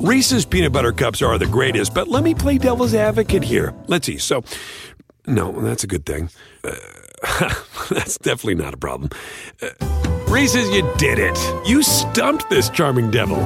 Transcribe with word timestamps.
Reese's 0.00 0.44
peanut 0.46 0.72
butter 0.72 0.92
cups 0.92 1.22
are 1.22 1.38
the 1.38 1.46
greatest, 1.46 1.92
but 1.92 2.06
let 2.06 2.22
me 2.22 2.32
play 2.32 2.56
devil's 2.56 2.94
advocate 2.94 3.42
here. 3.42 3.74
Let's 3.88 4.06
see. 4.06 4.16
So, 4.16 4.44
no, 5.26 5.50
that's 5.50 5.82
a 5.82 5.88
good 5.88 6.06
thing. 6.06 6.30
Uh, 6.62 6.70
that's 7.90 8.16
definitely 8.18 8.54
not 8.54 8.74
a 8.74 8.76
problem. 8.76 9.10
Uh, 9.60 9.70
Reese's, 10.28 10.70
you 10.70 10.88
did 10.98 11.18
it. 11.18 11.36
You 11.66 11.82
stumped 11.82 12.48
this 12.48 12.70
charming 12.70 13.10
devil. 13.10 13.40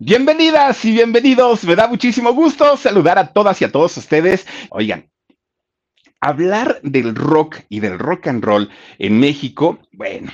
Bienvenidas 0.00 0.84
y 0.84 0.90
bienvenidos. 0.90 1.64
Me 1.64 1.76
da 1.76 1.86
muchísimo 1.86 2.34
gusto 2.34 2.76
saludar 2.76 3.18
a 3.18 3.32
todas 3.32 3.62
y 3.62 3.64
a 3.64 3.70
todos 3.70 3.96
ustedes. 3.96 4.44
Oigan, 4.70 5.08
hablar 6.20 6.80
del 6.82 7.14
rock 7.14 7.60
y 7.68 7.78
del 7.78 7.96
rock 8.00 8.26
and 8.26 8.44
roll 8.44 8.68
en 8.98 9.20
México, 9.20 9.78
bueno, 9.92 10.32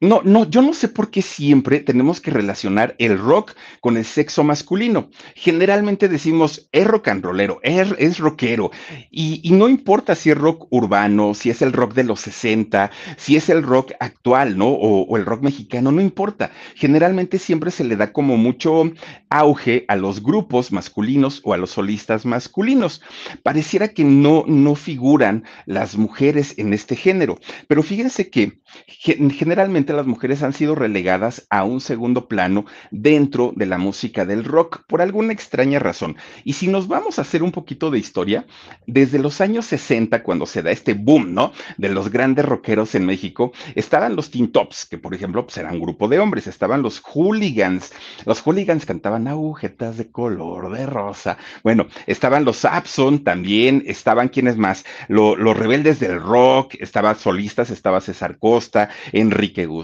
no, 0.00 0.22
no, 0.24 0.48
yo 0.48 0.62
no 0.62 0.72
sé 0.72 0.88
por 0.88 1.10
qué 1.10 1.20
siempre 1.20 1.80
tenemos 1.80 2.20
que 2.22 2.30
relacionar 2.30 2.96
el 2.98 3.18
rock 3.18 3.52
con 3.80 3.98
el 3.98 4.06
sexo 4.06 4.42
masculino. 4.42 5.10
Generalmente 5.34 6.08
decimos 6.08 6.68
es 6.72 6.86
rock 6.86 7.08
and 7.08 7.22
rollero, 7.22 7.60
es, 7.62 7.94
es 7.98 8.18
rockero, 8.18 8.70
y, 9.10 9.50
no 9.52 9.68
importa 9.68 10.14
si 10.14 10.30
es 10.30 10.38
rock 10.38 10.66
urbano, 10.70 11.34
si 11.34 11.50
es 11.50 11.60
el 11.60 11.72
rock 11.72 11.92
de 11.92 12.04
los 12.04 12.20
60, 12.20 12.90
si 13.18 13.36
es 13.36 13.50
el 13.50 13.62
rock 13.62 13.92
actual, 14.00 14.56
¿no? 14.56 14.68
O, 14.68 15.02
o 15.02 15.16
el 15.18 15.26
rock 15.26 15.42
mexicano, 15.42 15.92
no 15.92 16.00
importa. 16.00 16.50
Generalmente 16.76 17.38
siempre 17.38 17.70
se 17.70 17.84
le 17.84 17.96
da 17.96 18.12
como 18.12 18.38
mucho 18.38 18.90
auge 19.28 19.84
a 19.88 19.96
los 19.96 20.22
grupos 20.22 20.72
masculinos 20.72 21.40
o 21.44 21.52
a 21.52 21.58
los 21.58 21.72
solistas 21.72 22.24
masculinos. 22.24 23.02
Pareciera 23.42 23.88
que 23.88 24.04
no, 24.04 24.44
no 24.46 24.74
figuran 24.76 25.44
las 25.66 25.96
mujeres 25.96 26.54
en 26.58 26.72
este 26.72 26.96
género, 26.96 27.38
pero 27.68 27.82
fíjense 27.82 28.30
que 28.30 28.60
generalmente 28.86 29.89
las 29.92 30.06
mujeres 30.06 30.42
han 30.42 30.52
sido 30.52 30.74
relegadas 30.74 31.46
a 31.50 31.64
un 31.64 31.80
segundo 31.80 32.28
plano 32.28 32.66
dentro 32.90 33.52
de 33.56 33.66
la 33.66 33.78
música 33.78 34.24
del 34.24 34.44
rock 34.44 34.82
por 34.86 35.02
alguna 35.02 35.32
extraña 35.32 35.78
razón. 35.78 36.16
Y 36.44 36.54
si 36.54 36.68
nos 36.68 36.88
vamos 36.88 37.18
a 37.18 37.22
hacer 37.22 37.42
un 37.42 37.52
poquito 37.52 37.90
de 37.90 37.98
historia, 37.98 38.46
desde 38.86 39.18
los 39.18 39.40
años 39.40 39.66
60, 39.66 40.22
cuando 40.22 40.46
se 40.46 40.62
da 40.62 40.70
este 40.70 40.94
boom, 40.94 41.34
¿no? 41.34 41.52
De 41.76 41.88
los 41.88 42.10
grandes 42.10 42.44
rockeros 42.44 42.94
en 42.94 43.06
México, 43.06 43.52
estaban 43.74 44.16
los 44.16 44.30
Teen 44.30 44.52
Tops, 44.52 44.86
que 44.86 44.98
por 44.98 45.14
ejemplo 45.14 45.44
pues, 45.44 45.56
eran 45.58 45.74
un 45.74 45.80
grupo 45.80 46.08
de 46.08 46.18
hombres, 46.18 46.46
estaban 46.46 46.82
los 46.82 47.00
Hooligans. 47.00 47.92
Los 48.26 48.40
Hooligans 48.40 48.86
cantaban 48.86 49.28
agujetas 49.28 49.96
de 49.96 50.10
color 50.10 50.72
de 50.72 50.86
rosa. 50.86 51.38
Bueno, 51.62 51.86
estaban 52.06 52.44
los 52.44 52.64
Abson 52.64 53.24
también, 53.24 53.82
estaban 53.86 54.28
quienes 54.28 54.56
más, 54.56 54.84
Lo, 55.08 55.36
los 55.36 55.56
rebeldes 55.56 56.00
del 56.00 56.20
rock, 56.20 56.74
estaban 56.80 57.16
solistas, 57.16 57.70
estaba 57.70 58.00
César 58.00 58.38
Costa, 58.38 58.90
Enrique 59.12 59.66
Guzmán, 59.66 59.79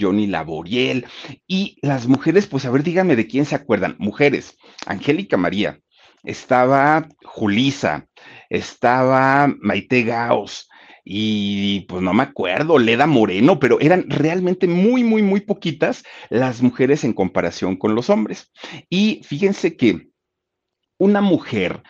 Johnny 0.00 0.26
Laboriel, 0.26 1.06
y 1.46 1.76
las 1.82 2.06
mujeres, 2.06 2.46
pues 2.46 2.64
a 2.64 2.70
ver, 2.70 2.82
díganme 2.82 3.16
de 3.16 3.26
quién 3.26 3.44
se 3.44 3.54
acuerdan. 3.54 3.96
Mujeres, 3.98 4.56
Angélica 4.86 5.36
María, 5.36 5.80
estaba 6.22 7.08
Julisa, 7.24 8.06
estaba 8.48 9.52
Maite 9.60 10.02
Gaos, 10.02 10.68
y 11.04 11.80
pues 11.88 12.02
no 12.02 12.12
me 12.12 12.22
acuerdo, 12.22 12.78
Leda 12.78 13.06
Moreno, 13.06 13.58
pero 13.58 13.80
eran 13.80 14.04
realmente 14.08 14.66
muy, 14.68 15.02
muy, 15.02 15.22
muy 15.22 15.40
poquitas 15.40 16.04
las 16.28 16.62
mujeres 16.62 17.04
en 17.04 17.12
comparación 17.12 17.76
con 17.76 17.94
los 17.94 18.10
hombres. 18.10 18.52
Y 18.88 19.22
fíjense 19.24 19.76
que 19.76 20.10
una 20.98 21.20
mujer 21.20 21.82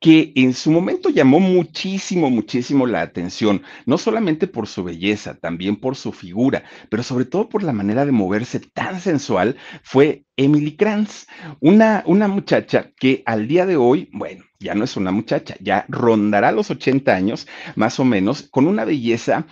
que 0.00 0.32
en 0.36 0.54
su 0.54 0.70
momento 0.70 1.08
llamó 1.10 1.40
muchísimo, 1.40 2.30
muchísimo 2.30 2.86
la 2.86 3.02
atención, 3.02 3.62
no 3.86 3.98
solamente 3.98 4.46
por 4.46 4.68
su 4.68 4.84
belleza, 4.84 5.34
también 5.34 5.76
por 5.76 5.96
su 5.96 6.12
figura, 6.12 6.62
pero 6.88 7.02
sobre 7.02 7.24
todo 7.24 7.48
por 7.48 7.62
la 7.62 7.72
manera 7.72 8.06
de 8.06 8.12
moverse 8.12 8.60
tan 8.60 9.00
sensual, 9.00 9.56
fue 9.82 10.24
Emily 10.36 10.76
Kranz, 10.76 11.26
una, 11.60 12.04
una 12.06 12.28
muchacha 12.28 12.92
que 12.96 13.22
al 13.26 13.48
día 13.48 13.66
de 13.66 13.76
hoy, 13.76 14.08
bueno, 14.12 14.44
ya 14.60 14.74
no 14.74 14.84
es 14.84 14.96
una 14.96 15.10
muchacha, 15.10 15.56
ya 15.60 15.84
rondará 15.88 16.52
los 16.52 16.70
80 16.70 17.14
años, 17.14 17.48
más 17.74 17.98
o 17.98 18.04
menos, 18.04 18.42
con 18.50 18.66
una 18.66 18.84
belleza 18.84 19.46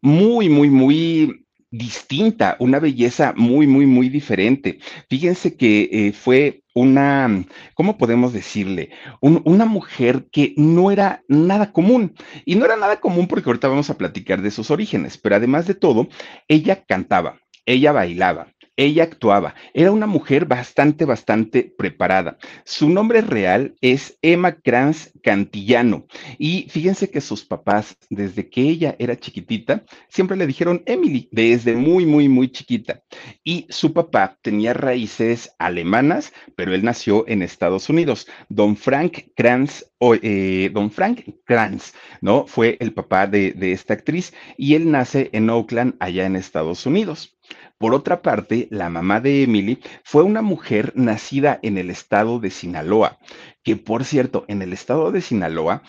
muy, 0.00 0.48
muy, 0.48 0.68
muy 0.68 1.41
distinta, 1.72 2.56
una 2.60 2.78
belleza 2.78 3.32
muy, 3.34 3.66
muy, 3.66 3.86
muy 3.86 4.08
diferente. 4.10 4.78
Fíjense 5.08 5.56
que 5.56 5.88
eh, 5.90 6.12
fue 6.12 6.62
una, 6.74 7.44
¿cómo 7.74 7.98
podemos 7.98 8.32
decirle? 8.32 8.90
Un, 9.20 9.42
una 9.44 9.64
mujer 9.64 10.26
que 10.30 10.54
no 10.56 10.90
era 10.90 11.24
nada 11.28 11.72
común. 11.72 12.14
Y 12.44 12.54
no 12.54 12.66
era 12.66 12.76
nada 12.76 13.00
común 13.00 13.26
porque 13.26 13.48
ahorita 13.48 13.68
vamos 13.68 13.90
a 13.90 13.98
platicar 13.98 14.42
de 14.42 14.50
sus 14.50 14.70
orígenes, 14.70 15.18
pero 15.18 15.36
además 15.36 15.66
de 15.66 15.74
todo, 15.74 16.08
ella 16.46 16.84
cantaba, 16.84 17.40
ella 17.64 17.92
bailaba, 17.92 18.51
ella 18.76 19.04
actuaba, 19.04 19.54
era 19.74 19.92
una 19.92 20.06
mujer 20.06 20.46
bastante, 20.46 21.04
bastante 21.04 21.72
preparada. 21.76 22.38
Su 22.64 22.88
nombre 22.88 23.20
real 23.20 23.74
es 23.80 24.18
Emma 24.22 24.52
Kranz 24.52 25.12
Cantillano. 25.22 26.06
Y 26.38 26.66
fíjense 26.70 27.10
que 27.10 27.20
sus 27.20 27.44
papás, 27.44 27.96
desde 28.08 28.48
que 28.48 28.62
ella 28.62 28.96
era 28.98 29.18
chiquitita, 29.18 29.84
siempre 30.08 30.36
le 30.36 30.46
dijeron 30.46 30.82
Emily, 30.86 31.28
desde 31.32 31.76
muy, 31.76 32.06
muy, 32.06 32.28
muy 32.28 32.50
chiquita. 32.50 33.02
Y 33.44 33.66
su 33.68 33.92
papá 33.92 34.38
tenía 34.42 34.72
raíces 34.72 35.54
alemanas, 35.58 36.32
pero 36.56 36.74
él 36.74 36.82
nació 36.82 37.28
en 37.28 37.42
Estados 37.42 37.88
Unidos. 37.88 38.26
Don 38.48 38.76
Frank 38.76 39.26
Kranz 39.36 39.84
eh, 40.22 40.70
don 40.72 40.90
Frank 40.90 41.20
Kranz, 41.44 41.92
¿no? 42.20 42.46
Fue 42.46 42.76
el 42.80 42.92
papá 42.92 43.28
de, 43.28 43.52
de, 43.52 43.70
esta 43.70 43.94
actriz 43.94 44.34
y 44.56 44.74
él 44.74 44.90
nace 44.90 45.30
en 45.32 45.48
Oakland, 45.48 45.94
allá 46.00 46.26
en 46.26 46.34
Estados 46.34 46.86
Unidos. 46.86 47.36
Por 47.78 47.94
otra 47.94 48.22
parte, 48.22 48.68
la 48.70 48.88
mamá 48.88 49.20
de 49.20 49.42
Emily 49.42 49.80
fue 50.04 50.22
una 50.22 50.42
mujer 50.42 50.92
nacida 50.94 51.58
en 51.62 51.78
el 51.78 51.90
estado 51.90 52.38
de 52.38 52.50
Sinaloa, 52.50 53.18
que 53.62 53.76
por 53.76 54.04
cierto, 54.04 54.44
en 54.48 54.62
el 54.62 54.72
estado 54.72 55.10
de 55.10 55.20
Sinaloa 55.20 55.82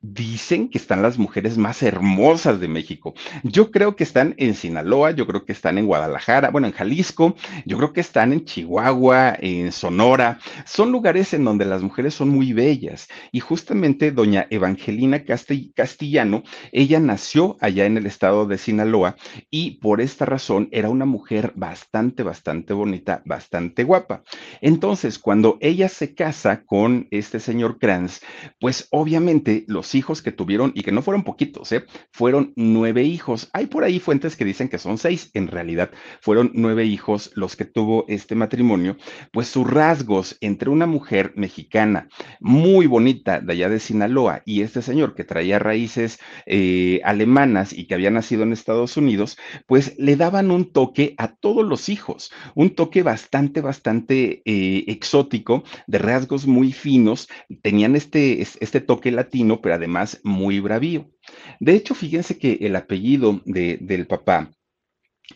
Dicen 0.00 0.68
que 0.68 0.78
están 0.78 1.02
las 1.02 1.18
mujeres 1.18 1.58
más 1.58 1.82
hermosas 1.82 2.60
de 2.60 2.68
México. 2.68 3.14
Yo 3.42 3.72
creo 3.72 3.96
que 3.96 4.04
están 4.04 4.34
en 4.38 4.54
Sinaloa, 4.54 5.10
yo 5.10 5.26
creo 5.26 5.44
que 5.44 5.50
están 5.50 5.76
en 5.76 5.86
Guadalajara, 5.86 6.50
bueno, 6.50 6.68
en 6.68 6.72
Jalisco, 6.72 7.34
yo 7.66 7.76
creo 7.78 7.92
que 7.92 8.00
están 8.00 8.32
en 8.32 8.44
Chihuahua, 8.44 9.36
en 9.40 9.72
Sonora. 9.72 10.38
Son 10.66 10.92
lugares 10.92 11.34
en 11.34 11.44
donde 11.44 11.64
las 11.64 11.82
mujeres 11.82 12.14
son 12.14 12.28
muy 12.28 12.52
bellas. 12.52 13.08
Y 13.32 13.40
justamente 13.40 14.12
doña 14.12 14.46
Evangelina 14.50 15.24
Castellano, 15.24 16.44
ella 16.70 17.00
nació 17.00 17.56
allá 17.60 17.84
en 17.84 17.96
el 17.96 18.06
estado 18.06 18.46
de 18.46 18.56
Sinaloa 18.56 19.16
y 19.50 19.80
por 19.80 20.00
esta 20.00 20.24
razón 20.24 20.68
era 20.70 20.90
una 20.90 21.06
mujer 21.06 21.52
bastante, 21.56 22.22
bastante 22.22 22.72
bonita, 22.72 23.20
bastante 23.24 23.82
guapa. 23.82 24.22
Entonces, 24.60 25.18
cuando 25.18 25.58
ella 25.60 25.88
se 25.88 26.14
casa 26.14 26.62
con 26.64 27.08
este 27.10 27.40
señor 27.40 27.78
Kranz, 27.78 28.20
pues 28.60 28.86
obviamente 28.92 29.64
los 29.66 29.87
hijos 29.94 30.22
que 30.22 30.32
tuvieron, 30.32 30.72
y 30.74 30.82
que 30.82 30.92
no 30.92 31.02
fueron 31.02 31.24
poquitos, 31.24 31.72
¿eh? 31.72 31.84
fueron 32.12 32.52
nueve 32.56 33.04
hijos. 33.04 33.48
Hay 33.52 33.66
por 33.66 33.84
ahí 33.84 33.98
fuentes 34.00 34.36
que 34.36 34.44
dicen 34.44 34.68
que 34.68 34.78
son 34.78 34.98
seis, 34.98 35.30
en 35.34 35.48
realidad 35.48 35.90
fueron 36.20 36.50
nueve 36.54 36.84
hijos 36.84 37.30
los 37.34 37.56
que 37.56 37.64
tuvo 37.64 38.04
este 38.08 38.34
matrimonio, 38.34 38.96
pues 39.32 39.48
sus 39.48 39.68
rasgos 39.68 40.36
entre 40.40 40.70
una 40.70 40.86
mujer 40.86 41.32
mexicana 41.36 42.08
muy 42.40 42.86
bonita 42.86 43.40
de 43.40 43.52
allá 43.52 43.68
de 43.68 43.80
Sinaloa 43.80 44.42
y 44.44 44.62
este 44.62 44.82
señor 44.82 45.14
que 45.14 45.24
traía 45.24 45.58
raíces 45.58 46.18
eh, 46.46 47.00
alemanas 47.04 47.72
y 47.72 47.86
que 47.86 47.94
había 47.94 48.10
nacido 48.10 48.42
en 48.42 48.52
Estados 48.52 48.96
Unidos, 48.96 49.36
pues 49.66 49.94
le 49.98 50.16
daban 50.16 50.50
un 50.50 50.72
toque 50.72 51.14
a 51.18 51.34
todos 51.34 51.66
los 51.66 51.88
hijos, 51.88 52.30
un 52.54 52.74
toque 52.74 53.02
bastante, 53.02 53.60
bastante 53.60 54.42
eh, 54.44 54.84
exótico, 54.88 55.64
de 55.86 55.98
rasgos 55.98 56.46
muy 56.46 56.72
finos, 56.72 57.28
tenían 57.62 57.96
este, 57.96 58.42
este 58.42 58.80
toque 58.80 59.10
latino, 59.10 59.60
pero 59.60 59.77
además 59.78 60.20
muy 60.22 60.60
bravío. 60.60 61.10
De 61.58 61.74
hecho, 61.74 61.94
fíjense 61.94 62.38
que 62.38 62.58
el 62.60 62.76
apellido 62.76 63.40
de, 63.44 63.78
del 63.80 64.06
papá 64.06 64.50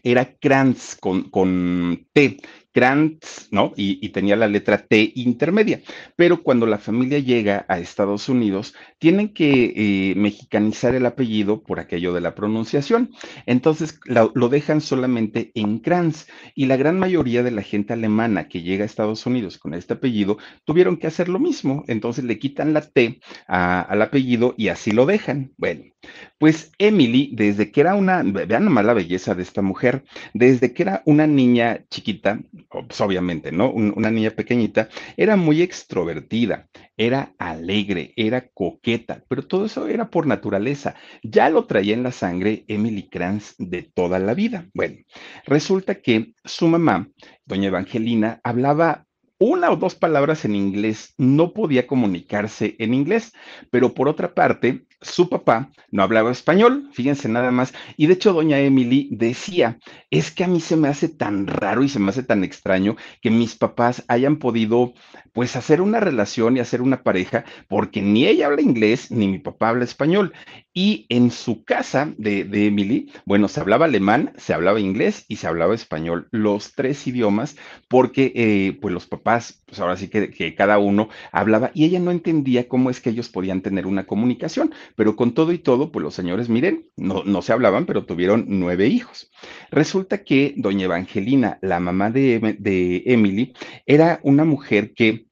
era 0.03 0.37
Kranz 0.37 0.97
con, 0.97 1.31
con 1.31 2.07
T, 2.13 2.39
Krantz, 2.73 3.49
¿no? 3.51 3.73
Y, 3.77 4.09
tenía 4.09 4.37
la 4.37 4.49
letra 4.49 4.79
T 4.79 5.13
intermedia. 5.15 5.81
Pero 6.17 6.43
cuando 6.43 6.67
la 6.67 6.79
familia 6.79 7.19
llega 7.19 7.65
a 7.69 7.79
Estados 7.79 8.29
Unidos, 8.29 8.75
tienen 8.99 9.33
que 9.33 9.73
eh, 9.75 10.15
mexicanizar 10.17 10.95
el 10.95 11.07
apellido 11.07 11.63
por 11.63 11.81
aquello 11.81 12.13
de 12.13 12.21
la 12.21 12.35
pronunciación. 12.35 13.11
Entonces 13.47 13.99
lo, 14.05 14.49
dejan 14.49 14.81
solamente 14.81 15.53
en 15.55 15.79
Kranz. 15.79 16.27
Y 16.55 16.67
la 16.67 16.77
gran 16.77 16.99
mayoría 16.99 17.43
de 17.43 17.51
la 17.51 17.63
gente 17.63 17.93
alemana 17.93 18.49
que 18.49 18.63
llega 18.63 18.83
a 18.83 18.87
Estados 18.87 19.27
Unidos 19.27 19.59
con 19.59 19.75
este 19.75 19.95
apellido 19.95 20.39
tuvieron 20.65 20.97
que 20.97 21.07
hacer 21.07 21.29
lo 21.29 21.39
mismo. 21.39 21.85
Entonces 21.89 22.25
le 22.25 22.39
quitan 22.39 22.73
la 22.73 22.83
T 22.83 23.21
al 23.47 24.03
apellido 24.03 24.55
y 24.57 24.69
así 24.69 24.93
lo 24.93 25.07
dejan. 25.07 25.53
Bueno, 25.57 25.85
pues 26.39 26.73
Emily, 26.79 27.31
desde 27.33 27.71
que 27.71 27.81
era 27.81 27.95
una, 27.95 28.23
vean 28.23 28.65
nomás 28.65 28.85
la 28.85 28.95
belleza 28.95 29.35
de 29.35 29.43
esta 29.43 29.63
mujer, 29.63 30.05
desde 30.35 30.73
que 30.73 30.83
era 30.83 31.03
una 31.07 31.27
niña 31.27 31.85
chiquita, 31.91 32.41
pues 32.71 33.01
obviamente, 33.01 33.53
¿no? 33.53 33.71
una 33.73 34.11
niña 34.11 34.31
pequeñita, 34.31 34.89
era 35.17 35.37
muy 35.37 35.63
extrovertida, 35.63 36.69
era 36.97 37.35
alegre, 37.39 38.13
era 38.17 38.49
coqueta, 38.49 39.25
pero 39.29 39.47
todo 39.47 39.67
eso 39.67 39.89
era 39.89 40.11
por 40.11 40.27
naturaleza. 40.27 40.95
Ya 41.23 41.49
lo 41.49 41.67
traía 41.67 41.95
en 41.95 42.03
la 42.03 42.13
sangre 42.13 42.65
Emily 42.69 43.09
Kranz 43.09 43.55
de 43.59 43.83
toda 43.83 44.19
la 44.19 44.35
vida. 44.35 44.69
Bueno, 44.75 44.99
resulta 45.47 45.97
que 45.97 46.35
su 46.45 46.69
mamá, 46.69 47.09
doña 47.45 47.69
Evangelina, 47.69 48.41
hablaba 48.45 49.07
una 49.43 49.71
o 49.71 49.77
dos 49.77 49.95
palabras 49.95 50.45
en 50.45 50.55
inglés, 50.55 51.15
no 51.19 51.53
podía 51.53 51.87
comunicarse 51.87 52.77
en 52.79 52.95
inglés, 52.95 53.33
pero 53.71 53.93
por 53.93 54.09
otra 54.09 54.35
parte, 54.35 54.87
su 55.01 55.29
papá 55.29 55.71
no 55.91 56.03
hablaba 56.03 56.31
español, 56.31 56.89
fíjense 56.93 57.29
nada 57.29 57.51
más, 57.51 57.75
y 57.97 58.07
de 58.07 58.15
hecho 58.15 58.33
doña 58.33 58.61
Emily 58.61 59.09
decía, 59.11 59.79
es 60.11 60.31
que 60.31 60.45
a 60.45 60.49
mí 60.49 60.61
se 60.61 60.77
me 60.77 60.89
hace 60.89 61.09
tan 61.09 61.49
raro 61.49 61.83
y 61.83 61.89
se 61.89 61.99
me 61.99 62.11
hace 62.11 62.23
tan 62.23 62.45
extraño 62.45 62.97
que 63.21 63.31
mis 63.31 63.57
papás 63.57 64.05
hayan 64.07 64.37
podido 64.37 64.95
pues 65.33 65.57
hacer 65.57 65.81
una 65.81 65.99
relación 65.99 66.57
y 66.57 66.61
hacer 66.61 66.83
una 66.83 67.03
pareja, 67.03 67.45
porque 67.69 68.03
ni 68.03 68.27
ella 68.27 68.47
habla 68.47 68.63
inglés 68.63 69.11
ni 69.11 69.29
mi 69.29 69.39
papá 69.39 69.71
habla 69.71 69.85
español. 69.85 70.33
Y 70.75 71.07
en 71.09 71.31
su 71.31 71.65
casa 71.65 72.13
de, 72.17 72.47
Emily, 72.67 73.11
bueno, 73.25 73.49
se 73.49 73.61
hablaba 73.61 73.87
alemán, 73.87 74.33
se 74.37 74.55
hablaba 74.55 74.81
inglés 74.81 75.25
y 75.29 75.37
se 75.37 75.47
hablaba 75.47 75.75
español, 75.75 76.29
los 76.31 76.75
tres 76.75 77.07
idiomas, 77.07 77.57
porque 77.89 78.33
eh, 78.35 78.79
pues 78.81 78.93
los 78.93 79.07
papás, 79.07 79.32
pues 79.67 79.81
ahora 79.81 79.97
sí 79.97 80.09
que, 80.09 80.31
que 80.31 80.55
cada 80.55 80.79
uno 80.79 81.09
hablaba 81.33 81.71
y 81.75 81.85
ella 81.85 82.01
no 82.01 82.11
entendía 82.11 82.69
cómo 82.69 82.91
es 82.91 83.01
que 83.01 83.11
ellos 83.11 83.29
podían 83.29 83.63
tener 83.63 83.87
una 83.87 84.07
comunicación 84.07 84.73
pero 84.97 85.17
con 85.17 85.35
todo 85.35 85.53
y 85.53 85.59
todo, 85.59 85.93
pues 85.93 86.03
los 86.03 86.15
señores, 86.15 86.49
miren, 86.49 86.89
no, 86.97 87.25
no 87.25 87.43
se 87.43 87.53
hablaban, 87.53 87.87
pero 87.87 88.05
tuvieron 88.05 88.45
nueve 88.49 88.87
hijos. 88.89 89.31
Resulta 89.71 90.25
que 90.25 90.55
doña 90.57 90.85
Evangelina, 90.85 91.59
la 91.63 91.81
mamá 91.81 92.11
de, 92.11 92.57
de 92.59 93.03
Emily, 93.07 93.55
era 93.87 94.21
una 94.23 94.45
mujer 94.45 94.95
que 94.95 95.27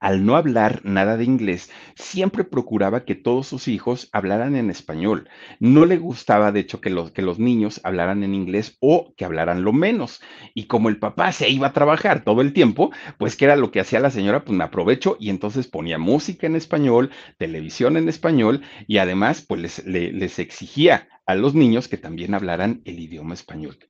al 0.00 0.24
no 0.24 0.36
hablar 0.36 0.80
nada 0.82 1.16
de 1.16 1.24
inglés, 1.24 1.70
siempre 1.94 2.44
procuraba 2.44 3.04
que 3.04 3.14
todos 3.14 3.46
sus 3.46 3.68
hijos 3.68 4.08
hablaran 4.12 4.56
en 4.56 4.70
español. 4.70 5.28
No 5.58 5.84
le 5.84 5.98
gustaba, 5.98 6.52
de 6.52 6.60
hecho, 6.60 6.80
que 6.80 6.90
los, 6.90 7.12
que 7.12 7.22
los 7.22 7.38
niños 7.38 7.80
hablaran 7.84 8.24
en 8.24 8.34
inglés 8.34 8.76
o 8.80 9.14
que 9.16 9.24
hablaran 9.24 9.62
lo 9.62 9.72
menos. 9.72 10.20
Y 10.54 10.64
como 10.64 10.88
el 10.88 10.98
papá 10.98 11.32
se 11.32 11.50
iba 11.50 11.68
a 11.68 11.72
trabajar 11.72 12.24
todo 12.24 12.40
el 12.40 12.52
tiempo, 12.52 12.90
pues 13.18 13.36
que 13.36 13.44
era 13.44 13.56
lo 13.56 13.70
que 13.70 13.80
hacía 13.80 14.00
la 14.00 14.10
señora, 14.10 14.44
pues 14.44 14.56
me 14.56 14.64
aprovecho 14.64 15.16
y 15.20 15.30
entonces 15.30 15.66
ponía 15.66 15.98
música 15.98 16.46
en 16.46 16.56
español, 16.56 17.10
televisión 17.38 17.96
en 17.96 18.08
español 18.08 18.62
y 18.86 18.98
además 18.98 19.44
pues 19.46 19.60
les, 19.60 19.84
les 19.86 20.38
exigía 20.38 21.08
a 21.26 21.34
los 21.34 21.54
niños 21.54 21.88
que 21.88 21.98
también 21.98 22.34
hablaran 22.34 22.80
el 22.84 22.98
idioma 22.98 23.34
español 23.34 23.89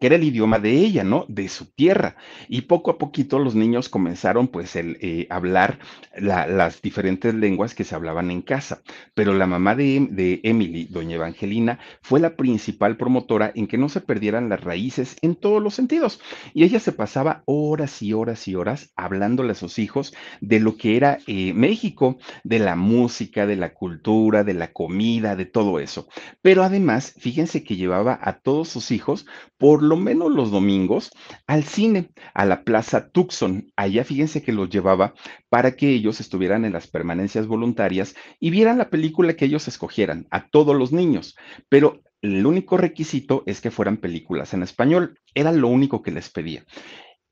que 0.00 0.06
era 0.06 0.16
el 0.16 0.24
idioma 0.24 0.58
de 0.58 0.72
ella, 0.72 1.04
¿no? 1.04 1.26
De 1.28 1.48
su 1.48 1.66
tierra. 1.66 2.16
Y 2.48 2.62
poco 2.62 2.90
a 2.90 2.98
poquito 2.98 3.38
los 3.38 3.54
niños 3.54 3.88
comenzaron 3.88 4.48
pues 4.48 4.76
el 4.76 4.98
eh, 5.00 5.26
hablar 5.30 5.78
las 6.16 6.82
diferentes 6.82 7.34
lenguas 7.34 7.74
que 7.74 7.84
se 7.84 7.94
hablaban 7.94 8.30
en 8.30 8.42
casa. 8.42 8.82
Pero 9.14 9.34
la 9.34 9.46
mamá 9.46 9.74
de, 9.74 10.06
de, 10.10 10.40
Emily, 10.42 10.84
doña 10.84 11.16
Evangelina, 11.16 11.78
fue 12.02 12.20
la 12.20 12.36
principal 12.36 12.96
promotora 12.96 13.52
en 13.54 13.66
que 13.66 13.78
no 13.78 13.88
se 13.88 14.00
perdieran 14.00 14.48
las 14.48 14.62
raíces 14.62 15.16
en 15.22 15.34
todos 15.34 15.62
los 15.62 15.74
sentidos. 15.74 16.20
Y 16.52 16.64
ella 16.64 16.80
se 16.80 16.92
pasaba 16.92 17.42
horas 17.46 18.02
y 18.02 18.12
horas 18.12 18.46
y 18.48 18.54
horas 18.54 18.92
hablándole 18.96 19.52
a 19.52 19.56
sus 19.56 19.78
hijos 19.78 20.14
de 20.40 20.60
lo 20.60 20.76
que 20.76 20.96
era 20.96 21.18
eh, 21.26 21.52
México, 21.54 22.18
de 22.42 22.58
la 22.58 22.76
música, 22.76 23.46
de 23.46 23.56
la 23.56 23.74
cultura, 23.74 24.44
de 24.44 24.54
la 24.54 24.72
comida, 24.72 25.36
de 25.36 25.46
todo 25.46 25.78
eso. 25.78 26.08
Pero 26.42 26.62
además, 26.62 27.14
fíjense 27.18 27.64
que 27.64 27.76
llevaba 27.76 28.18
a 28.20 28.38
todos 28.38 28.68
sus 28.68 28.90
hijos 28.90 29.26
por 29.58 29.82
lo 29.84 29.96
menos 29.96 30.32
los 30.32 30.50
domingos 30.50 31.10
al 31.46 31.64
cine, 31.64 32.10
a 32.34 32.44
la 32.44 32.64
Plaza 32.64 33.08
Tucson. 33.10 33.72
Allá 33.76 34.04
fíjense 34.04 34.42
que 34.42 34.52
los 34.52 34.70
llevaba 34.70 35.14
para 35.48 35.76
que 35.76 35.90
ellos 35.90 36.20
estuvieran 36.20 36.64
en 36.64 36.72
las 36.72 36.86
permanencias 36.86 37.46
voluntarias 37.46 38.14
y 38.40 38.50
vieran 38.50 38.78
la 38.78 38.90
película 38.90 39.34
que 39.34 39.44
ellos 39.44 39.68
escogieran, 39.68 40.26
a 40.30 40.48
todos 40.48 40.76
los 40.76 40.92
niños. 40.92 41.36
Pero 41.68 42.02
el 42.22 42.44
único 42.46 42.76
requisito 42.76 43.42
es 43.46 43.60
que 43.60 43.70
fueran 43.70 43.98
películas 43.98 44.54
en 44.54 44.62
español. 44.62 45.18
Era 45.34 45.52
lo 45.52 45.68
único 45.68 46.02
que 46.02 46.10
les 46.10 46.30
pedía 46.30 46.64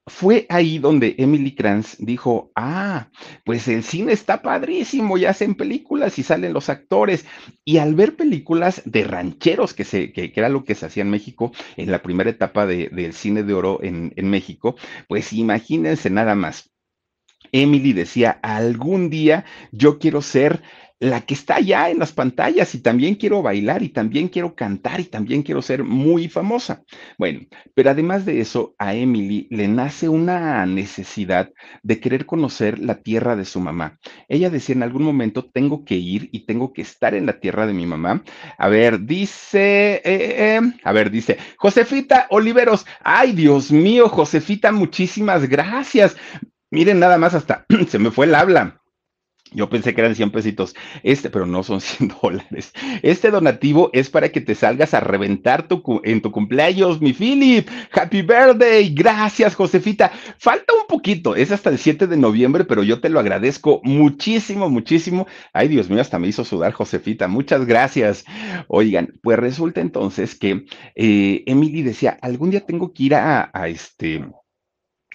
fue 0.07 0.47
ahí 0.49 0.79
donde 0.79 1.15
Emily 1.19 1.55
Kranz 1.55 1.97
dijo, 1.99 2.51
ah, 2.57 3.09
pues 3.45 3.69
el 3.69 3.85
cine 3.85 4.13
está 4.13 4.43
padrísimo, 4.43 5.17
ya 5.17 5.31
hacen 5.31 5.55
películas 5.55 6.19
y 6.19 6.25
salen 6.25 6.53
los 6.53 6.69
actores. 6.69 7.25
Y 7.65 7.79
al 7.79 7.95
ver 7.95 8.17
películas 8.17 8.83
de 8.85 9.05
rancheros, 9.05 9.75
que, 9.75 9.85
se, 9.85 10.13
que, 10.13 10.33
era 10.35 10.49
lo 10.49 10.65
que 10.65 10.75
se 10.75 10.87
hacía 10.87 11.03
en 11.03 11.11
México 11.11 11.53
en 11.77 11.91
la 11.91 12.03
primera 12.03 12.31
etapa 12.31 12.67
del 12.67 13.13
cine 13.13 13.45
de 13.45 13.55
oro 13.55 13.79
en, 13.83 14.13
en 14.17 14.29
México, 14.29 14.77
pues 15.09 15.33
imagínense 15.33 16.11
nada 16.11 16.35
más. 16.35 16.71
Emily 17.53 17.93
decía, 17.93 18.39
algún 18.43 19.11
día 19.11 19.45
yo 19.73 19.99
quiero 19.99 20.23
ser 20.23 20.63
la 21.03 21.23
que 21.23 21.35
está 21.35 21.59
ya 21.59 21.91
en 21.91 21.99
las 21.99 22.13
pantallas 22.13 22.77
y 22.77 22.81
también 22.81 23.17
quiero 23.17 23.43
bailar 23.43 23.83
y 23.83 23.89
también 23.89 24.29
quiero 24.29 24.55
cantar 24.55 25.01
y 25.01 25.05
también 25.07 25.43
quiero 25.43 25.61
ser 25.61 25.83
muy 25.83 26.29
famosa. 26.29 26.85
Bueno, 27.19 27.41
pero 27.75 27.91
además 27.91 28.25
de 28.25 28.41
eso, 28.41 28.77
a 28.79 28.95
Emily 28.95 29.49
le 29.51 29.67
nace 29.67 30.09
una 30.09 30.65
necesidad 30.65 31.51
de 31.83 31.99
querer 31.99 32.25
conocer 32.25 32.79
la 32.79 33.03
tierra 33.03 33.35
de 33.35 33.45
su 33.45 33.59
mamá. 33.59 33.99
Ella 34.29 34.49
decía 34.49 34.77
en 34.77 34.85
algún 34.85 35.03
momento, 35.03 35.51
tengo 35.51 35.85
que 35.85 35.97
ir 35.97 36.29
y 36.31 36.47
tengo 36.47 36.73
que 36.73 36.83
estar 36.83 37.15
en 37.15 37.27
la 37.27 37.41
tierra 37.41 37.67
de 37.67 37.73
mi 37.73 37.85
mamá. 37.85 38.23
A 38.57 38.69
ver, 38.69 39.01
dice, 39.01 39.95
eh, 39.95 40.03
eh, 40.05 40.61
a 40.85 40.93
ver, 40.93 41.11
dice, 41.11 41.37
Josefita 41.57 42.29
Oliveros, 42.31 42.87
ay 43.01 43.33
Dios 43.33 43.73
mío, 43.73 44.09
Josefita, 44.09 44.71
muchísimas 44.71 45.49
gracias. 45.49 46.17
Miren, 46.71 47.01
nada 47.01 47.19
más 47.19 47.35
hasta 47.35 47.67
se 47.89 47.99
me 47.99 48.13
fue 48.13 48.27
el 48.27 48.37
habla. 48.37 48.82
Yo 49.55 49.69
pensé 49.69 49.95
que 49.95 50.01
eran 50.01 50.15
100 50.15 50.31
pesitos, 50.31 50.75
este, 51.03 51.31
pero 51.31 51.47
no 51.47 51.63
son 51.63 51.81
100 51.83 52.15
dólares. 52.23 52.73
Este 53.03 53.31
donativo 53.31 53.91
es 53.93 54.11
para 54.11 54.31
que 54.31 54.41
te 54.41 54.55
salgas 54.55 54.95
a 54.95 55.01
reventar 55.01 55.69
tu, 55.69 55.83
en 56.05 56.21
tu 56.21 56.31
cumpleaños, 56.31 57.01
mi 57.01 57.13
Philip. 57.13 57.69
Happy 57.93 58.23
birthday. 58.23 58.93
Gracias, 58.95 59.55
Josefita. 59.55 60.13
Falta 60.39 60.73
un 60.75 60.87
poquito, 60.89 61.37
es 61.37 61.53
hasta 61.53 61.71
el 61.71 61.79
7 61.79 62.07
de 62.07 62.17
noviembre, 62.17 62.65
pero 62.65 62.83
yo 62.83 63.01
te 63.01 63.09
lo 63.09 63.21
agradezco 63.21 63.81
muchísimo, 63.85 64.69
muchísimo. 64.69 65.27
Ay, 65.53 65.69
Dios 65.69 65.89
mío, 65.91 66.01
hasta 66.01 66.19
me 66.19 66.29
hizo 66.29 66.45
sudar, 66.45 66.73
Josefita. 66.73 67.29
Muchas 67.29 67.67
gracias. 67.67 68.25
Oigan, 68.69 69.15
pues 69.23 69.39
resulta 69.39 69.81
entonces 69.81 70.35
que 70.35 70.65
eh, 70.95 71.43
Emily 71.47 71.83
decía, 71.83 72.19
algún 72.23 72.51
día 72.51 72.61
tengo 72.61 72.93
que 72.93 73.05
ir 73.05 73.15
a, 73.15 73.51
a 73.53 73.69
este 73.69 74.25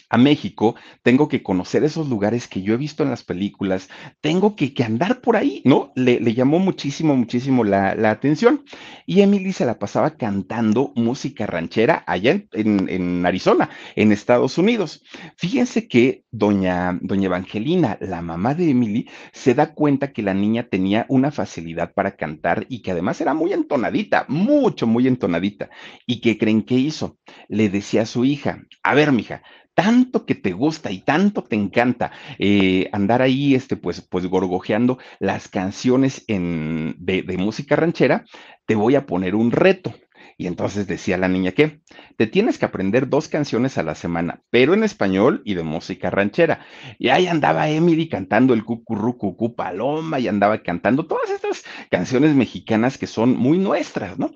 a 0.09 0.17
México, 0.17 0.75
tengo 1.03 1.27
que 1.27 1.43
conocer 1.43 1.83
esos 1.83 2.07
lugares 2.07 2.47
que 2.47 2.61
yo 2.61 2.73
he 2.73 2.77
visto 2.77 3.03
en 3.03 3.09
las 3.09 3.23
películas, 3.23 3.89
tengo 4.21 4.55
que, 4.55 4.73
andar 4.83 5.19
por 5.19 5.35
ahí, 5.35 5.61
¿no? 5.65 5.91
Le, 5.95 6.19
llamó 6.33 6.59
muchísimo, 6.59 7.15
muchísimo 7.15 7.63
la, 7.63 7.91
atención. 8.09 8.63
Y 9.05 9.21
Emily 9.21 9.51
se 9.51 9.65
la 9.65 9.79
pasaba 9.79 10.11
cantando 10.11 10.93
música 10.95 11.45
ranchera 11.45 12.03
allá 12.07 12.41
en, 12.53 13.25
Arizona, 13.25 13.69
en 13.95 14.11
Estados 14.11 14.57
Unidos. 14.57 15.03
Fíjense 15.35 15.87
que 15.87 16.23
doña, 16.31 16.97
doña 17.01 17.25
Evangelina, 17.25 17.97
la 17.99 18.21
mamá 18.21 18.55
de 18.55 18.69
Emily, 18.69 19.09
se 19.33 19.55
da 19.55 19.73
cuenta 19.73 20.13
que 20.13 20.23
la 20.23 20.33
niña 20.33 20.67
tenía 20.69 21.05
una 21.09 21.31
facilidad 21.31 21.93
para 21.93 22.15
cantar 22.15 22.65
y 22.69 22.81
que 22.81 22.91
además 22.91 23.19
era 23.19 23.33
muy 23.33 23.51
entonadita, 23.51 24.25
mucho, 24.29 24.87
muy 24.87 25.07
entonadita. 25.07 25.69
¿Y 26.05 26.21
qué 26.21 26.37
creen 26.37 26.63
que 26.63 26.75
hizo? 26.75 27.17
Le 27.49 27.69
decía 27.69 28.03
a 28.03 28.05
su 28.05 28.23
hija, 28.23 28.61
a 28.83 28.95
ver, 28.95 29.11
mija, 29.11 29.41
tanto 29.77 30.25
que 30.25 30.33
te 30.33 30.53
gusta 30.53 30.91
y 30.91 31.01
tanto 31.01 31.43
te 31.43 31.55
encanta 31.55 32.11
eh, 32.39 32.89
andar 32.93 33.21
ahí, 33.21 33.53
este, 33.53 33.75
pues, 33.75 34.01
pues 34.01 34.25
gorgojeando 34.25 34.97
las 35.19 35.49
canciones 35.49 36.23
en, 36.27 36.95
de, 36.97 37.23
música 37.37 37.75
ranchera, 37.75 38.25
te 38.65 38.73
voy 38.73 38.95
a 38.95 39.05
poner 39.05 39.35
un 39.35 39.51
reto. 39.51 39.93
Y 40.39 40.47
entonces 40.47 40.87
decía 40.87 41.17
la 41.17 41.27
niña 41.27 41.51
que 41.51 41.81
te 42.15 42.27
tienes 42.27 42.57
que 42.57 42.65
aprender 42.65 43.09
dos 43.09 43.27
canciones 43.27 43.77
a 43.77 43.83
la 43.83 43.95
semana, 43.95 44.41
pero 44.51 44.73
en 44.73 44.83
español 44.83 45.41
y 45.45 45.53
de 45.53 45.63
música 45.63 46.09
ranchera. 46.09 46.65
Y 46.99 47.09
ahí 47.09 47.27
andaba 47.27 47.69
Emily 47.69 48.07
cantando 48.07 48.53
el 48.53 48.63
cucurru 48.63 49.17
cucú 49.17 49.55
paloma 49.55 50.19
y 50.19 50.27
andaba 50.27 50.61
cantando 50.63 51.05
todas 51.05 51.29
estas 51.31 51.63
canciones 51.89 52.35
mexicanas 52.35 52.97
que 52.99 53.07
son 53.07 53.35
muy 53.35 53.57
nuestras, 53.57 54.17
¿no? 54.17 54.31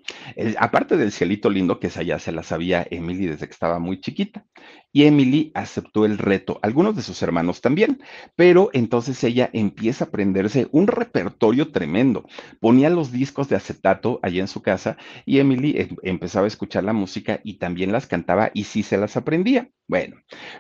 aparte 0.58 0.98
del 0.98 1.12
cielito 1.12 1.50
lindo, 1.50 1.80
que 1.80 1.88
esa 1.88 2.04
ya 2.04 2.20
se 2.20 2.32
la 2.32 2.44
sabía 2.44 2.86
Emily 2.90 3.28
desde 3.28 3.48
que 3.48 3.54
estaba 3.54 3.80
muy 3.80 4.00
chiquita. 4.02 4.46
Y 4.94 5.06
Emily 5.06 5.52
aceptó 5.54 6.06
el 6.06 6.18
reto, 6.18 6.60
algunos 6.62 6.96
de 6.96 7.02
sus 7.02 7.22
hermanos 7.22 7.62
también, 7.62 8.02
pero 8.36 8.70
entonces 8.74 9.24
ella 9.24 9.50
empieza 9.54 10.06
a 10.06 10.08
aprenderse 10.08 10.68
un 10.72 10.88
repertorio 10.88 11.72
tremendo. 11.72 12.26
Ponía 12.60 12.90
los 12.90 13.12
discos 13.12 13.48
de 13.50 13.56
acetato 13.56 14.20
allí 14.22 14.40
en 14.40 14.48
su 14.48 14.62
casa 14.62 14.98
y 15.26 15.40
Emily 15.40 15.76
em, 15.78 15.96
empezaba 16.04 16.46
a 16.46 16.48
escuchar 16.48 16.84
la 16.84 16.94
música 16.94 17.40
y 17.44 17.56
también 17.56 17.92
las 17.92 18.08
cantaba 18.08 18.52
y 18.54 18.66
sí 18.66 18.84
se 18.84 18.98
las 18.98 19.18
aprendía. 19.18 19.70
Bueno, 19.88 20.18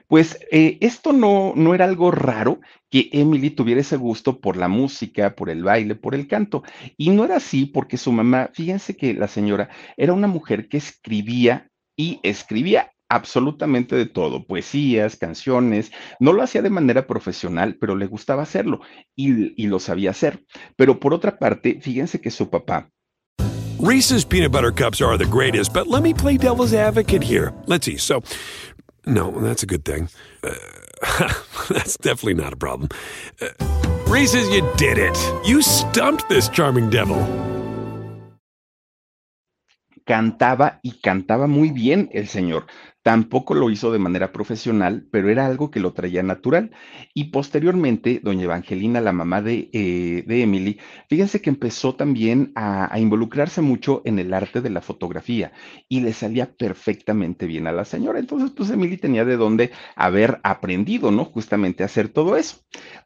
pues 0.07 0.39
eh, 0.51 0.77
esto 0.81 1.13
no, 1.13 1.53
no 1.55 1.73
era 1.73 1.85
algo 1.85 2.11
raro 2.11 2.59
que 2.89 3.09
Emily 3.13 3.49
tuviera 3.51 3.81
ese 3.81 3.95
gusto 3.95 4.41
por 4.41 4.57
la 4.57 4.67
música, 4.67 5.35
por 5.35 5.49
el 5.49 5.63
baile, 5.63 5.95
por 5.95 6.15
el 6.15 6.27
canto. 6.27 6.63
Y 6.97 7.09
no 7.09 7.23
era 7.25 7.37
así 7.37 7.65
porque 7.65 7.97
su 7.97 8.11
mamá, 8.11 8.49
fíjense 8.53 8.95
que 8.97 9.13
la 9.13 9.27
señora 9.27 9.69
era 9.97 10.13
una 10.13 10.27
mujer 10.27 10.67
que 10.67 10.77
escribía 10.77 11.69
y 11.95 12.19
escribía 12.23 12.90
absolutamente 13.11 13.95
de 13.95 14.05
todo, 14.05 14.45
poesías, 14.45 15.17
canciones, 15.17 15.91
no 16.19 16.31
lo 16.31 16.41
hacía 16.41 16.61
de 16.61 16.69
manera 16.69 17.05
profesional, 17.07 17.77
pero 17.79 17.95
le 17.95 18.07
gustaba 18.07 18.43
hacerlo 18.43 18.81
y, 19.15 19.61
y 19.61 19.67
lo 19.67 19.79
sabía 19.79 20.11
hacer. 20.11 20.45
Pero 20.77 20.99
por 20.99 21.13
otra 21.13 21.37
parte, 21.37 21.79
fíjense 21.81 22.21
que 22.21 22.31
su 22.31 22.49
papá, 22.49 22.89
Reese's 23.81 24.23
peanut 24.23 24.51
butter 24.51 24.71
cups 24.71 25.01
are 25.01 25.17
the 25.17 25.25
greatest, 25.25 25.73
but 25.73 25.87
let 25.87 26.03
me 26.03 26.13
play 26.13 26.37
devil's 26.37 26.71
advocate 26.71 27.23
here. 27.23 27.51
Let's 27.65 27.87
see. 27.87 27.97
So, 27.97 28.21
no, 29.07 29.31
that's 29.41 29.63
a 29.63 29.65
good 29.65 29.83
thing. 29.83 30.07
Uh, 30.43 30.53
that's 31.69 31.97
definitely 31.97 32.35
not 32.35 32.53
a 32.53 32.57
problem. 32.57 32.89
Uh, 33.41 33.47
Reese's, 34.05 34.47
you 34.49 34.61
did 34.77 34.99
it. 34.99 35.17
You 35.43 35.63
stumped 35.63 36.29
this 36.29 36.47
charming 36.47 36.91
devil. 36.91 37.17
Cantaba 40.05 40.79
y 40.83 40.99
cantaba 41.01 41.47
muy 41.47 41.71
bien 41.71 42.09
el 42.13 42.27
señor. 42.27 42.67
Tampoco 43.03 43.55
lo 43.55 43.71
hizo 43.71 43.91
de 43.91 43.97
manera 43.97 44.31
profesional, 44.31 45.07
pero 45.09 45.29
era 45.29 45.47
algo 45.47 45.71
que 45.71 45.79
lo 45.79 45.93
traía 45.93 46.21
natural. 46.21 46.71
Y 47.15 47.25
posteriormente, 47.25 48.19
doña 48.23 48.43
Evangelina, 48.43 49.01
la 49.01 49.11
mamá 49.11 49.41
de, 49.41 49.69
eh, 49.73 50.23
de 50.27 50.41
Emily, 50.43 50.79
fíjense 51.09 51.41
que 51.41 51.49
empezó 51.49 51.95
también 51.95 52.51
a, 52.55 52.99
involucrarse 52.99 53.61
mucho 53.61 54.03
en 54.05 54.19
el 54.19 54.33
arte 54.33 54.61
de 54.61 54.69
la 54.69 54.81
fotografía 54.81 55.51
y 55.89 56.01
le 56.01 56.13
salía 56.13 56.53
perfectamente 56.53 57.47
bien 57.47 57.65
a 57.65 57.71
la 57.71 57.85
señora. 57.85 58.19
Entonces, 58.19 58.51
pues 58.51 58.69
Emily 58.69 58.97
tenía 58.97 59.25
de 59.25 59.37
dónde 59.37 59.71
haber 59.95 60.39
aprendido, 60.43 61.09
¿no? 61.11 61.25
Justamente 61.25 61.81
a 61.81 61.87
hacer 61.87 62.09
todo 62.09 62.37
eso. 62.37 62.57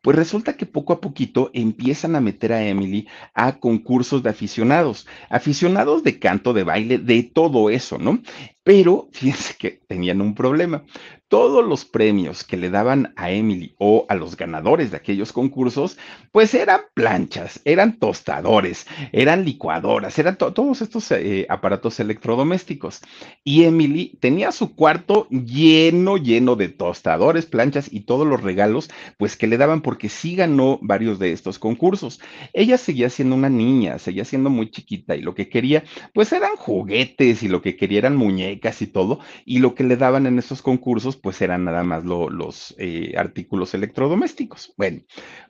Pues 0.02 0.18
resulta 0.18 0.58
que 0.58 0.66
poco 0.66 0.92
a 0.92 1.00
poquito 1.02 1.52
empiezan 1.54 2.16
a 2.16 2.22
meter 2.22 2.52
a 2.52 2.66
Emily 2.66 3.08
a 3.34 3.60
concursos 3.60 4.24
de 4.24 4.30
aficionados, 4.30 5.08
aficionados 5.30 6.04
de 6.04 6.20
canto, 6.20 6.54
de 6.54 6.64
baile, 6.64 6.98
de 6.98 7.24
todo 7.24 7.70
eso, 7.70 7.98
¿no? 7.98 8.22
Pero 8.66 9.08
fíjense 9.14 9.56
que 9.58 9.80
tenían 9.88 10.20
un 10.20 10.36
problema 10.36 10.84
todos 11.28 11.66
los 11.66 11.86
premios 11.86 12.44
que 12.44 12.56
le 12.56 12.70
daban 12.70 13.14
a 13.16 13.32
Emily 13.32 13.76
o 13.80 14.06
a 14.10 14.16
los 14.16 14.38
ganadores 14.38 14.92
de 14.92 14.98
aquellos 14.98 15.34
concursos, 15.34 15.98
pues 16.32 16.54
eran 16.54 16.82
planchas, 16.94 17.62
eran 17.66 17.98
tostadores, 17.98 18.86
eran 19.12 19.44
licuadoras, 19.44 20.18
eran 20.20 20.38
todos 20.38 20.82
estos 20.82 21.12
eh, 21.12 21.48
aparatos 21.50 22.00
electrodomésticos. 22.00 23.02
Y 23.44 23.64
Emily 23.64 24.18
tenía 24.22 24.52
su 24.52 24.76
cuarto 24.76 25.28
lleno, 25.30 26.18
lleno 26.18 26.56
de 26.56 26.70
tostadores, 26.70 27.48
planchas 27.48 27.92
y 27.92 28.02
todos 28.02 28.28
los 28.28 28.44
regalos, 28.44 28.90
pues 29.18 29.36
que 29.36 29.48
le 29.48 29.58
daban 29.58 29.82
porque 29.82 30.10
sí 30.10 30.36
ganó 30.36 30.80
varios 30.82 31.18
de 31.18 31.32
estos 31.32 31.58
concursos. 31.58 32.22
Ella 32.54 32.78
seguía 32.78 33.10
siendo 33.10 33.36
una 33.36 33.50
niña, 33.50 33.98
seguía 33.98 34.26
siendo 34.26 34.50
muy 34.52 34.70
chiquita 34.70 35.16
y 35.16 35.22
lo 35.22 35.34
que 35.34 35.50
quería, 35.50 35.84
pues 36.14 36.32
eran 36.32 36.56
juguetes 36.56 37.42
y 37.42 37.48
lo 37.48 37.62
que 37.62 37.76
quería 37.76 38.00
eran 38.00 38.16
muñecas 38.16 38.55
y 38.82 38.88
todo, 38.88 39.20
y 39.46 39.60
lo 39.60 39.76
que 39.76 39.84
le 39.84 39.98
daban 39.98 40.26
en 40.26 40.40
esos 40.40 40.62
concursos, 40.62 41.18
pues 41.18 41.42
eran 41.42 41.66
nada 41.66 41.84
más 41.84 42.04
los 42.06 42.76
eh, 42.78 43.14
artículos 43.18 43.74
electrodomésticos. 43.74 44.74
Bueno, 44.78 45.02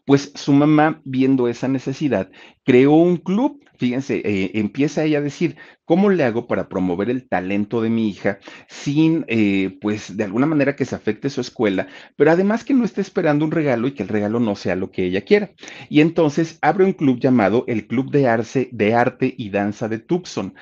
pues 0.05 0.31
su 0.35 0.53
mamá, 0.53 1.01
viendo 1.05 1.47
esa 1.47 1.67
necesidad, 1.67 2.29
creó 2.63 2.93
un 2.93 3.17
club. 3.17 3.61
Fíjense, 3.77 4.21
eh, 4.23 4.51
empieza 4.53 5.03
ella 5.03 5.17
a 5.17 5.21
decir, 5.21 5.57
¿cómo 5.83 6.09
le 6.09 6.23
hago 6.23 6.47
para 6.47 6.69
promover 6.69 7.09
el 7.09 7.27
talento 7.27 7.81
de 7.81 7.89
mi 7.89 8.07
hija 8.07 8.39
sin, 8.69 9.25
eh, 9.27 9.77
pues, 9.81 10.15
de 10.15 10.23
alguna 10.23 10.45
manera 10.45 10.77
que 10.77 10.85
se 10.85 10.95
afecte 10.95 11.29
su 11.29 11.41
escuela, 11.41 11.87
pero 12.15 12.31
además 12.31 12.63
que 12.63 12.73
no 12.73 12.85
esté 12.85 13.01
esperando 13.01 13.43
un 13.43 13.51
regalo 13.51 13.87
y 13.87 13.91
que 13.91 14.03
el 14.03 14.09
regalo 14.09 14.39
no 14.39 14.55
sea 14.55 14.75
lo 14.75 14.91
que 14.91 15.05
ella 15.05 15.21
quiera? 15.21 15.51
Y 15.89 15.99
entonces 15.99 16.57
abre 16.61 16.85
un 16.85 16.93
club 16.93 17.19
llamado 17.19 17.65
el 17.67 17.85
Club 17.87 18.11
de 18.11 18.27
Arce, 18.29 18.69
de 18.71 18.93
Arte 18.93 19.33
y 19.37 19.49
Danza 19.49 19.89
de 19.89 19.99
Tucson 19.99 20.53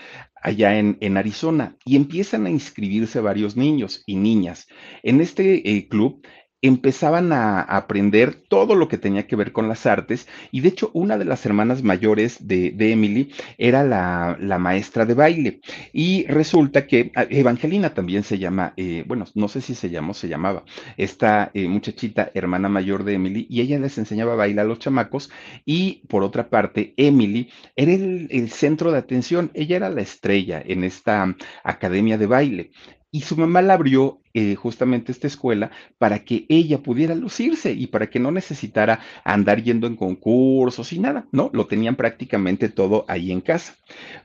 allá 0.43 0.77
en, 0.77 0.97
en, 0.99 1.17
Arizona 1.17 1.75
y 1.85 1.95
empiezan 1.95 2.45
a 2.45 2.49
inscribirse 2.49 3.21
varios 3.21 3.55
niños 3.55 4.03
y 4.05 4.17
niñas. 4.17 4.67
En 5.01 5.21
este 5.21 5.71
eh, 5.71 5.87
club 5.87 6.21
empezaban 6.63 7.33
a 7.33 7.61
aprender 7.61 8.33
todo 8.35 8.73
lo 8.75 8.87
que 8.87 8.97
tenía 8.97 9.27
que 9.27 9.35
ver 9.35 9.51
con 9.51 9.67
las 9.67 9.85
artes 9.85 10.27
y 10.49 10.61
de 10.61 10.69
hecho 10.69 10.91
una 10.93 11.17
de 11.17 11.25
las 11.25 11.45
hermanas 11.45 11.83
mayores 11.83 12.47
de, 12.47 12.73
Emily 12.79 13.33
era 13.57 13.83
la, 13.83 14.57
maestra 14.57 15.05
de 15.05 15.13
baile. 15.13 15.59
Y 15.91 16.25
resulta 16.27 16.87
que 16.87 17.11
ah, 17.15 17.25
Evangelina 17.29 17.93
también 17.93 18.23
se 18.23 18.39
llama, 18.39 18.73
eh, 18.77 19.03
bueno, 19.05 19.25
no 19.35 19.49
sé 19.49 19.59
si 19.59 19.75
se 19.75 19.89
llamó, 19.89 20.13
se 20.13 20.29
llamaba, 20.29 20.63
esta 20.95 21.51
eh, 21.53 21.67
muchachita 21.67 22.31
hermana 22.33 22.69
mayor 22.69 23.03
de 23.03 23.15
Emily 23.15 23.45
y 23.49 23.59
ella 23.59 23.77
les 23.79 23.97
enseñaba 23.97 24.33
a 24.33 24.37
bailar 24.37 24.65
a 24.65 24.69
los 24.69 24.79
chamacos 24.79 25.29
y 25.65 26.05
por 26.07 26.23
otra 26.23 26.49
parte 26.49 26.93
Emily 26.95 27.49
era 27.75 27.91
el, 27.91 28.27
el 28.31 28.49
centro 28.51 28.91
de 28.93 28.99
atención, 28.99 29.51
ella 29.53 29.75
era 29.75 29.89
la 29.89 30.01
estrella 30.01 30.63
en 30.65 30.85
esta 30.85 31.35
academia 31.63 32.17
de 32.17 32.27
baile 32.27 32.71
y 33.13 33.21
su 33.21 33.37
mamá 33.37 33.61
la 33.61 33.75
abrió 33.75 34.19
eh, 34.33 34.55
justamente 34.55 35.11
esta 35.11 35.27
escuela 35.27 35.69
para 35.99 36.25
que 36.25 36.47
ella 36.49 36.79
pudiera 36.79 37.13
lucirse 37.13 37.71
y 37.71 37.85
para 37.85 38.09
que 38.09 38.19
no 38.19 38.31
necesitara 38.31 39.01
andar 39.23 39.61
yendo 39.61 39.85
en 39.85 39.95
concursos 39.95 40.91
y 40.91 40.97
nada, 40.97 41.27
¿no? 41.31 41.51
Lo 41.53 41.67
tenían 41.67 41.95
prácticamente 41.95 42.69
todo 42.69 43.05
ahí 43.07 43.31
en 43.31 43.41
casa. 43.41 43.75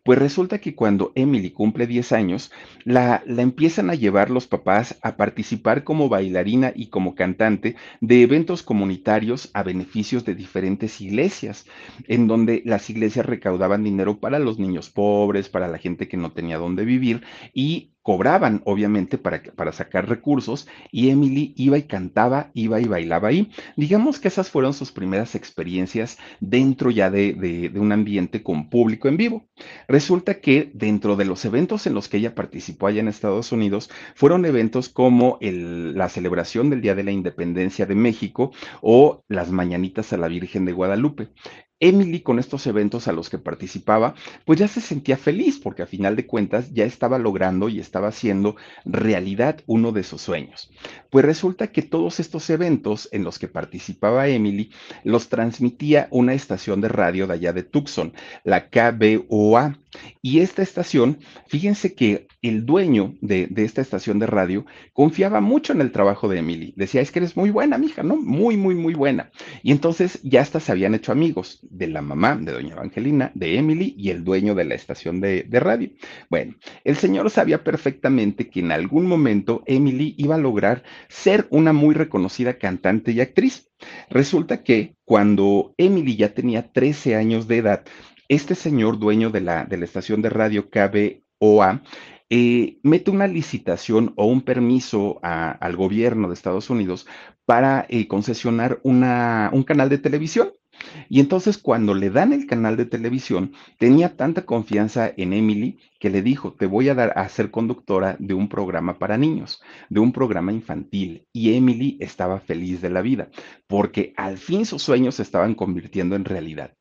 Pues 0.05 0.19
resulta 0.19 0.59
que 0.59 0.75
cuando 0.75 1.13
Emily 1.15 1.51
cumple 1.51 1.87
10 1.87 2.13
años, 2.13 2.51
la, 2.85 3.23
la 3.27 3.43
empiezan 3.43 3.91
a 3.91 3.95
llevar 3.95 4.31
los 4.31 4.47
papás 4.47 4.99
a 5.03 5.19
participar 5.19 5.85
como 5.85 6.09
bailarina 6.09 6.73
y 6.75 6.87
como 6.87 7.15
cantante 7.15 7.77
de 8.01 8.23
eventos 8.23 8.63
comunitarios 8.63 9.51
a 9.53 9.63
beneficios 9.63 10.25
de 10.25 10.35
diferentes 10.35 11.03
iglesias, 11.03 11.67
en 12.07 12.27
donde 12.27 12.63
las 12.65 12.89
iglesias 12.89 13.27
recaudaban 13.27 13.85
dinero 13.85 14.19
para 14.19 14.39
los 14.39 14.59
niños 14.59 14.89
pobres, 14.89 15.51
para 15.51 15.69
la 15.69 15.77
gente 15.77 16.09
que 16.09 16.17
no 16.17 16.33
tenía 16.33 16.57
dónde 16.57 16.87
vivir 16.87 17.21
y 17.53 17.91
cobraban, 18.09 18.63
obviamente, 18.65 19.19
para, 19.19 19.43
para 19.43 19.71
sacar 19.71 20.09
recursos, 20.09 20.67
y 20.91 21.11
Emily 21.11 21.53
iba 21.59 21.77
y 21.77 21.83
cantaba, 21.83 22.51
iba 22.55 22.81
y 22.81 22.87
bailaba 22.87 23.29
ahí. 23.29 23.51
Digamos 23.77 24.19
que 24.19 24.29
esas 24.29 24.49
fueron 24.49 24.73
sus 24.73 24.93
primeras 24.93 25.35
experiencias 25.35 26.17
dentro 26.41 26.91
ya 26.91 27.11
de, 27.11 27.35
de, 27.35 27.79
un 27.79 27.93
ambiente 27.93 28.43
con 28.43 28.71
público 28.71 29.09
en 29.09 29.19
vivo. 29.19 29.47
Resulta 29.89 30.41
que 30.41 30.71
dentro 30.73 31.17
de 31.17 31.27
los 31.27 31.45
eventos 31.45 31.87
en 31.87 31.93
los 31.93 32.09
que 32.09 32.17
ella 32.17 32.35
participó 32.35 32.87
allá 32.87 33.01
en 33.01 33.09
Estados 33.09 33.53
Unidos, 33.53 33.91
fueron 34.15 34.47
eventos 34.47 34.89
como 34.89 35.37
la 35.43 36.09
celebración 36.09 36.71
del 36.71 36.81
Día 36.81 36.95
de 36.95 37.05
la 37.05 37.13
Independencia 37.13 37.85
de 37.85 37.95
México 37.95 38.53
o 38.81 39.23
las 39.29 39.51
Mañanitas 39.51 40.15
a 40.15 40.17
la 40.17 40.29
Virgen 40.29 40.65
de 40.65 40.73
Guadalupe. 40.73 41.29
Emily 41.81 42.21
con 42.21 42.39
estos 42.39 42.67
eventos 42.67 43.09
a 43.09 43.13
los 43.13 43.31
que 43.31 43.39
participaba, 43.39 44.15
pues 44.45 44.59
ya 44.59 44.69
se 44.69 44.81
sentía 44.81 45.17
feliz 45.17 45.59
porque 45.59 45.83
a 45.83 45.87
final 45.87 46.17
de 46.17 46.27
cuentas 46.27 46.73
ya 46.73 46.85
estaba 46.85 47.19
logrando 47.19 47.69
y 47.69 47.81
estaba 47.81 48.09
haciendo 48.09 48.57
realidad 48.85 49.63
uno 49.67 49.93
de 49.93 50.03
sus 50.03 50.23
sueños. 50.23 50.71
Pues 51.11 51.25
resulta 51.25 51.69
que 51.69 51.83
todos 51.83 52.21
estos 52.21 52.51
eventos 52.51 53.09
en 53.13 53.25
los 53.25 53.39
que 53.39 53.49
participaba 53.49 54.29
Emily 54.29 54.71
los 55.05 55.29
transmitía 55.29 56.09
una 56.11 56.35
estación 56.35 56.81
de 56.81 56.89
radio 56.89 57.27
de 57.27 57.35
allá 57.35 57.53
de 57.53 57.63
Tucson, 57.63 58.13
la 58.45 58.69
KBOA. 58.69 59.79
Y 60.23 60.41
esta 60.41 60.63
estación, 60.63 61.19
fíjense 61.47 61.95
que 61.95 62.27
el 62.43 62.67
dueño 62.67 63.17
de, 63.21 63.49
esta 63.57 63.81
estación 63.81 64.19
de 64.19 64.27
radio 64.27 64.67
confiaba 64.93 65.41
mucho 65.41 65.73
en 65.73 65.81
el 65.81 65.93
trabajo 65.93 66.29
de 66.29 66.39
Emily. 66.39 66.75
Decía, 66.77 67.01
es 67.01 67.11
que 67.11 67.19
eres 67.19 67.37
muy 67.37 67.51
buena, 67.51 67.79
mija, 67.79 68.03
¿no? 68.03 68.17
Muy, 68.17 68.57
muy, 68.57 68.75
muy 68.75 68.95
buena. 68.95 69.31
Y 69.63 69.73
entonces 69.73 70.21
ya 70.23 70.41
hasta 70.41 70.61
se 70.61 70.73
habían 70.73 70.95
hecho 70.95 71.13
amigos 71.13 71.61
de 71.63 71.89
la 71.89 72.03
mamá 72.03 72.37
de 72.37 72.53
doña 72.53 72.75
Evangelina, 72.75 73.33
de 73.35 73.59
Emily 73.59 73.95
y 73.97 74.11
el 74.11 74.25
dueño 74.25 74.55
de 74.55 74.65
la 74.65 74.75
estación 74.75 75.21
de, 75.21 75.45
de 75.45 75.61
radio. 75.61 75.91
Bueno, 76.31 76.55
el 76.85 76.97
señor 76.97 77.31
sabía 77.31 77.65
perfectamente 77.65 78.49
que 78.49 78.61
en 78.61 78.73
algún 78.73 79.07
momento 79.07 79.63
Emily 79.67 80.15
iba 80.19 80.35
a 80.35 80.39
lograr 80.39 80.83
ser 81.09 81.47
una 81.51 81.73
muy 81.73 81.95
reconocida 81.95 82.59
cantante 82.59 83.13
y 83.13 83.21
actriz. 83.21 83.69
Resulta 84.11 84.63
que 84.63 84.97
cuando 85.05 85.75
Emily 85.79 86.17
ya 86.17 86.35
tenía 86.35 86.73
13 86.73 87.15
años 87.15 87.47
de 87.47 87.59
edad, 87.59 87.85
este 88.29 88.55
señor 88.55 88.99
dueño 88.99 89.31
de 89.31 89.41
la, 89.41 89.65
de 89.65 89.77
la 89.79 89.85
estación 89.85 90.23
de 90.23 90.31
radio 90.31 90.71
KB 90.71 91.23
OA, 91.39 91.83
eh, 92.31 92.79
mete 92.83 93.11
una 93.11 93.27
licitación 93.27 94.13
o 94.17 94.27
un 94.27 94.43
permiso 94.43 95.19
al 95.23 95.77
gobierno 95.77 96.29
de 96.29 96.35
Estados 96.35 96.69
Unidos 96.71 97.07
para 97.47 97.87
eh, 97.89 98.07
concesionar 98.07 98.81
una- 98.83 99.51
un 99.53 99.63
canal 99.63 99.89
de 99.89 99.99
televisión. 99.99 100.53
Y 101.09 101.21
entonces 101.21 101.59
cuando 101.59 101.95
le 101.95 102.11
dan 102.11 102.33
el 102.33 102.47
canal 102.47 102.77
de 102.77 102.87
televisión, 102.87 103.53
tenía 103.79 104.17
tanta 104.17 104.45
confianza 104.45 105.13
en 105.17 105.33
Emily 105.33 105.79
que 105.99 106.11
le 106.11 106.23
dijo, 106.23 106.53
te 106.55 106.67
voy 106.67 106.89
a 106.89 106.95
dar 106.95 107.13
a 107.17 107.29
ser 107.29 107.51
conductora 107.51 108.17
de 108.21 108.35
un 108.35 108.49
programa 108.49 108.99
para 108.99 109.19
niños, 109.19 109.61
de 109.89 110.01
un 110.01 110.13
programa 110.13 110.53
infantil. 110.53 111.27
Y 111.33 111.55
Emily 111.55 111.97
estaba 112.01 112.41
feliz 112.41 112.81
de 112.81 112.91
la 112.91 113.03
vida, 113.03 113.31
porque 113.67 114.13
al 114.17 114.39
fin 114.39 114.67
sus 114.67 114.83
sueños 114.83 115.17
se 115.17 115.23
estaban 115.23 115.55
convirtiendo 115.55 116.15
en 116.15 116.25
realidad. 116.25 116.75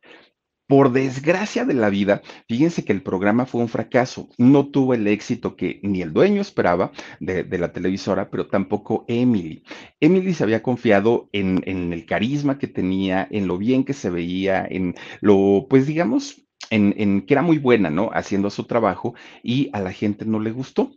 Por 0.67 0.91
desgracia 0.91 1.63
de 1.63 1.74
la 1.74 1.89
vida, 1.89 2.21
fíjense 2.50 2.83
que 2.83 2.91
el 2.91 3.01
programa 3.01 3.45
fue 3.45 3.62
un 3.62 3.69
fracaso. 3.69 4.27
No 4.38 4.67
tuvo 4.67 4.93
el 4.93 5.07
éxito 5.07 5.55
que 5.55 5.79
ni 5.81 6.01
el 6.01 6.12
dueño 6.12 6.41
esperaba 6.41 6.91
de, 7.21 7.45
la 7.57 7.71
televisora, 7.71 8.29
pero 8.29 8.47
tampoco 8.47 9.05
Emily. 9.07 9.63
Emily 10.01 10.33
se 10.33 10.43
había 10.43 10.62
confiado 10.62 11.29
en, 11.31 11.63
el 11.65 12.05
carisma 12.05 12.57
que 12.57 12.67
tenía, 12.67 13.27
en 13.31 13.47
lo 13.47 13.57
bien 13.57 13.86
que 13.86 13.93
se 13.93 14.09
veía, 14.09 14.67
en 14.69 14.95
lo, 15.21 15.67
pues 15.69 15.88
digamos, 15.88 16.45
en 16.69 17.21
que 17.21 17.33
era 17.33 17.41
muy 17.41 17.59
buena, 17.59 17.89
¿no? 17.89 18.09
Haciendo 18.13 18.50
su 18.50 18.65
trabajo 18.65 19.15
y 19.41 19.69
a 19.71 19.79
la 19.79 19.93
gente 19.93 20.25
no 20.25 20.39
le 20.41 20.51
gustó. 20.51 20.91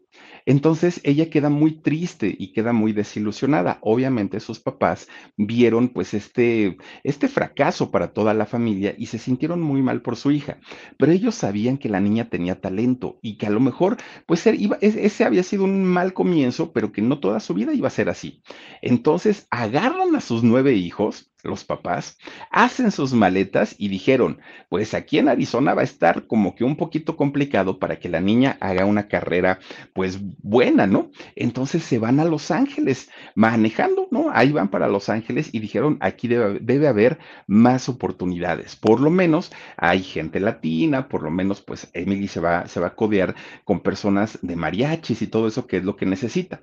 Entonces 0.46 1.00
ella 1.04 1.30
queda 1.30 1.48
muy 1.50 1.80
triste 1.80 2.34
y 2.38 2.52
queda 2.52 2.72
muy 2.72 2.92
desilusionada. 2.92 3.78
Obviamente 3.82 4.40
sus 4.40 4.60
papás 4.60 5.08
vieron 5.36 5.88
pues 5.88 6.14
este, 6.14 6.76
este 7.04 7.28
fracaso 7.28 7.90
para 7.90 8.12
toda 8.12 8.34
la 8.34 8.46
familia 8.46 8.94
y 8.98 9.06
se 9.06 9.18
sintieron 9.18 9.60
muy 9.60 9.82
mal 9.82 10.02
por 10.02 10.16
su 10.16 10.30
hija, 10.30 10.58
pero 10.98 11.12
ellos 11.12 11.34
sabían 11.34 11.78
que 11.78 11.88
la 11.88 12.00
niña 12.00 12.28
tenía 12.28 12.60
talento 12.60 13.18
y 13.22 13.36
que 13.38 13.46
a 13.46 13.50
lo 13.50 13.60
mejor 13.60 13.96
pues 14.26 14.46
iba- 14.46 14.78
es- 14.80 14.96
ese 14.96 15.24
había 15.24 15.42
sido 15.42 15.64
un 15.64 15.84
mal 15.84 16.12
comienzo, 16.12 16.72
pero 16.72 16.92
que 16.92 17.02
no 17.02 17.20
toda 17.20 17.40
su 17.40 17.54
vida 17.54 17.72
iba 17.74 17.88
a 17.88 17.90
ser 17.90 18.08
así. 18.08 18.42
Entonces 18.82 19.46
agarran 19.50 20.14
a 20.16 20.20
sus 20.20 20.42
nueve 20.42 20.74
hijos. 20.74 21.29
Los 21.44 21.64
papás 21.64 22.18
hacen 22.50 22.90
sus 22.90 23.12
maletas 23.12 23.74
y 23.78 23.88
dijeron, 23.88 24.38
pues 24.68 24.94
aquí 24.94 25.18
en 25.18 25.28
Arizona 25.28 25.74
va 25.74 25.82
a 25.82 25.84
estar 25.84 26.26
como 26.26 26.54
que 26.54 26.64
un 26.64 26.76
poquito 26.76 27.16
complicado 27.16 27.78
para 27.78 27.98
que 27.98 28.08
la 28.08 28.20
niña 28.20 28.56
haga 28.60 28.84
una 28.84 29.08
carrera 29.08 29.58
pues 29.92 30.18
buena, 30.42 30.86
¿no? 30.86 31.10
Entonces 31.36 31.82
se 31.82 31.98
van 31.98 32.20
a 32.20 32.24
Los 32.24 32.50
Ángeles 32.50 33.10
manejando, 33.34 34.08
¿no? 34.10 34.30
Ahí 34.32 34.52
van 34.52 34.68
para 34.68 34.88
Los 34.88 35.08
Ángeles 35.08 35.50
y 35.52 35.60
dijeron, 35.60 35.98
aquí 36.00 36.28
debe, 36.28 36.88
haber 36.88 37.18
más 37.46 37.88
oportunidades. 37.88 38.76
Por 38.76 39.00
lo 39.00 39.10
menos 39.10 39.52
hay 39.76 40.02
gente 40.02 40.40
latina, 40.40 41.08
por 41.08 41.22
lo 41.22 41.30
menos 41.30 41.60
pues 41.60 41.88
Emily 41.92 42.28
se 42.28 42.40
va, 42.40 42.66
se 42.66 42.80
va 42.80 42.88
a 42.88 42.94
codear 42.94 43.34
con 43.64 43.80
personas 43.80 44.38
de 44.42 44.56
mariachis 44.56 45.22
y 45.22 45.26
todo 45.26 45.48
eso 45.48 45.66
que 45.66 45.78
es 45.78 45.84
lo 45.84 45.96
que 45.96 46.06
necesita. 46.06 46.62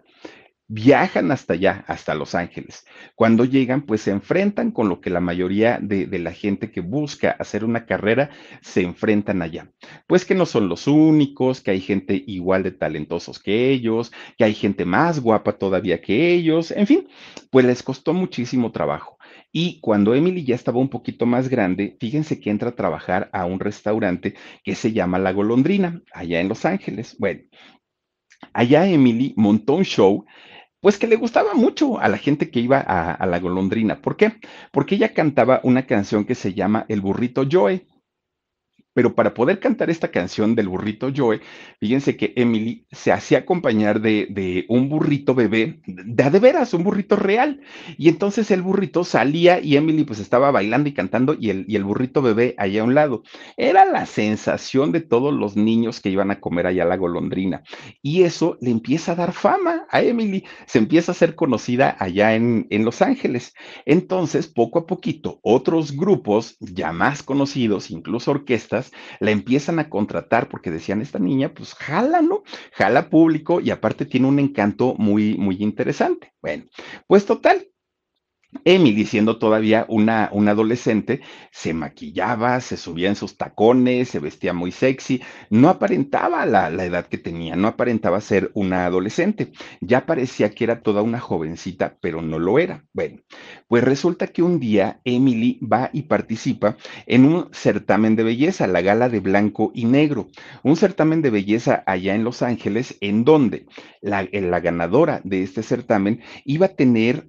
Viajan 0.69 1.31
hasta 1.31 1.53
allá, 1.53 1.85
hasta 1.87 2.13
Los 2.13 2.35
Ángeles. 2.35 2.85
Cuando 3.15 3.45
llegan, 3.45 3.83
pues 3.83 4.01
se 4.01 4.11
enfrentan 4.11 4.71
con 4.71 4.89
lo 4.89 4.99
que 4.99 5.09
la 5.09 5.21
mayoría 5.21 5.79
de, 5.81 6.07
la 6.19 6.33
gente 6.33 6.71
que 6.71 6.81
busca 6.81 7.31
hacer 7.31 7.63
una 7.63 7.85
carrera 7.85 8.31
se 8.61 8.81
enfrentan 8.81 9.41
allá. 9.41 9.71
Pues 10.07 10.25
que 10.25 10.35
no 10.35 10.45
son 10.45 10.67
los 10.67 10.87
únicos, 10.87 11.61
que 11.61 11.71
hay 11.71 11.79
gente 11.79 12.21
igual 12.27 12.63
de 12.63 12.71
talentosos 12.71 13.39
que 13.39 13.69
ellos, 13.69 14.11
que 14.37 14.43
hay 14.43 14.53
gente 14.53 14.83
más 14.83 15.21
guapa 15.21 15.53
todavía 15.53 16.01
que 16.01 16.33
ellos, 16.33 16.71
en 16.71 16.85
fin, 16.85 17.07
pues 17.49 17.65
les 17.65 17.81
costó 17.81 18.13
muchísimo 18.13 18.73
trabajo. 18.73 19.17
Y 19.53 19.79
cuando 19.79 20.15
Emily 20.15 20.43
ya 20.43 20.55
estaba 20.55 20.79
un 20.79 20.89
poquito 20.89 21.25
más 21.25 21.47
grande, 21.47 21.95
fíjense 22.01 22.41
que 22.41 22.49
entra 22.49 22.69
a 22.69 22.75
trabajar 22.75 23.29
a 23.31 23.45
un 23.45 23.61
restaurante 23.61 24.35
que 24.65 24.75
se 24.75 24.91
llama 24.91 25.17
La 25.17 25.31
Golondrina, 25.31 26.01
allá 26.11 26.41
en 26.41 26.49
Los 26.49 26.65
Ángeles. 26.65 27.15
Bueno, 27.17 27.43
allá 28.51 28.85
Emily 28.85 29.33
montó 29.37 29.75
un 29.75 29.85
show 29.85 30.25
pues 30.81 30.97
que 30.97 31.07
le 31.07 31.15
gustaba 31.15 31.53
mucho 31.53 31.99
a 31.99 32.07
la 32.07 32.17
gente 32.17 32.49
que 32.49 32.59
iba 32.59 32.79
a, 32.79 33.25
la 33.25 33.39
golondrina. 33.39 34.01
¿Por 34.01 34.17
qué? 34.17 34.33
Porque 34.71 34.95
ella 34.95 35.13
cantaba 35.13 35.59
una 35.63 35.85
canción 35.85 36.25
que 36.25 36.35
se 36.35 36.53
llama 36.53 36.85
El 36.87 37.01
burrito 37.01 37.43
Joe. 37.49 37.85
Pero 38.97 39.13
para 39.13 39.35
poder 39.35 39.59
cantar 39.59 39.91
esta 39.91 40.07
canción 40.07 40.55
del 40.55 40.69
burrito 40.69 41.11
Joe, 41.15 41.39
fíjense 41.79 42.17
que 42.17 42.33
Emily 42.35 42.87
se 42.91 43.11
hacía 43.11 43.37
acompañar 43.37 44.01
de, 44.01 44.65
un 44.69 44.89
burrito 44.89 45.35
bebé, 45.35 45.81
de 45.85 46.31
de 46.31 46.39
veras, 46.39 46.73
un 46.73 46.83
burrito 46.83 47.15
real. 47.15 47.61
Y 47.95 48.09
entonces 48.09 48.49
el 48.49 48.63
burrito 48.63 49.03
salía 49.03 49.59
y 49.59 49.77
Emily 49.77 50.03
pues 50.03 50.17
estaba 50.19 50.49
bailando 50.49 50.89
y 50.89 50.93
cantando 50.93 51.35
y 51.39 51.51
el, 51.51 51.65
y 51.67 51.75
el 51.75 51.83
burrito 51.83 52.23
bebé 52.23 52.55
allá 52.57 52.81
a 52.81 52.85
un 52.85 52.95
lado. 52.95 53.21
Era 53.55 53.85
la 53.85 54.07
sensación 54.07 54.91
de 54.91 55.01
todos 55.01 55.31
los 55.31 55.55
niños 55.55 56.01
que 56.01 56.09
iban 56.09 56.31
a 56.31 56.39
comer 56.39 56.65
allá 56.65 56.81
a 56.81 56.87
la 56.87 56.97
golondrina. 56.97 57.61
Y 58.01 58.23
eso 58.23 58.57
le 58.61 58.71
empieza 58.71 59.11
a 59.11 59.15
dar 59.15 59.31
fama 59.31 59.85
a 59.91 60.01
Emily, 60.01 60.43
se 60.65 60.79
empieza 60.79 61.11
a 61.11 61.15
ser 61.15 61.35
conocida 61.35 61.95
allá 61.99 62.33
en, 62.33 62.65
en 62.71 62.83
Los 62.83 63.03
Ángeles. 63.03 63.53
Entonces, 63.85 64.47
poco 64.47 64.79
a 64.79 64.87
poquito, 64.87 65.39
otros 65.43 65.95
grupos 65.95 66.57
ya 66.59 66.91
más 66.91 67.21
conocidos, 67.21 67.91
incluso 67.91 68.31
orquestas, 68.31 68.86
la 69.19 69.31
empiezan 69.31 69.79
a 69.79 69.89
contratar 69.89 70.49
porque 70.49 70.71
decían, 70.71 71.01
esta 71.01 71.19
niña, 71.19 71.53
pues 71.53 71.73
jala, 71.73 72.21
¿no? 72.21 72.43
Jala 72.73 73.09
público 73.09 73.59
y 73.59 73.71
aparte 73.71 74.05
tiene 74.05 74.27
un 74.27 74.39
encanto 74.39 74.95
muy, 74.97 75.37
muy 75.37 75.57
interesante. 75.59 76.33
Bueno, 76.41 76.65
pues 77.07 77.25
total, 77.25 77.67
Emily, 78.63 79.05
siendo 79.05 79.37
todavía 79.39 79.85
una, 79.89 80.25
adolescente, 80.25 81.21
se 81.51 81.73
maquillaba, 81.73 82.61
se 82.61 82.77
subía 82.77 83.09
en 83.09 83.17
sus 83.17 83.37
tacones, 83.37 84.07
se 84.07 84.19
vestía 84.19 84.53
muy 84.53 84.71
sexy, 84.71 85.21
no 85.49 85.67
aparentaba 85.69 86.45
la, 86.45 86.69
edad 86.85 87.07
que 87.07 87.17
tenía, 87.17 87.57
no 87.57 87.67
aparentaba 87.67 88.21
ser 88.21 88.51
una 88.53 88.85
adolescente, 88.85 89.51
ya 89.81 90.05
parecía 90.05 90.51
que 90.51 90.63
era 90.63 90.81
toda 90.81 91.01
una 91.01 91.19
jovencita, 91.19 91.97
pero 91.99 92.21
no 92.21 92.39
lo 92.39 92.57
era. 92.57 92.85
Bueno, 92.93 93.21
pues 93.67 93.83
resulta 93.83 94.27
que 94.27 94.43
un 94.43 94.59
día 94.61 95.01
Emily 95.03 95.59
va 95.61 95.89
y 95.91 96.03
participa 96.03 96.77
en 97.05 97.25
un 97.25 97.49
certamen 97.51 98.15
de 98.15 98.23
belleza, 98.23 98.65
la 98.67 98.81
gala 98.81 99.09
de 99.09 99.19
blanco 99.19 99.71
y 99.75 99.85
negro, 99.85 100.29
un 100.63 100.77
certamen 100.77 101.21
de 101.21 101.31
belleza 101.31 101.83
allá 101.85 102.15
en 102.15 102.23
Los 102.23 102.41
Ángeles, 102.41 102.97
en 103.01 103.25
donde 103.25 103.65
la 104.01 104.59
ganadora 104.61 105.19
de 105.25 105.43
este 105.43 105.63
certamen 105.63 106.21
iba 106.45 106.67
a 106.67 106.75
tener 106.75 107.27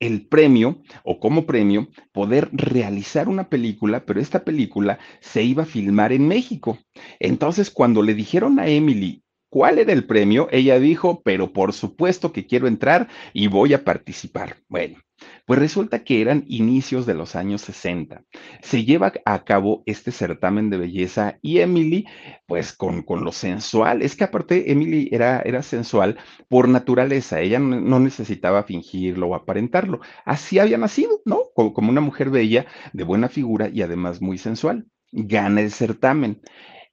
el 0.00 0.26
premio 0.26 0.82
o 1.04 1.20
como 1.20 1.46
premio 1.46 1.88
poder 2.12 2.48
realizar 2.52 3.28
una 3.28 3.48
película, 3.48 4.04
pero 4.04 4.20
esta 4.20 4.44
película 4.44 4.98
se 5.20 5.42
iba 5.42 5.62
a 5.62 5.66
filmar 5.66 6.12
en 6.12 6.26
México. 6.26 6.78
Entonces, 7.20 7.70
cuando 7.70 8.02
le 8.02 8.14
dijeron 8.14 8.58
a 8.58 8.66
Emily 8.66 9.22
cuál 9.50 9.78
era 9.78 9.92
el 9.92 10.04
premio, 10.06 10.48
ella 10.50 10.80
dijo, 10.80 11.22
pero 11.22 11.52
por 11.52 11.72
supuesto 11.72 12.32
que 12.32 12.46
quiero 12.46 12.66
entrar 12.66 13.08
y 13.32 13.46
voy 13.46 13.74
a 13.74 13.84
participar. 13.84 14.56
Bueno. 14.68 14.98
Pues 15.50 15.58
resulta 15.58 16.04
que 16.04 16.20
eran 16.20 16.44
inicios 16.46 17.06
de 17.06 17.14
los 17.14 17.34
años 17.34 17.62
60. 17.62 18.22
Se 18.62 18.84
lleva 18.84 19.12
a 19.24 19.44
cabo 19.44 19.82
este 19.84 20.12
certamen 20.12 20.70
de 20.70 20.76
belleza 20.76 21.40
y 21.42 21.58
Emily, 21.58 22.06
pues 22.46 22.72
con, 22.72 23.02
con 23.02 23.24
lo 23.24 23.32
sensual, 23.32 24.02
es 24.02 24.14
que 24.14 24.22
aparte 24.22 24.70
Emily 24.70 25.08
era, 25.10 25.40
era 25.40 25.64
sensual 25.64 26.18
por 26.46 26.68
naturaleza, 26.68 27.40
ella 27.40 27.58
no, 27.58 27.98
necesitaba 27.98 28.62
fingirlo 28.62 29.26
o 29.26 29.34
aparentarlo, 29.34 29.98
así 30.24 30.60
había 30.60 30.78
nacido, 30.78 31.20
¿no? 31.24 31.40
Como, 31.52 31.74
como 31.74 31.90
una 31.90 32.00
mujer 32.00 32.30
bella, 32.30 32.66
de 32.92 33.02
buena 33.02 33.28
figura 33.28 33.68
y 33.68 33.82
además 33.82 34.22
muy 34.22 34.38
sensual. 34.38 34.86
Gana 35.10 35.62
el 35.62 35.72
certamen 35.72 36.42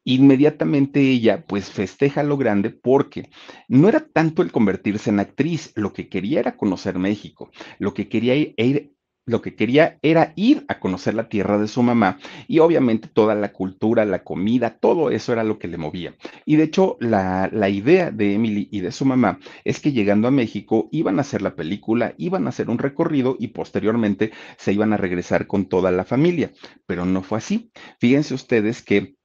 inmediatamente 0.07 1.01
ella 1.01 1.43
pues 1.45 1.69
festeja 1.69 2.23
lo 2.23 2.37
grande 2.37 2.69
porque 2.69 3.29
no 3.67 3.89
era 3.89 4.07
tanto 4.07 4.41
el 4.41 4.53
convertirse 4.53 5.09
en 5.09 5.19
actriz, 5.19 5.73
lo 5.75 5.91
que 5.91 6.07
quería 6.07 6.39
era 6.39 6.55
conocer 6.55 6.97
México, 6.97 7.51
lo 7.77 7.93
que 7.93 8.07
quería 8.07 8.33
ir, 8.35 8.93
lo 9.25 9.41
que 9.41 9.53
quería 9.53 9.99
era 10.01 10.31
ir 10.37 10.63
a 10.69 10.79
conocer 10.79 11.13
la 11.13 11.27
tierra 11.27 11.57
de 11.57 11.67
su 11.67 11.83
mamá 11.83 12.19
y 12.47 12.59
obviamente 12.59 13.09
toda 13.09 13.35
la 13.35 13.51
cultura, 13.51 14.05
la 14.05 14.23
comida, 14.23 14.77
todo 14.79 15.11
eso 15.11 15.33
era 15.33 15.43
lo 15.43 15.59
que 15.59 15.67
le 15.67 15.77
movía. 15.77 16.15
Y 16.45 16.55
de 16.55 16.63
hecho 16.63 16.95
la, 17.01 17.49
la 17.51 17.67
idea 17.67 18.09
de 18.09 18.33
Emily 18.33 18.69
y 18.71 18.79
de 18.79 18.93
su 18.93 19.03
mamá 19.03 19.39
es 19.65 19.81
que 19.81 19.91
llegando 19.91 20.29
a 20.29 20.31
México 20.31 20.87
iban 20.93 21.17
a 21.17 21.21
hacer 21.21 21.41
la 21.41 21.53
película, 21.53 22.13
iban 22.17 22.45
a 22.45 22.49
hacer 22.49 22.69
un 22.69 22.77
recorrido 22.77 23.35
y 23.37 23.49
posteriormente 23.49 24.31
se 24.55 24.71
iban 24.71 24.93
a 24.93 24.97
regresar 24.97 25.47
con 25.47 25.65
toda 25.65 25.91
la 25.91 26.05
familia, 26.05 26.53
pero 26.85 27.03
no 27.03 27.23
fue 27.23 27.39
así. 27.39 27.71
Fíjense 27.99 28.33
ustedes 28.33 28.81
que 28.81 29.16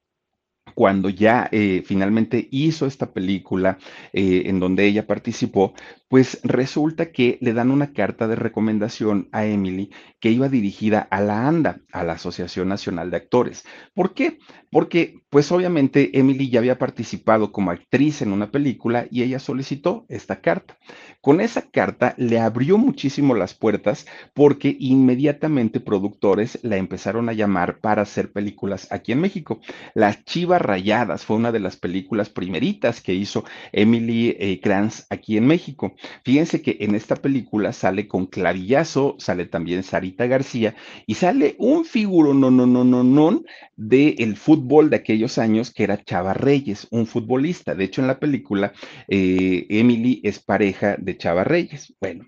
cuando 0.73 1.09
ya 1.09 1.49
eh, 1.51 1.83
finalmente 1.85 2.47
hizo 2.51 2.85
esta 2.85 3.11
película 3.11 3.77
eh, 4.11 4.43
en 4.45 4.59
donde 4.59 4.85
ella 4.85 5.07
participó, 5.07 5.73
Pues 6.13 6.39
resulta 6.43 7.11
que 7.11 7.39
le 7.41 7.53
dan 7.53 7.71
una 7.71 7.91
carta 7.91 8.27
de 8.27 8.35
recomendación 8.35 9.29
a 9.31 9.47
Emily 9.47 9.89
que 10.19 10.29
iba 10.29 10.47
dirigida 10.47 10.99
a 10.99 11.21
la 11.21 11.47
ANDA, 11.47 11.81
a 11.91 12.03
la 12.03 12.13
Asociación 12.13 12.67
Nacional 12.69 13.09
de 13.09 13.17
Actores. 13.17 13.65
¿Por 13.95 14.13
qué? 14.13 14.37
Porque, 14.69 15.21
pues 15.29 15.51
obviamente, 15.51 16.17
Emily 16.17 16.49
ya 16.49 16.59
había 16.59 16.77
participado 16.77 17.51
como 17.51 17.71
actriz 17.71 18.21
en 18.21 18.31
una 18.31 18.51
película 18.51 19.07
y 19.11 19.23
ella 19.23 19.39
solicitó 19.39 20.05
esta 20.07 20.39
carta. 20.39 20.77
Con 21.19 21.41
esa 21.41 21.63
carta 21.63 22.13
le 22.17 22.39
abrió 22.39 22.77
muchísimo 22.77 23.35
las 23.35 23.53
puertas 23.53 24.05
porque 24.33 24.75
inmediatamente 24.79 25.79
productores 25.79 26.59
la 26.63 26.77
empezaron 26.77 27.27
a 27.29 27.33
llamar 27.33 27.79
para 27.79 28.03
hacer 28.03 28.31
películas 28.31 28.87
aquí 28.91 29.11
en 29.11 29.21
México. 29.21 29.59
Las 29.93 30.23
Chivas 30.25 30.61
Rayadas 30.61 31.25
fue 31.25 31.37
una 31.37 31.51
de 31.51 31.59
las 31.59 31.75
películas 31.75 32.29
primeritas 32.29 33.01
que 33.01 33.13
hizo 33.13 33.43
Emily 33.71 34.35
eh, 34.39 34.59
Kranz 34.61 35.05
aquí 35.09 35.37
en 35.37 35.47
México. 35.47 35.95
Fíjense 36.23 36.61
que 36.61 36.77
en 36.81 36.95
esta 36.95 37.15
película 37.15 37.73
sale 37.73 38.07
con 38.07 38.25
clavillazo, 38.25 39.15
sale 39.19 39.45
también 39.45 39.83
Sarita 39.83 40.25
García 40.27 40.75
y 41.05 41.15
sale 41.15 41.55
un 41.59 41.85
figuro 41.85 42.33
no, 42.33 42.51
no, 42.51 42.65
no, 42.65 42.83
no, 42.83 43.03
no 43.03 43.43
del 43.75 44.35
fútbol 44.37 44.89
de 44.89 44.97
aquellos 44.97 45.37
años 45.37 45.71
que 45.71 45.83
era 45.83 46.03
Chava 46.03 46.33
Reyes, 46.33 46.87
un 46.91 47.07
futbolista. 47.07 47.75
De 47.75 47.85
hecho, 47.85 48.01
en 48.01 48.07
la 48.07 48.19
película, 48.19 48.73
eh, 49.07 49.65
Emily 49.69 50.21
es 50.23 50.39
pareja 50.39 50.95
de 50.97 51.17
Chava 51.17 51.43
Reyes. 51.43 51.93
Bueno, 51.99 52.27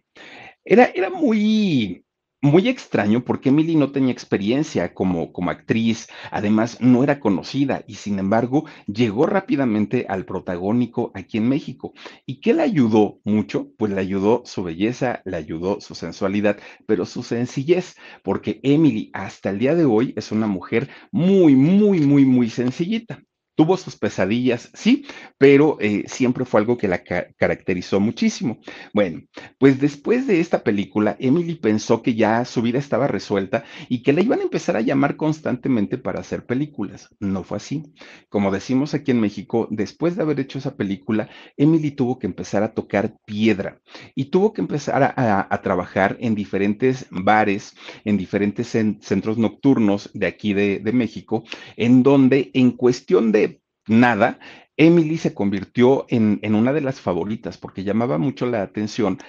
era, 0.63 0.85
era 0.95 1.09
muy, 1.09 2.04
muy 2.41 2.67
extraño 2.69 3.23
porque 3.25 3.49
Emily 3.49 3.75
no 3.75 3.91
tenía 3.91 4.11
experiencia 4.11 4.93
como, 4.93 5.33
como 5.33 5.49
actriz, 5.49 6.07
además 6.31 6.79
no 6.79 7.03
era 7.03 7.19
conocida 7.19 7.83
y 7.87 7.95
sin 7.95 8.19
embargo 8.19 8.65
llegó 8.87 9.25
rápidamente 9.25 10.05
al 10.07 10.25
protagónico 10.25 11.11
aquí 11.15 11.37
en 11.37 11.49
México. 11.49 11.93
¿Y 12.25 12.39
qué 12.41 12.53
le 12.53 12.61
ayudó 12.63 13.19
mucho? 13.23 13.71
Pues 13.77 13.91
le 13.91 14.01
ayudó 14.01 14.43
su 14.45 14.63
belleza, 14.63 15.21
le 15.25 15.37
ayudó 15.37 15.81
su 15.81 15.95
sensualidad, 15.95 16.59
pero 16.85 17.05
su 17.05 17.23
sencillez, 17.23 17.95
porque 18.23 18.59
Emily 18.63 19.09
hasta 19.13 19.49
el 19.49 19.59
día 19.59 19.75
de 19.75 19.85
hoy 19.85 20.13
es 20.15 20.31
una 20.31 20.47
mujer 20.47 20.89
muy, 21.11 21.55
muy, 21.55 21.99
muy, 22.01 22.25
muy 22.25 22.49
sencillita. 22.49 23.21
Tuvo 23.55 23.77
sus 23.77 23.95
pesadillas, 23.95 24.69
sí, 24.73 25.05
pero 25.37 25.77
eh, 25.79 26.03
siempre 26.07 26.43
fue 26.43 26.59
algo 26.59 26.77
que 26.77 26.87
la 26.87 27.03
caracterizó 27.03 27.99
muchísimo. 27.99 28.59
Bueno, 28.93 29.21
pues 29.57 29.79
después 29.79 30.27
de 30.27 30.41
esta 30.41 30.63
película, 30.63 31.15
Emily 31.19 31.55
pensó 31.55 32.01
que 32.01 32.15
ya 32.15 32.43
su 32.45 32.61
vida 32.61 32.79
estaba 32.79 33.07
resuelta 33.07 33.63
y 33.87 34.03
que 34.03 34.13
la 34.13 34.21
iban 34.21 34.39
a 34.39 34.43
empezar 34.43 34.75
a 34.75 34.81
llamar 34.81 35.15
constantemente 35.15 35.97
para 35.97 36.19
hacer 36.19 36.45
películas. 36.45 37.09
No 37.19 37.43
fue 37.43 37.57
así. 37.57 37.83
Como 38.29 38.51
decimos 38.51 38.93
aquí 38.93 39.11
en 39.11 39.21
México, 39.21 39.67
después 39.71 40.15
de 40.15 40.23
haber 40.23 40.39
hecho 40.39 40.59
esa 40.59 40.75
película, 40.75 41.29
Emily 41.57 41.91
tuvo 41.91 42.19
que 42.19 42.27
empezar 42.27 42.63
a 42.63 42.73
tocar 42.73 43.15
piedra 43.25 43.81
y 44.15 44.25
tuvo 44.25 44.53
que 44.53 44.61
empezar 44.61 45.13
a, 45.15 45.61
trabajar 45.63 46.17
en 46.19 46.35
diferentes 46.35 47.07
bares, 47.09 47.75
en 48.03 48.17
diferentes 48.17 48.67
centros 48.67 49.37
nocturnos 49.37 50.11
de 50.13 50.27
aquí 50.27 50.53
de 50.53 50.91
México, 50.93 51.43
en 51.77 52.03
donde 52.03 52.51
en 52.53 52.71
cuestión 52.71 53.31
de 53.31 53.44
nada, 53.87 54.39
Emily 54.77 55.17
se 55.17 55.33
convirtió 55.33 56.05
en, 56.09 56.39
en, 56.41 56.55
una 56.55 56.73
de 56.73 56.81
las 56.81 56.99
favoritas 57.01 57.57
porque 57.57 57.83
llamaba 57.83 58.17
mucho 58.17 58.45
la 58.45 58.61
atención 58.61 59.19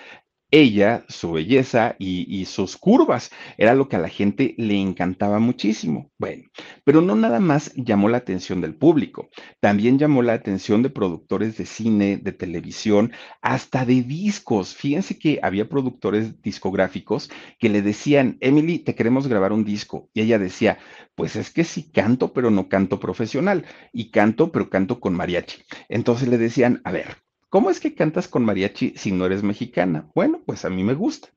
ella, 0.60 1.04
su 1.08 1.32
belleza 1.32 1.96
y, 1.98 2.44
sus 2.46 2.76
curvas. 2.76 3.30
Era 3.58 3.74
lo 3.74 3.88
que 3.88 3.96
a 3.96 3.98
la 3.98 4.08
gente 4.08 4.54
le 4.56 4.80
encantaba 4.80 5.38
muchísimo. 5.38 6.10
Bueno, 6.18 6.44
pero 6.84 7.02
no 7.02 7.14
nada 7.14 7.40
más 7.40 7.72
llamó 7.74 8.08
la 8.08 8.18
atención 8.18 8.60
del 8.60 8.74
público, 8.74 9.28
también 9.60 9.98
llamó 9.98 10.22
la 10.22 10.32
atención 10.32 10.82
de 10.82 10.90
productores 10.90 11.56
de 11.58 11.66
cine, 11.66 12.16
de 12.16 12.32
televisión, 12.32 13.12
hasta 13.42 13.84
de 13.84 14.02
discos. 14.02 14.74
Fíjense 14.74 15.18
que 15.18 15.40
había 15.42 15.68
productores 15.68 16.40
discográficos 16.40 17.30
que 17.58 17.68
le 17.68 17.82
decían, 17.82 18.38
Emily, 18.40 18.78
te 18.78 18.94
queremos 18.94 19.26
grabar 19.28 19.52
un 19.52 19.64
disco. 19.64 20.08
Y 20.14 20.22
ella 20.22 20.38
decía, 20.38 20.78
pues 21.14 21.36
es 21.36 21.50
que 21.50 21.64
sí 21.64 21.90
canto, 21.90 22.32
pero 22.32 22.50
no 22.50 22.68
canto 22.68 23.00
profesional. 23.00 23.64
Y 23.92 24.10
canto, 24.10 24.52
pero 24.52 24.70
canto 24.70 25.00
con 25.00 25.14
mariachi. 25.14 25.62
Entonces 25.88 26.28
le 26.28 26.38
decían, 26.38 26.80
a 26.84 26.92
ver, 26.92 27.25
¿Cómo 27.56 27.70
es 27.70 27.80
que 27.80 27.94
cantas 27.94 28.28
con 28.28 28.44
mariachi 28.44 28.92
si 28.98 29.12
no 29.12 29.24
eres 29.24 29.42
mexicana? 29.42 30.10
Bueno, 30.14 30.42
pues 30.44 30.66
a 30.66 30.68
mí 30.68 30.84
me 30.84 30.92
gusta. 30.92 31.28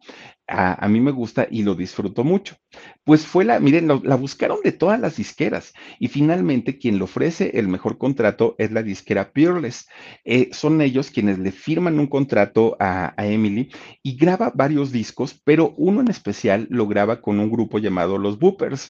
A, 0.50 0.86
mí 0.90 1.00
me 1.00 1.12
gusta 1.12 1.48
y 1.50 1.64
lo 1.64 1.76
disfruto 1.76 2.26
mucho. 2.26 2.58
Pues 3.06 3.26
fue 3.26 3.46
la, 3.46 3.62
miren, 3.62 3.88
la 3.88 4.16
buscaron 4.16 4.58
de 4.62 4.74
todas 4.74 5.00
las 5.00 5.16
disqueras 5.16 5.72
y 5.98 6.10
finalmente 6.10 6.78
quien 6.78 6.98
le 6.98 7.06
ofrece 7.06 7.58
el 7.58 7.70
mejor 7.70 7.98
contrato 7.98 8.56
es 8.58 8.74
la 8.74 8.84
disquera 8.84 9.32
Peerless. 9.32 9.88
Eh, 10.26 10.50
son 10.52 10.82
ellos 10.82 11.10
quienes 11.10 11.40
le 11.40 11.54
firman 11.54 11.98
un 11.98 12.08
contrato 12.08 12.76
a, 12.82 13.14
Emily 13.18 13.72
y 14.04 14.18
graba 14.18 14.52
varios 14.54 14.92
discos, 14.92 15.40
pero 15.46 15.74
uno 15.78 16.02
en 16.02 16.10
especial 16.10 16.68
lo 16.70 16.86
graba 16.86 17.22
con 17.22 17.40
un 17.40 17.50
grupo 17.50 17.80
llamado 17.80 18.18
Los 18.18 18.38
Boopers. 18.38 18.90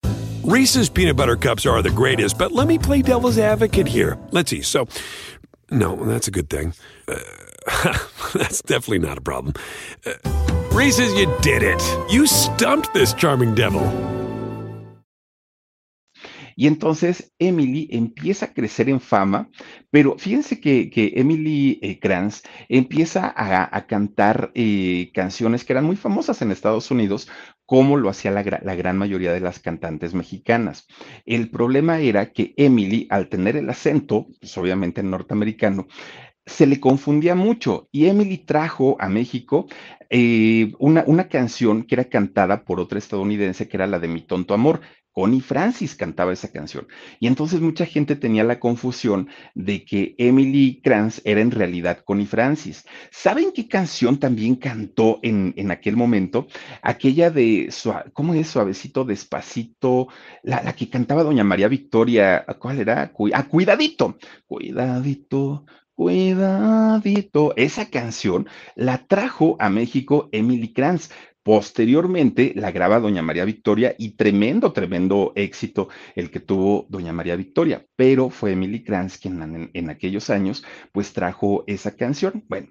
Reese's 0.45 0.91
peanut 0.91 1.17
butter 1.17 1.37
cups 1.37 1.67
are 1.67 1.83
the 1.83 1.91
greatest, 1.91 2.37
but 2.37 2.51
let 2.51 2.67
me 2.67 2.77
play 2.77 3.01
devil's 3.01 3.39
advocate 3.39 3.87
here. 3.87 4.19
Let's 4.33 4.51
see. 4.51 4.61
So, 4.61 4.89
No, 5.73 5.97
that's 5.97 6.29
a 6.29 6.31
good 6.31 6.51
thing. 6.51 6.75
Uh, 7.09 7.19
that's 8.35 8.61
definitely 8.63 8.99
not 8.99 9.17
a 9.17 9.23
problem. 9.23 9.55
Uh, 10.05 10.13
Reese's, 10.71 11.15
you 11.15 11.35
did 11.41 11.63
it. 11.63 11.83
You 12.11 12.27
stumped 12.27 12.93
this 12.93 13.15
charming 13.15 13.55
devil. 13.55 13.83
Y 16.55 16.67
entonces 16.67 17.33
Emily 17.39 17.89
empieza 17.91 18.47
a 18.47 18.53
crecer 18.53 18.91
en 18.91 19.01
fama, 19.01 19.49
pero 19.91 20.19
fíjense 20.19 20.61
que, 20.61 20.91
Emily 21.17 21.79
eh, 21.83 21.99
Kranz 21.99 22.43
empieza 22.69 23.33
a, 23.35 23.75
a 23.75 23.87
cantar 23.87 24.53
eh, 24.55 25.11
canciones 25.15 25.65
que 25.65 25.73
eran 25.73 25.87
muy 25.87 25.97
famosas 25.97 26.43
en 26.43 26.53
Estados 26.53 26.91
Unidos, 26.91 27.29
como 27.73 27.97
lo 27.97 28.11
hacía 28.11 28.31
la, 28.33 28.43
gran 28.43 28.99
mayoría 28.99 29.33
de 29.33 29.41
las 29.41 29.59
cantantes 29.59 30.13
mexicanas. 30.13 30.87
El 31.25 31.49
problema 31.49 32.01
era 32.01 32.31
que 32.31 32.53
Emily, 32.59 33.07
al 33.09 33.31
tener 33.31 33.57
el 33.57 33.71
acento, 33.71 34.27
pues 34.39 34.59
obviamente 34.59 35.03
norteamericano, 35.03 35.87
se 36.45 36.67
le 36.67 36.79
confundía 36.81 37.35
mucho 37.35 37.89
y 37.91 38.09
Emily 38.09 38.37
trajo 38.37 38.99
a 39.01 39.09
México 39.09 39.69
eh, 40.11 40.75
una, 40.81 41.29
canción 41.29 41.85
que 41.85 41.95
era 41.95 42.05
cantada 42.05 42.63
por 42.67 42.79
otra 42.79 42.99
estadounidense 42.99 43.67
que 43.69 43.79
era 43.79 43.87
la 43.87 43.99
de 43.99 44.09
Mi 44.09 44.21
Tonto 44.21 44.53
Amor. 44.53 44.83
Connie 45.12 45.40
Francis 45.40 45.94
cantaba 45.94 46.33
esa 46.33 46.51
canción. 46.51 46.87
Y 47.20 47.27
entonces 47.27 47.61
mucha 47.61 47.87
gente 47.87 48.16
tenía 48.16 48.44
la 48.44 48.59
confusión 48.59 49.29
de 49.55 49.85
que 49.85 50.14
Emily 50.18 50.81
Kranz 50.83 51.20
era 51.25 51.40
en 51.40 51.51
realidad 51.51 52.01
Connie 52.05 52.27
Francis. 52.27 52.85
¿Saben 53.11 53.53
qué 53.53 53.68
canción 53.68 54.18
también 54.18 54.57
cantó 54.57 55.20
en, 55.22 55.55
en 55.57 55.70
aquel 55.70 55.96
momento? 55.96 56.46
Aquella 56.83 57.31
de, 57.31 57.72
¿cómo 58.12 58.35
es? 58.35 58.48
Suavecito, 58.48 59.05
despacito, 59.05 60.09
la, 60.42 60.72
que 60.75 60.88
cantaba 60.88 61.22
Doña 61.22 61.44
María 61.44 61.68
Victoria. 61.68 62.44
¿Cuál 62.59 62.81
era? 62.81 63.12
Ah, 63.35 63.48
cuidadito, 63.48 64.16
cuidadito, 64.46 65.64
Cuidadito. 65.94 67.53
Esa 67.57 67.90
canción 67.90 68.48
la 68.75 69.07
trajo 69.07 69.57
a 69.61 69.68
México 69.68 70.29
Emily 70.33 70.72
Kranz. 70.72 71.11
Posteriormente 71.43 72.53
la 72.55 72.71
graba 72.71 73.01
Doña 73.01 73.21
María 73.21 73.45
Victoria 73.45 73.97
y 73.99 74.11
tremendo, 74.11 74.73
tremendo 74.73 75.33
éxito 75.35 75.89
el 76.15 76.31
que 76.31 76.39
tuvo 76.39 76.87
Doña 76.89 77.13
María 77.13 77.35
Victoria, 77.35 77.85
pero 77.97 78.31
fue 78.31 78.53
Emily 78.53 78.85
Kranz 78.85 79.19
quien 79.19 79.71
en, 79.73 79.91
aquellos 79.91 80.31
años 80.31 80.65
pues 80.93 81.13
trajo 81.13 81.65
esa 81.67 81.97
canción. 81.97 82.45
Bueno, 82.49 82.69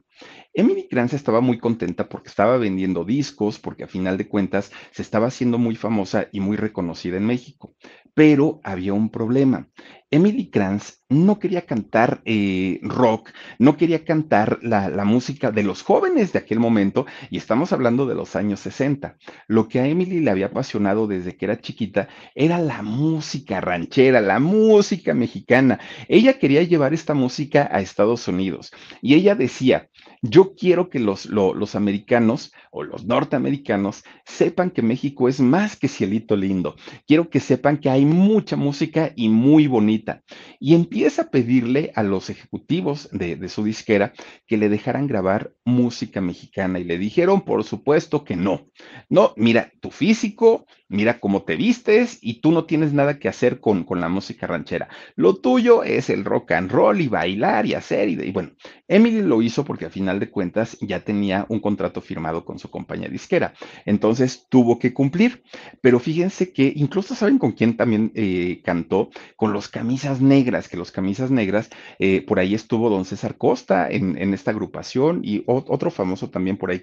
Emily 0.54 0.88
Kranz 0.88 1.14
estaba 1.14 1.42
muy 1.42 1.58
contenta 1.58 2.08
porque 2.08 2.30
estaba 2.30 2.58
vendiendo 2.58 3.04
discos, 3.04 3.60
porque 3.60 3.84
a 3.84 3.88
final 3.88 4.18
de 4.18 4.30
cuentas 4.30 4.72
se 4.92 5.02
estaba 5.02 5.28
haciendo 5.28 5.58
muy 5.58 5.76
famosa 5.76 6.30
y 6.32 6.40
muy 6.40 6.56
reconocida 6.56 7.18
en 7.18 7.26
México. 7.26 7.76
Pero 8.14 8.62
había 8.64 8.94
un 8.94 9.10
problema. 9.10 9.70
Emily 10.14 10.50
Kranz 10.50 11.02
no 11.08 11.40
quería 11.40 11.66
cantar 11.66 12.22
eh, 12.26 12.80
rock, 12.84 13.30
no 13.60 13.78
quería 13.78 14.04
cantar 14.04 14.60
la, 14.62 14.90
la, 14.90 15.06
música 15.06 15.52
de 15.52 15.64
los 15.64 15.84
jóvenes 15.84 16.34
de 16.34 16.40
aquel 16.40 16.60
momento, 16.60 17.06
y 17.30 17.38
estamos 17.38 17.72
hablando 17.72 18.06
de 18.06 18.16
los 18.16 18.36
años 18.36 18.60
60. 18.60 19.16
Lo 19.48 19.70
que 19.70 19.80
a 19.80 19.88
Emily 19.88 20.20
le 20.20 20.30
había 20.30 20.48
apasionado 20.48 21.08
desde 21.08 21.38
que 21.38 21.46
era 21.46 21.62
chiquita 21.62 22.10
era 22.36 22.60
la 22.60 22.82
música 22.82 23.62
ranchera, 23.62 24.20
la 24.20 24.40
música 24.40 25.14
mexicana. 25.14 25.80
Ella 26.10 26.38
quería 26.38 26.64
llevar 26.64 26.94
esta 26.94 27.14
música 27.14 27.70
a 27.72 27.80
Estados 27.80 28.28
Unidos, 28.28 28.72
y 29.02 29.16
ella 29.16 29.36
decía, 29.36 29.90
yo 30.22 30.56
quiero 30.56 30.90
que 30.90 31.00
los, 31.00 31.26
los 31.26 31.76
americanos 31.76 32.54
o 32.70 32.84
los 32.84 33.06
norteamericanos 33.06 34.04
sepan 34.24 34.70
que 34.70 34.84
México 34.84 35.28
es 35.28 35.40
más 35.40 35.76
que 35.76 35.88
cielito 35.88 36.36
lindo. 36.36 36.76
Quiero 37.08 37.30
que 37.30 37.40
sepan 37.40 37.80
que 37.80 37.90
hay 37.90 38.06
mucha 38.06 38.56
música 38.56 39.12
y 39.16 39.30
muy 39.30 39.68
bonita. 39.68 40.22
Y 40.60 40.76
empieza 40.76 41.24
a 41.24 41.30
pedirle 41.32 41.92
a 41.96 42.04
los 42.04 42.30
ejecutivos 42.30 43.10
de, 43.12 43.36
de 43.36 43.50
su 43.50 43.64
disquera 43.64 44.14
que 44.46 44.58
le 44.58 44.70
dejaran 44.70 45.08
grabar 45.08 45.54
música 45.66 46.22
mexicana. 46.22 46.80
Y 46.80 46.84
le 46.84 47.00
dijeron, 47.00 47.42
por 47.42 47.64
supuesto, 47.64 48.24
que 48.24 48.36
no. 48.36 48.68
No, 49.10 49.34
mira, 49.38 49.72
tu 49.82 49.90
físico 49.90 50.66
mira 50.92 51.20
cómo 51.20 51.44
te 51.44 51.56
vistes 51.56 52.20
y 52.22 52.42
tú 52.42 52.52
no 52.52 52.66
tienes 52.66 52.94
nada 52.94 53.18
que 53.18 53.30
hacer 53.30 53.60
con, 53.60 53.84
con 53.84 54.02
la 54.02 54.10
música 54.10 54.46
ranchera. 54.46 54.90
Lo 55.16 55.38
tuyo 55.38 55.84
es 55.84 56.10
el 56.10 56.26
rock 56.26 56.52
and 56.52 56.70
roll 56.70 57.02
y 57.02 57.08
bailar 57.08 57.66
y 57.66 57.74
hacer. 57.74 58.10
Y, 58.10 58.22
y 58.22 58.32
bueno, 58.32 58.52
Emily 58.88 59.22
lo 59.22 59.42
hizo 59.42 59.64
porque 59.64 59.86
a 59.86 59.90
final 59.90 60.20
de 60.20 60.30
cuentas 60.30 60.78
ya 60.82 61.00
tenía 61.00 61.46
un 61.50 61.62
contrato 61.62 62.02
firmado 62.02 62.44
con 62.44 62.60
su 62.60 62.70
compañía 62.70 63.08
disquera. 63.08 63.54
Entonces 63.86 64.48
tuvo 64.50 64.80
que 64.80 64.94
cumplir. 64.94 65.44
Pero 65.82 66.00
fíjense 66.00 66.52
que 66.52 66.72
incluso 66.76 67.16
saben 67.16 67.38
con 67.38 67.54
quién 67.54 67.78
también 67.78 68.12
eh, 68.16 68.62
cantó, 68.64 69.10
con 69.38 69.54
los 69.54 69.70
camisas 69.70 70.22
negras, 70.22 70.68
que 70.68 70.78
los 70.78 70.92
camisas 70.92 71.32
negras, 71.32 71.70
eh, 72.00 72.22
por 72.22 72.40
ahí 72.40 72.54
estuvo 72.54 72.90
don 72.90 73.06
César 73.06 73.38
Costa 73.38 73.90
en, 73.90 74.18
en 74.18 74.34
esta 74.34 74.52
agrupación 74.52 75.22
y 75.24 75.44
otro 75.48 75.90
famoso 75.90 76.30
también 76.30 76.58
por 76.58 76.72
ahí 76.72 76.82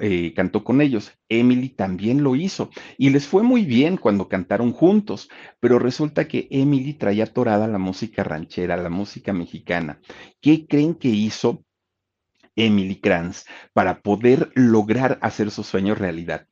eh, 0.00 0.32
cantó 0.34 0.62
con 0.62 0.80
ellos. 0.80 1.12
Emily 1.28 1.68
también 1.70 2.22
lo 2.22 2.36
hizo 2.36 2.70
y 2.98 3.10
les 3.10 3.26
fue 3.26 3.39
muy 3.42 3.64
bien 3.64 3.96
cuando 3.96 4.28
cantaron 4.28 4.72
juntos, 4.72 5.28
pero 5.60 5.78
resulta 5.78 6.28
que 6.28 6.48
Emily 6.50 6.94
traía 6.94 7.26
torada 7.26 7.66
la 7.68 7.78
música 7.78 8.24
ranchera, 8.24 8.76
la 8.76 8.90
música 8.90 9.32
mexicana. 9.32 10.00
¿Qué 10.40 10.66
creen 10.66 10.94
que 10.94 11.08
hizo 11.08 11.64
Emily 12.56 13.00
Kranz 13.00 13.44
para 13.72 14.00
poder 14.00 14.50
lograr 14.54 15.18
hacer 15.22 15.50
su 15.50 15.62
sueño 15.62 15.94
realidad? 15.94 16.46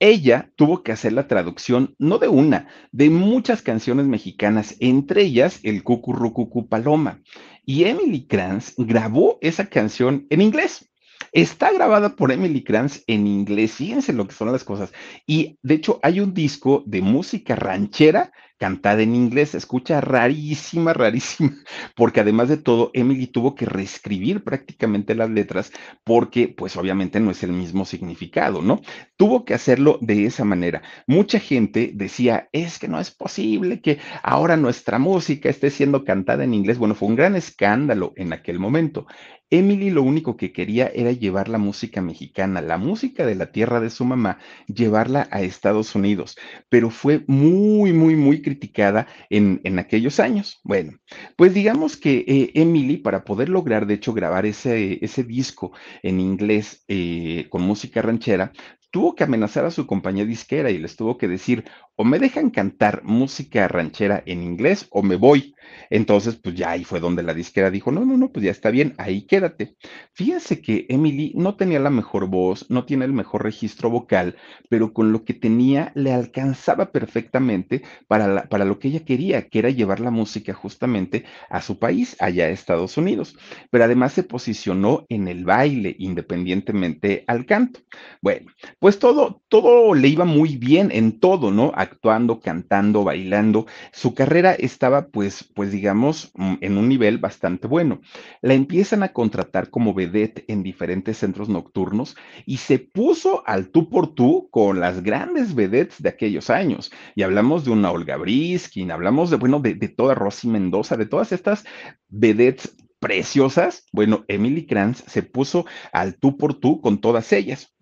Ella 0.00 0.52
tuvo 0.54 0.84
que 0.84 0.92
hacer 0.92 1.12
la 1.12 1.26
traducción, 1.26 1.96
no 1.98 2.18
de 2.18 2.28
una, 2.28 2.68
de 2.92 3.10
muchas 3.10 3.62
canciones 3.62 4.06
mexicanas, 4.06 4.76
entre 4.78 5.22
ellas 5.22 5.58
el 5.64 5.82
Cucurrucucu 5.82 6.68
Paloma. 6.68 7.20
Y 7.64 7.84
Emily 7.84 8.26
Kranz 8.26 8.74
grabó 8.76 9.38
esa 9.40 9.66
canción 9.66 10.26
en 10.30 10.40
inglés. 10.40 10.87
Está 11.32 11.72
grabada 11.72 12.16
por 12.16 12.32
Emily 12.32 12.62
Kranz 12.62 13.02
en 13.06 13.26
inglés, 13.26 13.72
fíjense 13.72 14.12
lo 14.12 14.26
que 14.26 14.34
son 14.34 14.52
las 14.52 14.64
cosas. 14.64 14.92
Y 15.26 15.58
de 15.62 15.74
hecho 15.74 16.00
hay 16.02 16.20
un 16.20 16.34
disco 16.34 16.82
de 16.86 17.02
música 17.02 17.56
ranchera 17.56 18.32
cantada 18.58 19.02
en 19.02 19.14
inglés, 19.14 19.54
escucha 19.54 20.00
rarísima, 20.00 20.92
rarísima, 20.92 21.56
porque 21.96 22.20
además 22.20 22.48
de 22.48 22.56
todo, 22.56 22.90
Emily 22.92 23.28
tuvo 23.28 23.54
que 23.54 23.66
reescribir 23.66 24.44
prácticamente 24.44 25.14
las 25.14 25.30
letras 25.30 25.72
porque 26.04 26.48
pues 26.48 26.76
obviamente 26.76 27.20
no 27.20 27.30
es 27.30 27.42
el 27.42 27.52
mismo 27.52 27.84
significado, 27.84 28.60
¿no? 28.60 28.80
Tuvo 29.16 29.44
que 29.44 29.54
hacerlo 29.54 29.98
de 30.00 30.26
esa 30.26 30.44
manera. 30.44 30.82
Mucha 31.06 31.38
gente 31.38 31.92
decía, 31.94 32.48
es 32.52 32.78
que 32.78 32.88
no 32.88 33.00
es 33.00 33.10
posible 33.10 33.80
que 33.80 33.98
ahora 34.22 34.56
nuestra 34.56 34.98
música 34.98 35.48
esté 35.48 35.70
siendo 35.70 36.04
cantada 36.04 36.44
en 36.44 36.54
inglés. 36.54 36.78
Bueno, 36.78 36.94
fue 36.94 37.08
un 37.08 37.16
gran 37.16 37.36
escándalo 37.36 38.12
en 38.16 38.32
aquel 38.32 38.58
momento. 38.58 39.06
Emily 39.50 39.90
lo 39.90 40.02
único 40.02 40.36
que 40.36 40.52
quería 40.52 40.88
era 40.94 41.10
llevar 41.10 41.48
la 41.48 41.56
música 41.56 42.02
mexicana, 42.02 42.60
la 42.60 42.76
música 42.76 43.24
de 43.24 43.34
la 43.34 43.50
tierra 43.50 43.80
de 43.80 43.88
su 43.88 44.04
mamá, 44.04 44.38
llevarla 44.66 45.26
a 45.30 45.40
Estados 45.40 45.94
Unidos, 45.94 46.36
pero 46.68 46.90
fue 46.90 47.24
muy, 47.26 47.94
muy, 47.94 48.14
muy 48.14 48.42
criticada 48.48 49.06
en, 49.28 49.60
en 49.64 49.78
aquellos 49.78 50.20
años. 50.20 50.60
Bueno, 50.64 50.92
pues 51.36 51.52
digamos 51.52 51.96
que 51.96 52.24
eh, 52.26 52.50
Emily, 52.54 52.96
para 52.96 53.24
poder 53.24 53.48
lograr, 53.50 53.86
de 53.86 53.94
hecho, 53.94 54.14
grabar 54.14 54.46
ese, 54.46 55.04
ese 55.04 55.22
disco 55.22 55.72
en 56.02 56.18
inglés 56.18 56.84
eh, 56.88 57.46
con 57.50 57.62
música 57.62 58.00
ranchera, 58.00 58.52
tuvo 58.90 59.14
que 59.14 59.24
amenazar 59.24 59.66
a 59.66 59.70
su 59.70 59.86
compañía 59.86 60.24
disquera 60.24 60.70
y 60.70 60.78
les 60.78 60.96
tuvo 60.96 61.18
que 61.18 61.28
decir, 61.28 61.64
o 61.94 62.04
me 62.04 62.18
dejan 62.18 62.48
cantar 62.50 63.02
música 63.04 63.68
ranchera 63.68 64.22
en 64.24 64.42
inglés 64.42 64.86
o 64.90 65.02
me 65.02 65.16
voy. 65.16 65.54
Entonces, 65.90 66.36
pues 66.36 66.54
ya 66.54 66.70
ahí 66.70 66.84
fue 66.84 67.00
donde 67.00 67.22
la 67.22 67.34
disquera 67.34 67.70
dijo, 67.70 67.90
no, 67.90 68.04
no, 68.04 68.16
no, 68.16 68.30
pues 68.32 68.44
ya 68.44 68.50
está 68.50 68.70
bien, 68.70 68.94
ahí 68.98 69.22
quédate. 69.22 69.76
Fíjense 70.12 70.60
que 70.60 70.86
Emily 70.88 71.32
no 71.34 71.56
tenía 71.56 71.80
la 71.80 71.90
mejor 71.90 72.28
voz, 72.28 72.66
no 72.68 72.84
tiene 72.84 73.04
el 73.04 73.12
mejor 73.12 73.42
registro 73.44 73.90
vocal, 73.90 74.36
pero 74.68 74.92
con 74.92 75.12
lo 75.12 75.24
que 75.24 75.34
tenía 75.34 75.92
le 75.94 76.12
alcanzaba 76.12 76.92
perfectamente 76.92 77.82
para, 78.06 78.48
para 78.48 78.64
lo 78.64 78.78
que 78.78 78.88
ella 78.88 79.04
quería, 79.04 79.48
que 79.48 79.58
era 79.60 79.70
llevar 79.70 80.00
la 80.00 80.10
música 80.10 80.52
justamente 80.54 81.24
a 81.48 81.62
su 81.62 81.78
país, 81.78 82.16
allá 82.20 82.44
a 82.46 82.50
Estados 82.50 82.96
Unidos. 82.96 83.36
Pero 83.70 83.84
además 83.84 84.12
se 84.12 84.22
posicionó 84.22 85.06
en 85.08 85.28
el 85.28 85.44
baile, 85.44 85.94
independientemente 85.98 87.24
al 87.26 87.46
canto. 87.46 87.80
Bueno, 88.20 88.50
pues 88.78 88.98
todo, 88.98 89.42
todo 89.48 89.94
le 89.94 90.08
iba 90.08 90.24
muy 90.24 90.56
bien 90.56 90.90
en 90.92 91.18
todo, 91.20 91.50
¿no? 91.50 91.72
actuando, 91.74 92.40
cantando, 92.40 93.04
bailando. 93.04 93.66
Su 93.92 94.14
carrera 94.14 94.52
estaba, 94.54 95.08
pues, 95.08 95.44
pues 95.58 95.72
digamos, 95.72 96.30
mm, 96.36 96.54
en 96.60 96.78
un 96.78 96.88
nivel 96.88 97.18
bastante 97.18 97.66
bueno. 97.66 98.00
La 98.42 98.54
empiezan 98.54 99.02
a 99.02 99.12
contratar 99.12 99.70
como 99.70 99.92
vedette 99.92 100.44
en 100.46 100.62
diferentes 100.62 101.18
centros 101.18 101.48
nocturnos 101.48 102.16
y 102.46 102.58
se 102.58 102.78
puso 102.78 103.42
al 103.44 103.70
tú 103.70 103.90
por 103.90 104.14
tú 104.14 104.48
con 104.52 104.78
las 104.78 105.02
grandes 105.02 105.56
vedettes 105.56 106.00
de 106.00 106.10
aquellos 106.10 106.48
años. 106.48 106.92
Y 107.16 107.24
hablamos 107.24 107.64
de 107.64 107.72
una 107.72 107.90
Olga 107.90 108.16
Briskin, 108.16 108.92
hablamos 108.92 109.30
de, 109.30 109.36
bueno, 109.36 109.58
de, 109.58 109.74
toda 109.88 110.14
Rosy 110.14 110.46
Mendoza, 110.46 110.96
de 110.96 111.06
todas 111.06 111.32
estas 111.32 111.64
vedettes 112.06 112.76
preciosas, 113.00 113.84
bueno, 113.92 114.24
Emily 114.28 114.64
Kranz 114.64 115.02
se 115.08 115.24
puso 115.24 115.66
al 115.92 116.20
tú 116.20 116.36
por 116.36 116.54
tú 116.54 116.80
con 116.80 117.00
todas 117.00 117.32
ellas. 117.32 117.74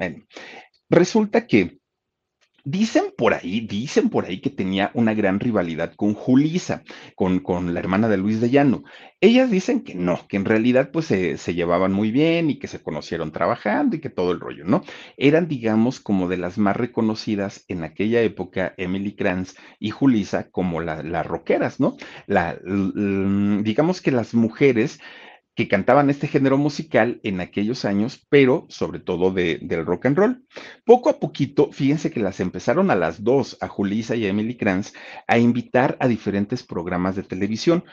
Resulta 0.89 1.47
que 1.47 1.79
Dicen 2.69 3.15
por 3.17 3.33
ahí, 3.33 3.61
dicen 3.61 4.11
por 4.11 4.25
ahí 4.25 4.41
que 4.41 4.51
tenía 4.51 4.91
una 4.93 5.15
gran 5.15 5.39
rivalidad 5.39 5.95
con 5.95 6.15
Julisa, 6.15 6.83
con, 7.15 7.39
con 7.39 7.73
la 7.73 7.79
hermana 7.79 8.09
de 8.09 8.17
Luis 8.17 8.41
de 8.41 8.51
Llano. 8.51 8.83
Ellas 9.21 9.53
dicen 9.53 9.85
que 9.85 9.95
no, 9.95 10.27
que 10.27 10.37
en 10.37 10.45
realidad 10.45 10.91
pues 10.93 11.07
se, 11.07 11.39
se, 11.39 11.55
llevaban 11.55 11.93
muy 11.93 12.11
bien 12.11 12.51
y 12.51 12.59
que 12.59 12.67
se 12.67 12.83
conocieron 12.83 13.31
trabajando 13.31 13.95
y 13.95 14.01
que 14.01 14.11
todo 14.11 14.33
el 14.33 14.41
rollo, 14.41 14.65
¿no? 14.65 14.83
Eran, 15.17 15.47
digamos, 15.47 16.01
como 16.01 16.27
de 16.27 16.39
las 16.39 16.59
más 16.59 16.77
reconocidas 16.77 17.65
en 17.69 17.85
aquella 17.85 18.21
época, 18.23 18.75
Emily 18.79 19.15
Kranz 19.15 19.55
y 19.79 19.91
Julisa, 19.91 20.51
como 20.51 20.81
las 20.81 21.25
rockeras, 21.25 21.79
¿no? 21.79 21.97
La, 22.27 22.59
digamos 23.63 24.01
que 24.01 24.11
las 24.11 24.35
mujeres 24.35 24.99
que 25.57 25.69
cantaban 25.69 26.11
este 26.11 26.29
género 26.29 26.59
musical 26.59 27.19
en 27.23 27.41
aquellos 27.41 27.87
años, 27.87 28.25
pero 28.29 28.67
sobre 28.69 29.01
todo 29.01 29.33
de, 29.33 29.59
del 29.63 29.87
rock 29.87 30.07
and 30.07 30.19
roll. 30.19 30.47
Poco 30.85 31.09
a 31.09 31.19
poquito, 31.19 31.73
fíjense 31.73 32.11
que 32.11 32.21
las 32.21 32.41
empezaron 32.41 32.91
a 32.91 32.95
las 32.95 33.25
dos, 33.25 33.57
a 33.63 33.67
Julissa 33.67 34.15
y 34.17 34.27
a 34.27 34.29
Emily 34.29 34.57
Kranz, 34.57 34.93
a 35.27 35.39
invitar 35.39 35.97
a 35.99 36.09
diferentes 36.09 36.63
programas 36.63 37.17
de 37.17 37.23
televisión 37.23 37.85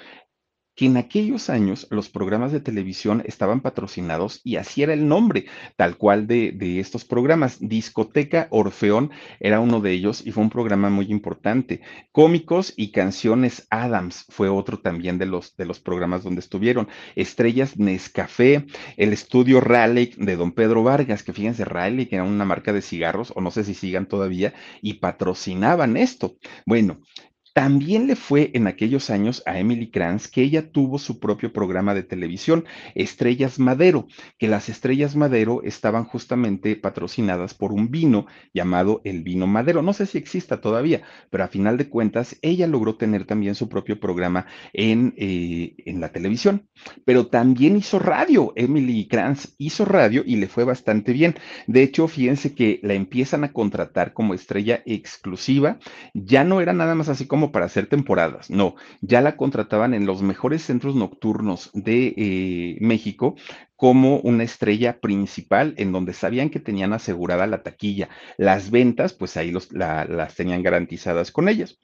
que 0.76 0.86
en 0.86 0.98
aquellos 0.98 1.50
años 1.50 1.88
los 1.90 2.10
programas 2.10 2.52
de 2.52 2.60
televisión 2.60 3.24
estaban 3.26 3.62
patrocinados 3.62 4.42
y 4.44 4.56
así 4.58 4.84
era 4.84 4.94
el 4.94 5.08
nombre 5.08 5.46
tal 5.76 5.98
cual 5.98 6.28
de, 6.28 6.52
de, 6.52 6.80
estos 6.80 7.06
programas. 7.06 7.58
Discoteca 7.60 8.48
Orfeón 8.50 9.12
era 9.40 9.60
uno 9.60 9.82
de 9.82 9.92
ellos 9.92 10.26
y 10.26 10.32
fue 10.32 10.44
un 10.44 10.50
programa 10.50 10.90
muy 10.90 11.06
importante. 11.12 11.82
Cómicos 12.12 12.74
y 12.76 12.92
canciones 12.92 13.68
Adams 13.70 14.26
fue 14.30 14.50
otro 14.50 14.80
también 14.80 15.18
de 15.18 15.26
los, 15.26 15.56
de 15.56 15.66
los 15.66 15.80
programas 15.80 16.24
donde 16.24 16.40
estuvieron. 16.40 16.88
Estrellas 17.16 17.78
Nescafé, 17.78 18.66
el 18.98 19.14
estudio 19.14 19.62
Raleigh 19.62 20.16
de 20.18 20.36
don 20.36 20.52
Pedro 20.52 20.84
Vargas, 20.84 21.24
que 21.24 21.34
fíjense, 21.34 21.66
Raleigh 21.66 22.10
era 22.12 22.24
una 22.24 22.46
marca 22.46 22.74
de 22.74 22.82
cigarros, 22.82 23.32
o 23.36 23.42
no 23.42 23.52
sé 23.52 23.64
si 23.64 23.74
sigan 23.74 24.08
todavía, 24.08 24.54
y 24.82 24.96
patrocinaban 24.96 25.98
esto. 25.98 26.38
Bueno, 26.66 27.00
también 27.54 28.08
le 28.08 28.16
fue 28.16 28.50
en 28.54 28.66
aquellos 28.66 29.12
años 29.12 29.44
a 29.46 29.60
Emily 29.60 29.92
Kranz 29.92 30.28
que 30.28 30.42
ella 30.42 30.72
tuvo 30.72 30.98
su 30.98 31.20
propio 31.20 31.54
programa 31.54 31.94
de 31.94 32.02
televisión, 32.02 32.66
Estrellas 32.96 33.60
Madero, 33.60 34.08
que 34.40 34.48
las 34.48 34.70
Estrellas 34.70 35.16
Madero 35.16 35.62
estaban 35.64 36.04
justamente 36.04 36.76
patrocinadas 36.76 37.54
por 37.54 37.72
un 37.72 37.92
vino 37.92 38.26
llamado 38.54 39.02
el 39.04 39.22
vino 39.22 39.46
Madero. 39.46 39.84
No 39.84 39.94
sé 39.94 40.08
si 40.08 40.18
exista 40.18 40.62
todavía, 40.62 41.04
pero 41.30 41.44
a 41.44 41.48
final 41.48 41.78
de 41.78 41.90
cuentas 41.90 42.38
ella 42.42 42.66
logró 42.66 42.96
tener 42.96 43.26
también 43.26 43.54
su 43.54 43.70
propio 43.70 44.00
programa 44.00 44.48
en, 44.74 45.14
eh, 45.18 45.76
en 45.86 46.02
la 46.02 46.12
televisión. 46.12 46.68
Pero 47.06 47.28
también 47.28 47.78
hizo 47.78 48.00
radio, 48.00 48.54
Emily 48.56 49.08
Kranz 49.08 49.54
hizo 49.60 49.86
radio 49.86 50.24
y 50.26 50.38
le 50.38 50.48
fue 50.48 50.64
bastante 50.64 51.14
bien. 51.14 51.36
De 51.68 51.84
hecho, 51.84 52.08
fíjense 52.08 52.56
que 52.56 52.80
la 52.82 52.96
empiezan 52.96 53.44
a 53.44 53.54
contratar 53.54 54.14
como 54.14 54.34
estrella 54.34 54.82
exclusiva. 54.88 55.78
Ya 56.16 56.44
no 56.44 56.60
era 56.60 56.74
nada 56.74 56.96
más 56.96 57.10
así 57.10 57.28
como 57.28 57.43
para 57.52 57.66
hacer 57.66 57.88
temporadas, 57.88 58.50
no, 58.50 58.76
ya 59.02 59.22
la 59.22 59.36
contrataban 59.38 59.94
en 59.94 60.06
los 60.06 60.22
mejores 60.22 60.64
centros 60.64 60.96
nocturnos 60.96 61.72
de 61.74 62.14
eh, 62.16 62.78
México 62.80 63.36
como 63.76 64.20
una 64.20 64.44
estrella 64.44 65.00
principal 65.00 65.74
en 65.78 65.92
donde 65.92 66.14
sabían 66.14 66.50
que 66.50 66.60
tenían 66.60 66.94
asegurada 66.94 67.48
la 67.48 67.64
taquilla. 67.64 68.10
Las 68.38 68.72
ventas, 68.72 69.14
pues 69.14 69.36
ahí 69.36 69.54
las 69.72 70.36
tenían 70.36 70.64
garantizadas 70.64 71.32
con 71.32 71.50
ellas. 71.50 71.80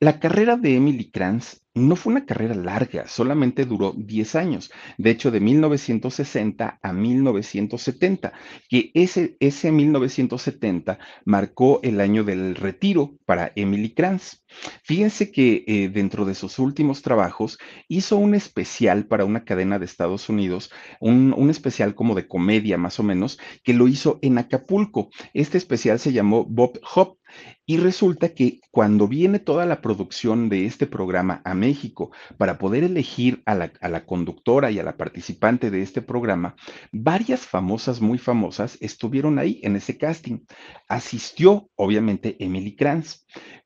La 0.00 0.18
carrera 0.18 0.56
de 0.56 0.76
Emily 0.76 1.10
Kranz 1.10 1.63
no 1.74 1.96
fue 1.96 2.12
una 2.12 2.24
carrera 2.24 2.54
larga, 2.54 3.08
solamente 3.08 3.64
duró 3.64 3.92
10 3.96 4.34
años. 4.36 4.70
De 4.96 5.10
hecho, 5.10 5.30
de 5.30 5.40
1960 5.40 6.78
a 6.80 6.92
1970, 6.92 8.32
que 8.68 8.92
ese, 8.94 9.36
ese 9.40 9.72
1970 9.72 10.98
marcó 11.24 11.80
el 11.82 12.00
año 12.00 12.22
del 12.22 12.54
retiro 12.54 13.16
para 13.26 13.52
Emily 13.56 13.90
Kranz. 13.92 14.44
Fíjense 14.84 15.32
que 15.32 15.64
eh, 15.66 15.88
dentro 15.88 16.24
de 16.24 16.36
sus 16.36 16.60
últimos 16.60 17.02
trabajos 17.02 17.58
hizo 17.88 18.16
un 18.16 18.36
especial 18.36 19.06
para 19.06 19.24
una 19.24 19.44
cadena 19.44 19.80
de 19.80 19.86
Estados 19.86 20.28
Unidos, 20.28 20.70
un, 21.00 21.34
un 21.36 21.50
especial 21.50 21.96
como 21.96 22.14
de 22.14 22.28
comedia 22.28 22.78
más 22.78 23.00
o 23.00 23.02
menos, 23.02 23.38
que 23.64 23.74
lo 23.74 23.88
hizo 23.88 24.20
en 24.22 24.38
Acapulco. 24.38 25.10
Este 25.32 25.58
especial 25.58 25.98
se 25.98 26.12
llamó 26.12 26.44
Bob 26.44 26.78
Hop 26.94 27.18
Y 27.66 27.78
resulta 27.78 28.28
que 28.28 28.60
cuando 28.70 29.08
viene 29.08 29.38
toda 29.40 29.66
la 29.66 29.80
producción 29.80 30.48
de 30.48 30.66
este 30.66 30.86
programa 30.86 31.40
a 31.44 31.54
México 31.64 32.10
para 32.36 32.58
poder 32.58 32.84
elegir 32.84 33.42
a 33.46 33.54
la, 33.54 34.04
conductora 34.04 34.70
y 34.70 34.78
a 34.78 34.82
la 34.82 34.96
participante 34.96 35.70
de 35.70 35.80
este 35.82 36.02
programa, 36.02 36.56
varias 36.92 37.40
famosas, 37.46 38.00
muy 38.00 38.18
famosas, 38.18 38.76
estuvieron 38.80 39.38
ahí 39.38 39.60
en 39.62 39.76
ese 39.76 39.96
casting. 39.96 40.40
Asistió, 40.88 41.70
obviamente, 41.76 42.36
Emily 42.38 42.76
Kranz 42.76 43.24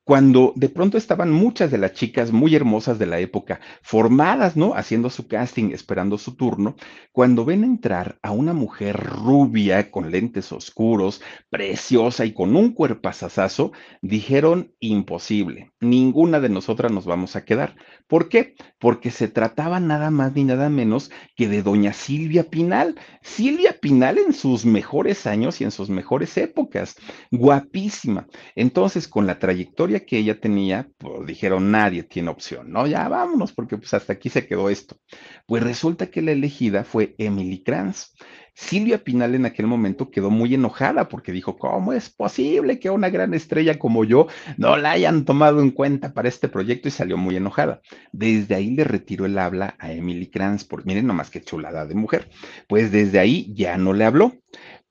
cuando 0.09 0.55
de 0.57 0.71
pronto 0.71 0.97
estaban 0.97 1.31
muchas 1.31 1.71
de 1.71 1.77
las 1.77 1.92
chicas 1.92 2.33
muy 2.33 2.55
hermosas 2.55 2.99
de 2.99 3.05
la 3.05 3.21
época, 3.21 3.61
formadas, 3.83 4.57
¿no? 4.57 4.73
Haciendo 4.75 5.11
su 5.11 5.29
casting, 5.29 5.73
esperando 5.73 6.16
su 6.16 6.35
turno, 6.35 6.77
cuando 7.12 7.44
ven 7.44 7.62
entrar 7.62 8.18
a 8.23 8.31
una 8.31 8.55
mujer 8.55 8.97
rubia, 8.97 9.90
con 9.90 10.11
lentes 10.11 10.51
oscuros, 10.51 11.21
preciosa 11.51 12.25
y 12.25 12.33
con 12.33 12.57
un 12.57 12.73
cuerpazazazo, 12.73 13.73
dijeron 14.01 14.73
imposible, 14.81 15.73
ninguna 15.79 16.40
de 16.40 16.49
nosotras 16.49 16.90
nos 16.90 17.05
vamos 17.05 17.37
a 17.37 17.44
quedar. 17.44 17.77
¿Por 18.07 18.31
qué? 18.31 18.55
Porque 18.79 19.11
se 19.11 19.29
trataba 19.29 19.79
nada 19.79 20.11
más 20.11 20.33
ni 20.35 20.44
nada 20.44 20.71
menos 20.71 21.11
que 21.37 21.49
de 21.49 21.62
doña 21.62 21.92
Silvia 21.92 22.44
Pinal. 22.44 22.94
Silvia 23.21 23.77
Pinal 23.79 24.16
en 24.16 24.33
sus 24.33 24.64
mejores 24.64 25.27
años 25.27 25.61
y 25.61 25.64
en 25.64 25.71
sus 25.71 25.90
mejores 25.90 26.38
épocas, 26.38 26.97
guapísima. 27.31 28.27
Entonces, 28.55 29.07
con 29.07 29.27
la 29.27 29.38
trayectoria 29.38 29.97
que 30.04 30.18
ella 30.18 30.40
tenía, 30.40 30.88
pues 30.98 31.26
dijeron, 31.26 31.70
nadie 31.70 32.02
tiene 32.02 32.30
opción, 32.30 32.72
¿no? 32.72 32.87
Ya 32.87 33.08
vámonos, 33.08 33.52
porque 33.52 33.76
pues 33.76 33.94
hasta 33.94 34.12
aquí 34.12 34.28
se 34.28 34.46
quedó 34.46 34.68
esto. 34.70 34.98
Pues 35.46 35.62
resulta 35.62 36.06
que 36.06 36.22
la 36.22 36.32
elegida 36.32 36.84
fue 36.84 37.14
Emily 37.18 37.62
Kranz. 37.62 38.12
Silvia 38.61 39.04
Pinal 39.04 39.37
en 39.37 39.46
aquel 39.46 39.68
momento 39.68 40.11
quedó 40.11 40.30
muy 40.30 40.52
enojada 40.52 41.08
porque 41.08 41.30
dijo, 41.30 41.56
¿cómo 41.56 41.92
es 41.92 42.11
posible 42.11 42.80
que 42.80 42.90
una 42.90 43.08
gran 43.08 43.32
estrella 43.32 43.78
como 43.78 44.04
yo 44.04 44.26
no 44.56 44.76
la 44.76 44.90
hayan 44.90 45.24
tomado 45.24 45.61
en 45.61 45.70
cuenta 45.70 46.12
para 46.12 46.28
este 46.28 46.48
proyecto? 46.48 46.88
Y 46.88 46.90
salió 46.90 47.16
muy 47.16 47.37
enojada. 47.37 47.80
Desde 48.11 48.56
ahí 48.56 48.70
le 48.74 48.82
retiró 48.82 49.26
el 49.26 49.38
habla 49.38 49.76
a 49.78 49.92
Emily 49.92 50.26
Kranz, 50.26 50.64
por, 50.64 50.84
miren 50.84 51.06
nomás 51.06 51.30
qué 51.30 51.40
chulada 51.40 51.87
de 51.87 51.94
mujer. 51.94 52.30
Pues 52.66 52.90
desde 52.90 53.20
ahí 53.20 53.54
ya 53.54 53.78
no 53.78 53.92
le 53.92 54.04
habló. 54.04 54.32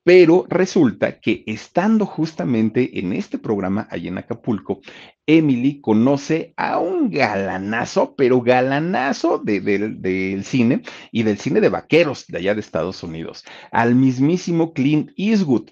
Pero 0.08 0.46
resulta 0.48 1.20
que 1.20 1.44
estando 1.46 2.06
justamente 2.06 2.98
en 2.98 3.12
este 3.12 3.36
programa 3.36 3.86
allí 3.90 4.08
en 4.08 4.16
Acapulco, 4.16 4.80
Emily 5.26 5.82
conoce 5.82 6.54
a 6.56 6.78
un 6.78 7.10
galanazo, 7.10 8.14
pero 8.16 8.40
galanazo 8.40 9.36
del 9.36 10.44
cine 10.44 10.80
y 11.12 11.24
del 11.24 11.36
cine 11.36 11.60
de 11.60 11.68
vaqueros 11.68 12.24
de 12.26 12.38
allá 12.38 12.54
de 12.54 12.60
Estados 12.60 13.02
Unidos, 13.02 13.44
al 13.70 13.94
mismísimo 13.96 14.72
Clint 14.72 15.10
Eastwood. 15.18 15.68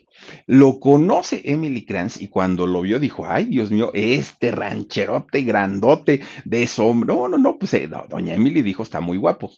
Lo 0.47 0.81
conoce 0.81 1.41
Emily 1.45 1.87
Kranz 1.87 2.21
y 2.21 2.29
cuando 2.29 2.67
lo 2.67 2.83
vio 2.83 2.99
dijo, 2.99 3.27
ay 3.27 3.47
Dios 3.47 3.71
mío, 3.71 3.91
este 3.95 4.51
rancherote 4.51 5.43
grandote 5.43 6.21
de 6.45 6.63
eso, 6.63 6.95
no, 6.95 7.29
no, 7.29 7.39
no, 7.39 7.59
pues 7.59 7.73
eh, 7.75 7.89
doña 8.09 8.35
Emily 8.35 8.61
dijo, 8.61 8.83
está 8.83 9.01
muy 9.01 9.17
guapo. 9.17 9.51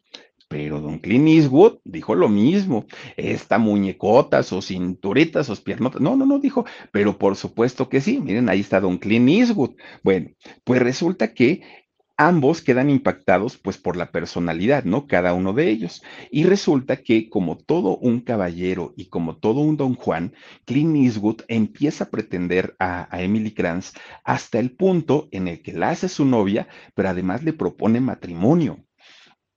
Pero 0.49 0.81
don 0.81 0.99
Clint 0.99 1.29
Eastwood 1.29 1.79
dijo 1.85 2.15
lo 2.15 2.29
mismo, 2.29 2.87
esta 3.17 3.59
muñecota, 3.59 4.43
sus 4.43 4.69
cinturitas, 4.69 5.47
sus 5.47 5.61
piernotas, 5.61 6.01
no, 6.01 6.17
no, 6.17 6.25
no 6.25 6.39
dijo, 6.39 6.65
pero 6.91 7.19
por 7.19 7.37
supuesto 7.37 7.89
que 7.89 8.01
sí, 8.01 8.19
miren, 8.19 8.49
ahí 8.49 8.61
está 8.61 8.81
don 8.81 8.99
Clint 8.99 9.29
Eastwood. 9.29 9.77
Bueno, 10.03 10.31
pues 10.65 10.81
resulta 10.81 11.35
que 11.35 11.63
ambos 12.19 12.63
quedan 12.63 12.91
impactados 12.91 13.57
pues 13.59 13.79
por 13.79 13.97
la 13.97 14.11
personalidad, 14.11 14.85
¿no? 14.85 15.07
Cada 15.07 15.35
uno 15.35 15.53
de 15.53 15.71
ellos. 15.71 16.03
Y 16.31 16.45
resulta 16.45 16.97
que 16.97 17.31
como 17.31 17.57
todo 17.57 17.97
un 17.99 18.21
caballero 18.21 18.93
y 18.97 19.09
como 19.09 19.37
todo 19.37 19.61
un 19.61 19.77
don 19.77 19.95
Juan, 19.95 20.35
Clint 20.65 20.97
Eastwood 20.97 21.43
empieza 21.49 22.05
a 22.05 22.11
pretender 22.11 22.75
a, 22.79 23.15
a, 23.15 23.23
Emily 23.23 23.53
Kranz 23.53 23.93
hasta 24.25 24.59
el 24.59 24.73
punto 24.73 25.29
en 25.31 25.47
el 25.49 25.63
que 25.63 25.73
la 25.73 25.91
hace 25.91 26.09
su 26.09 26.25
novia, 26.25 26.69
pero 26.95 27.09
además 27.09 27.45
le 27.45 27.53
propone 27.53 28.01
matrimonio 28.01 28.85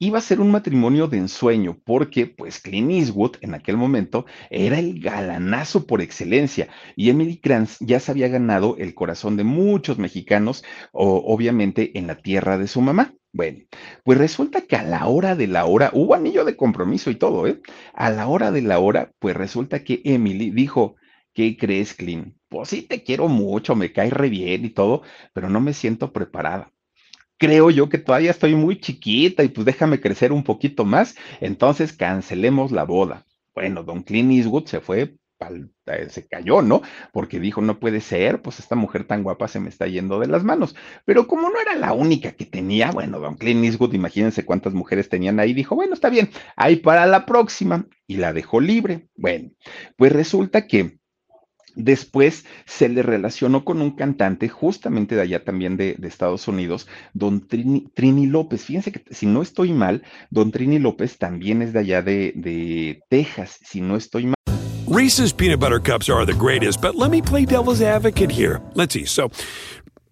iba 0.01 0.17
a 0.17 0.21
ser 0.21 0.41
un 0.41 0.49
matrimonio 0.49 1.07
de 1.07 1.17
ensueño, 1.17 1.79
porque 1.85 2.25
pues 2.25 2.59
Clint 2.59 2.89
Eastwood 2.91 3.35
en 3.41 3.53
aquel 3.53 3.77
momento 3.77 4.25
era 4.49 4.79
el 4.79 4.99
galanazo 4.99 5.85
por 5.85 6.01
excelencia 6.01 6.69
y 6.95 7.11
Emily 7.11 7.37
Kranz 7.37 7.77
ya 7.79 7.99
se 7.99 8.09
había 8.09 8.27
ganado 8.27 8.77
el 8.79 8.95
corazón 8.95 9.37
de 9.37 9.43
muchos 9.43 9.99
mexicanos, 9.99 10.63
o, 10.91 11.17
obviamente 11.31 11.97
en 11.99 12.07
la 12.07 12.15
tierra 12.15 12.57
de 12.57 12.67
su 12.67 12.81
mamá. 12.81 13.13
Bueno, 13.31 13.59
pues 14.03 14.17
resulta 14.17 14.61
que 14.61 14.75
a 14.75 14.81
la 14.81 15.05
hora 15.05 15.35
de 15.35 15.45
la 15.45 15.65
hora, 15.65 15.91
hubo 15.93 16.15
anillo 16.15 16.45
de 16.45 16.57
compromiso 16.57 17.11
y 17.11 17.15
todo, 17.15 17.45
¿eh? 17.45 17.61
A 17.93 18.09
la 18.09 18.27
hora 18.27 18.51
de 18.51 18.63
la 18.63 18.79
hora, 18.79 19.11
pues 19.19 19.35
resulta 19.37 19.83
que 19.83 20.01
Emily 20.03 20.49
dijo, 20.49 20.95
¿qué 21.35 21.55
crees, 21.57 21.93
Clint? 21.93 22.35
Pues 22.49 22.69
sí, 22.69 22.81
te 22.81 23.03
quiero 23.03 23.27
mucho, 23.27 23.75
me 23.75 23.93
cae 23.93 24.09
re 24.09 24.29
bien 24.29 24.65
y 24.65 24.71
todo, 24.71 25.03
pero 25.33 25.47
no 25.47 25.61
me 25.61 25.73
siento 25.73 26.11
preparada 26.11 26.73
creo 27.41 27.71
yo 27.71 27.89
que 27.89 27.97
todavía 27.97 28.29
estoy 28.29 28.53
muy 28.53 28.79
chiquita 28.79 29.43
y 29.43 29.47
pues 29.47 29.65
déjame 29.65 29.99
crecer 29.99 30.31
un 30.31 30.43
poquito 30.43 30.85
más, 30.85 31.15
entonces 31.39 31.91
cancelemos 31.91 32.71
la 32.71 32.83
boda. 32.83 33.25
Bueno, 33.55 33.81
don 33.81 34.03
Clint 34.03 34.31
Eastwood 34.31 34.67
se 34.67 34.79
fue, 34.79 35.15
eh, 35.87 36.07
se 36.09 36.27
cayó, 36.27 36.61
¿no? 36.61 36.83
Porque 37.11 37.39
dijo, 37.39 37.59
no 37.61 37.79
puede 37.79 37.99
ser, 37.99 38.43
pues 38.43 38.59
esta 38.59 38.75
mujer 38.75 39.05
tan 39.05 39.23
guapa 39.23 39.47
se 39.47 39.59
me 39.59 39.69
está 39.69 39.87
yendo 39.87 40.19
de 40.19 40.27
las 40.27 40.43
manos. 40.43 40.75
Pero 41.03 41.25
como 41.25 41.49
no 41.49 41.59
era 41.59 41.75
la 41.75 41.93
única 41.93 42.33
que 42.33 42.45
tenía, 42.45 42.91
bueno, 42.91 43.19
don 43.19 43.37
Clint 43.37 43.65
Eastwood, 43.65 43.95
imagínense 43.95 44.45
cuántas 44.45 44.75
mujeres 44.75 45.09
tenían 45.09 45.39
ahí, 45.39 45.53
dijo, 45.53 45.75
bueno, 45.75 45.95
está 45.95 46.09
bien, 46.09 46.29
ahí 46.55 46.75
para 46.75 47.07
la 47.07 47.25
próxima, 47.25 47.87
y 48.05 48.17
la 48.17 48.33
dejó 48.33 48.59
libre. 48.59 49.07
Bueno, 49.15 49.49
pues 49.97 50.11
resulta 50.11 50.67
que 50.67 50.99
Después 51.75 52.45
se 52.65 52.89
le 52.89 53.03
relacionó 53.03 53.63
con 53.63 53.81
un 53.81 53.91
cantante 53.91 54.49
justamente 54.49 55.15
de 55.15 55.21
allá 55.21 55.43
también 55.43 55.77
de, 55.77 55.95
de 55.97 56.07
Estados 56.07 56.47
Unidos, 56.47 56.87
don 57.13 57.47
Trini, 57.47 57.87
Trini, 57.93 58.27
López. 58.27 58.65
Fíjense 58.65 58.91
que 58.91 59.03
si 59.13 59.25
no 59.25 59.41
estoy 59.41 59.73
mal, 59.73 60.03
don 60.29 60.51
Trini 60.51 60.79
López 60.79 61.17
también 61.17 61.61
es 61.61 61.73
de 61.73 61.79
allá 61.79 62.01
de, 62.01 62.33
de 62.35 63.01
Texas, 63.09 63.59
si 63.63 63.81
no 63.81 63.95
estoy 63.95 64.25
mal. 64.25 64.35
Reese's 64.87 65.31
peanut 65.31 65.59
butter 65.59 65.79
cups 65.79 66.09
are 66.09 66.25
the 66.25 66.33
greatest, 66.33 66.81
but 66.81 66.95
let 66.95 67.11
me 67.11 67.21
play 67.21 67.45
devil's 67.45 67.81
advocate 67.81 68.29
here. 68.29 68.61
Let's 68.73 68.93
see. 68.93 69.05
So, 69.05 69.31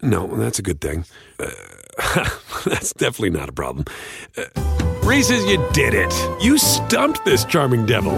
no, 0.01 0.27
that's 0.37 0.59
a 0.59 0.61
good 0.61 0.79
thing. 0.79 1.03
Uh, 1.37 1.49
that's 2.65 2.93
definitely 2.93 3.31
not 3.31 3.49
a 3.49 3.53
problem. 3.53 3.83
Uh, 4.37 4.45
Reese's, 5.03 5.43
you 5.45 5.57
did 5.73 5.93
it. 5.93 6.13
You 6.41 6.57
stumped 6.57 7.25
this 7.25 7.43
charming 7.43 7.85
devil 7.85 8.13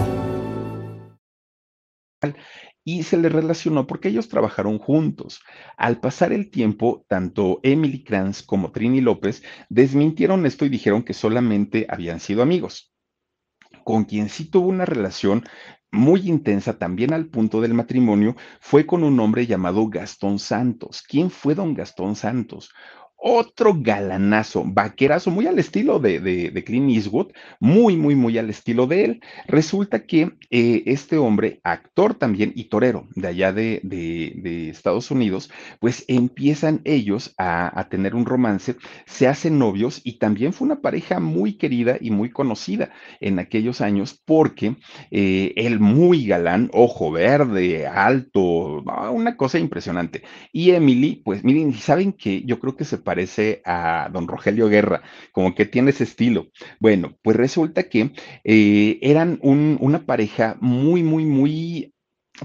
y 2.84 3.04
se 3.04 3.16
le 3.16 3.28
relacionó 3.28 3.86
porque 3.86 4.08
ellos 4.08 4.28
trabajaron 4.28 4.78
juntos. 4.78 5.40
Al 5.76 6.00
pasar 6.00 6.32
el 6.32 6.50
tiempo, 6.50 7.04
tanto 7.08 7.60
Emily 7.62 8.02
Kranz 8.02 8.42
como 8.42 8.72
Trini 8.72 9.00
López 9.00 9.42
desmintieron 9.68 10.46
esto 10.46 10.64
y 10.64 10.68
dijeron 10.68 11.02
que 11.02 11.14
solamente 11.14 11.86
habían 11.88 12.20
sido 12.20 12.42
amigos. 12.42 12.92
Con 13.84 14.04
quien 14.04 14.28
sí 14.28 14.44
tuvo 14.44 14.68
una 14.68 14.84
relación 14.84 15.44
muy 15.90 16.28
intensa 16.28 16.78
también 16.78 17.12
al 17.12 17.26
punto 17.26 17.60
del 17.60 17.74
matrimonio 17.74 18.34
fue 18.60 18.86
con 18.86 19.04
un 19.04 19.20
hombre 19.20 19.46
llamado 19.46 19.88
Gastón 19.88 20.38
Santos. 20.38 21.02
¿Quién 21.06 21.30
fue 21.30 21.54
don 21.54 21.74
Gastón 21.74 22.16
Santos? 22.16 22.70
Otro 23.24 23.74
galanazo, 23.78 24.64
vaquerazo, 24.66 25.30
muy 25.30 25.46
al 25.46 25.58
estilo 25.60 26.00
de, 26.00 26.18
de, 26.20 26.64
Clint 26.64 26.90
Eastwood, 26.90 27.28
muy, 27.60 27.96
muy, 27.96 28.16
muy 28.16 28.36
al 28.36 28.50
estilo 28.50 28.88
de 28.88 29.04
él. 29.04 29.20
Resulta 29.46 30.04
que 30.04 30.32
eh, 30.50 30.82
este 30.86 31.18
hombre, 31.18 31.60
actor 31.62 32.14
también 32.14 32.52
y 32.56 32.64
torero 32.64 33.06
de 33.14 33.28
allá 33.28 33.52
de, 33.52 33.80
de 33.84 34.68
Estados 34.68 35.10
Unidos, 35.12 35.50
pues 35.78 36.04
empiezan 36.08 36.80
ellos 36.84 37.32
a, 37.38 37.78
a, 37.78 37.88
tener 37.88 38.16
un 38.16 38.26
romance, 38.26 38.76
se 39.06 39.28
hacen 39.28 39.58
novios 39.58 40.00
y 40.02 40.18
también 40.18 40.52
fue 40.52 40.66
una 40.66 40.80
pareja 40.80 41.20
muy 41.20 41.54
querida 41.54 41.98
y 42.00 42.10
muy 42.10 42.30
conocida 42.30 42.90
en 43.20 43.38
aquellos 43.38 43.80
años 43.80 44.20
porque 44.24 44.76
eh, 45.10 45.52
él 45.56 45.78
muy 45.78 46.26
galán, 46.26 46.70
ojo 46.72 47.10
verde, 47.10 47.86
alto, 47.86 48.82
una 49.12 49.36
cosa 49.36 49.58
impresionante. 49.58 50.22
Y 50.52 50.70
Emily, 50.70 51.22
pues 51.24 51.44
miren, 51.44 51.74
saben 51.74 52.12
que 52.12 52.42
yo 52.42 52.58
creo 52.58 52.76
que 52.76 52.84
se 52.84 52.98
a 53.64 54.08
don 54.12 54.28
Rogelio 54.28 54.68
Guerra, 54.68 55.02
como 55.32 55.54
que 55.54 55.66
tiene 55.66 55.90
ese 55.90 56.04
estilo. 56.04 56.48
Bueno, 56.80 57.16
pues 57.22 57.36
resulta 57.36 57.84
que 57.84 58.12
eh, 58.44 58.98
eran 59.02 59.38
un, 59.42 59.78
una 59.80 60.04
pareja 60.06 60.56
muy, 60.60 61.02
muy, 61.02 61.24
muy 61.24 61.92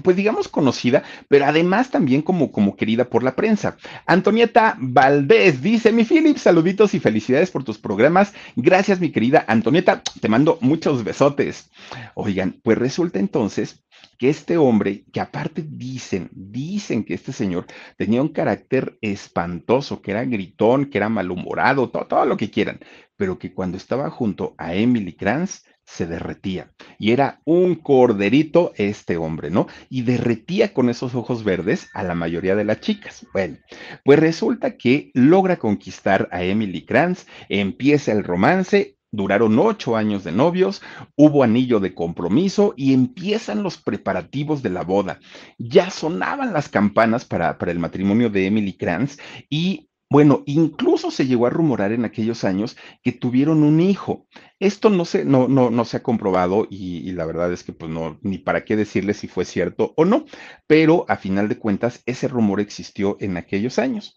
pues 0.02 0.16
digamos 0.16 0.48
conocida, 0.48 1.02
pero 1.28 1.46
además 1.46 1.90
también 1.90 2.22
como, 2.22 2.52
como 2.52 2.76
querida 2.76 3.08
por 3.08 3.22
la 3.22 3.34
prensa. 3.34 3.76
Antonieta 4.06 4.76
Valdés 4.78 5.62
dice, 5.62 5.92
mi 5.92 6.04
Philip, 6.04 6.36
saluditos 6.36 6.94
y 6.94 7.00
felicidades 7.00 7.50
por 7.50 7.64
tus 7.64 7.78
programas. 7.78 8.32
Gracias, 8.56 9.00
mi 9.00 9.10
querida 9.10 9.44
Antonieta, 9.48 10.02
te 10.20 10.28
mando 10.28 10.58
muchos 10.60 11.04
besotes. 11.04 11.70
Oigan, 12.14 12.60
pues 12.62 12.78
resulta 12.78 13.18
entonces 13.18 13.82
que 14.18 14.28
este 14.28 14.58
hombre, 14.58 15.04
que 15.12 15.20
aparte 15.20 15.64
dicen, 15.66 16.28
dicen 16.32 17.04
que 17.04 17.14
este 17.14 17.32
señor 17.32 17.66
tenía 17.96 18.20
un 18.20 18.28
carácter 18.28 18.98
espantoso, 19.00 20.02
que 20.02 20.10
era 20.10 20.24
gritón, 20.24 20.86
que 20.86 20.98
era 20.98 21.08
malhumorado, 21.08 21.88
todo, 21.90 22.06
todo 22.06 22.24
lo 22.26 22.36
que 22.36 22.50
quieran, 22.50 22.80
pero 23.16 23.38
que 23.38 23.54
cuando 23.54 23.76
estaba 23.76 24.10
junto 24.10 24.54
a 24.58 24.74
Emily 24.74 25.14
Kranz, 25.14 25.62
se 25.88 26.06
derretía. 26.06 26.70
Y 26.98 27.12
era 27.12 27.40
un 27.44 27.74
corderito 27.76 28.72
este 28.76 29.16
hombre, 29.16 29.50
¿no? 29.50 29.68
Y 29.88 30.02
derretía 30.02 30.74
con 30.74 30.90
esos 30.90 31.14
ojos 31.14 31.44
verdes 31.44 31.88
a 31.94 32.02
la 32.02 32.14
mayoría 32.14 32.54
de 32.54 32.64
las 32.64 32.80
chicas. 32.80 33.26
Bueno, 33.32 33.56
pues 34.04 34.18
resulta 34.18 34.76
que 34.76 35.10
logra 35.14 35.56
conquistar 35.56 36.28
a 36.30 36.42
Emily 36.42 36.84
Kranz, 36.84 37.26
empieza 37.48 38.12
el 38.12 38.22
romance 38.22 38.97
Duraron 39.10 39.58
ocho 39.58 39.96
años 39.96 40.24
de 40.24 40.32
novios, 40.32 40.82
hubo 41.16 41.42
anillo 41.42 41.80
de 41.80 41.94
compromiso 41.94 42.74
y 42.76 42.92
empiezan 42.92 43.62
los 43.62 43.78
preparativos 43.78 44.62
de 44.62 44.70
la 44.70 44.82
boda. 44.82 45.20
Ya 45.58 45.90
sonaban 45.90 46.52
las 46.52 46.68
campanas 46.68 47.24
para, 47.24 47.56
para 47.58 47.72
el 47.72 47.78
matrimonio 47.78 48.28
de 48.28 48.46
Emily 48.46 48.74
Kranz 48.74 49.18
y 49.48 49.88
bueno, 50.10 50.42
incluso 50.46 51.10
se 51.10 51.26
llegó 51.26 51.46
a 51.46 51.50
rumorar 51.50 51.92
en 51.92 52.06
aquellos 52.06 52.42
años 52.42 52.78
que 53.02 53.12
tuvieron 53.12 53.62
un 53.62 53.78
hijo. 53.80 54.26
Esto 54.58 54.88
no 54.88 55.04
se, 55.04 55.26
no, 55.26 55.48
no, 55.48 55.70
no 55.70 55.84
se 55.84 55.98
ha 55.98 56.02
comprobado 56.02 56.66
y, 56.70 57.12
la 57.12 57.26
verdad 57.26 57.52
es 57.52 57.62
que 57.62 57.74
pues 57.74 57.90
no, 57.90 58.18
ni 58.22 58.38
para 58.38 58.64
qué 58.64 58.74
decirle 58.74 59.12
si 59.12 59.28
fue 59.28 59.44
cierto 59.44 59.92
o 59.96 60.06
no, 60.06 60.24
pero 60.66 61.04
a 61.08 61.16
final 61.16 61.48
de 61.48 61.58
cuentas 61.58 62.02
ese 62.06 62.26
rumor 62.26 62.60
existió 62.60 63.18
en 63.20 63.36
aquellos 63.36 63.78
años. 63.78 64.16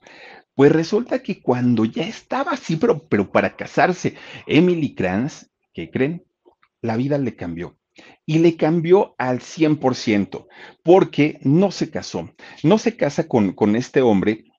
Pues 0.61 0.73
resulta 0.73 1.23
que 1.23 1.41
cuando 1.41 1.85
ya 1.85 2.03
estaba 2.03 2.51
así, 2.51 2.75
pero, 2.75 3.31
para 3.31 3.55
casarse, 3.55 4.13
Emily 4.45 4.93
Kranz, 4.93 5.49
¿qué 5.73 5.89
creen? 5.89 6.23
La 6.81 6.97
vida 6.97 7.17
le 7.17 7.35
cambió. 7.35 7.79
Y 8.27 8.37
le 8.37 8.57
cambió 8.57 9.15
al 9.17 9.39
100%, 9.39 10.45
porque 10.83 11.39
no 11.41 11.71
se 11.71 11.89
casó. 11.89 12.29
No 12.61 12.77
se 12.77 12.95
casa 12.95 13.27
con, 13.27 13.75
este 13.75 14.03
hombre 14.03 14.51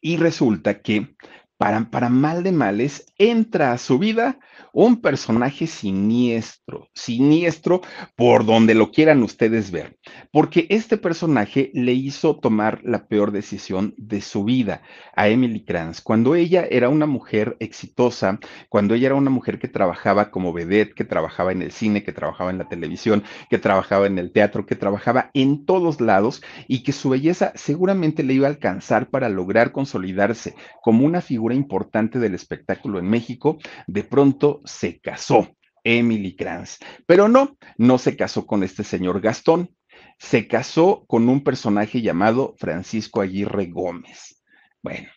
y 0.00 0.16
resulta 0.16 0.80
que, 0.80 1.14
para 1.58 2.08
mal 2.08 2.42
de 2.42 2.52
males, 2.52 3.07
entra 3.18 3.72
a 3.72 3.78
su 3.78 3.98
vida 3.98 4.38
un 4.72 5.00
personaje 5.00 5.66
siniestro, 5.66 6.88
siniestro 6.94 7.80
por 8.16 8.44
donde 8.46 8.74
lo 8.74 8.92
quieran 8.92 9.22
ustedes 9.22 9.70
ver, 9.70 9.98
porque 10.30 10.66
este 10.70 10.96
personaje 10.96 11.70
le 11.74 11.92
hizo 11.92 12.36
tomar 12.36 12.80
la 12.84 13.06
peor 13.06 13.32
decisión 13.32 13.94
de 13.96 14.20
su 14.20 14.44
vida 14.44 14.82
a 15.16 15.28
Emily 15.28 15.64
Kranz, 15.64 16.00
cuando 16.00 16.34
ella 16.34 16.66
era 16.70 16.88
una 16.88 17.06
mujer 17.06 17.56
exitosa, 17.60 18.38
cuando 18.68 18.94
ella 18.94 19.06
era 19.06 19.14
una 19.16 19.30
mujer 19.30 19.58
que 19.58 19.68
trabajaba 19.68 20.30
como 20.30 20.52
vedette, 20.52 20.94
que 20.94 21.04
trabajaba 21.04 21.52
en 21.52 21.62
el 21.62 21.72
cine, 21.72 22.04
que 22.04 22.12
trabajaba 22.12 22.50
en 22.50 22.58
la 22.58 22.68
televisión, 22.68 23.24
que 23.50 23.58
trabajaba 23.58 24.06
en 24.06 24.18
el 24.18 24.32
teatro, 24.32 24.66
que 24.66 24.76
trabajaba 24.76 25.30
en 25.34 25.64
todos 25.64 26.00
lados 26.00 26.42
y 26.68 26.82
que 26.82 26.92
su 26.92 27.08
belleza 27.08 27.52
seguramente 27.54 28.22
le 28.22 28.34
iba 28.34 28.46
a 28.46 28.50
alcanzar 28.50 29.10
para 29.10 29.28
lograr 29.28 29.72
consolidarse 29.72 30.54
como 30.82 31.04
una 31.04 31.20
figura 31.20 31.54
importante 31.54 32.18
del 32.18 32.34
espectáculo 32.34 32.98
México, 33.08 33.58
de 33.86 34.04
pronto 34.04 34.60
se 34.64 35.00
casó, 35.00 35.48
Emily 35.84 36.36
Kranz. 36.36 36.78
Pero 37.06 37.28
no, 37.28 37.56
no 37.76 37.98
se 37.98 38.16
casó 38.16 38.46
con 38.46 38.62
este 38.62 38.84
señor 38.84 39.20
Gastón, 39.20 39.74
se 40.18 40.46
casó 40.46 41.04
con 41.06 41.28
un 41.28 41.42
personaje 41.42 42.02
llamado 42.02 42.54
Francisco 42.58 43.20
Aguirre 43.20 43.66
Gómez. 43.66 44.42
Bueno, 44.82 45.08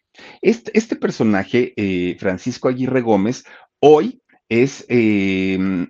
este, 0.42 0.72
este 0.78 0.96
personaje, 0.96 1.74
eh, 1.76 2.16
Francisco 2.20 2.68
Aguirre 2.68 3.02
Gómez, 3.02 3.44
hoy 3.80 4.22
es, 4.50 4.86
eh, 4.90 5.88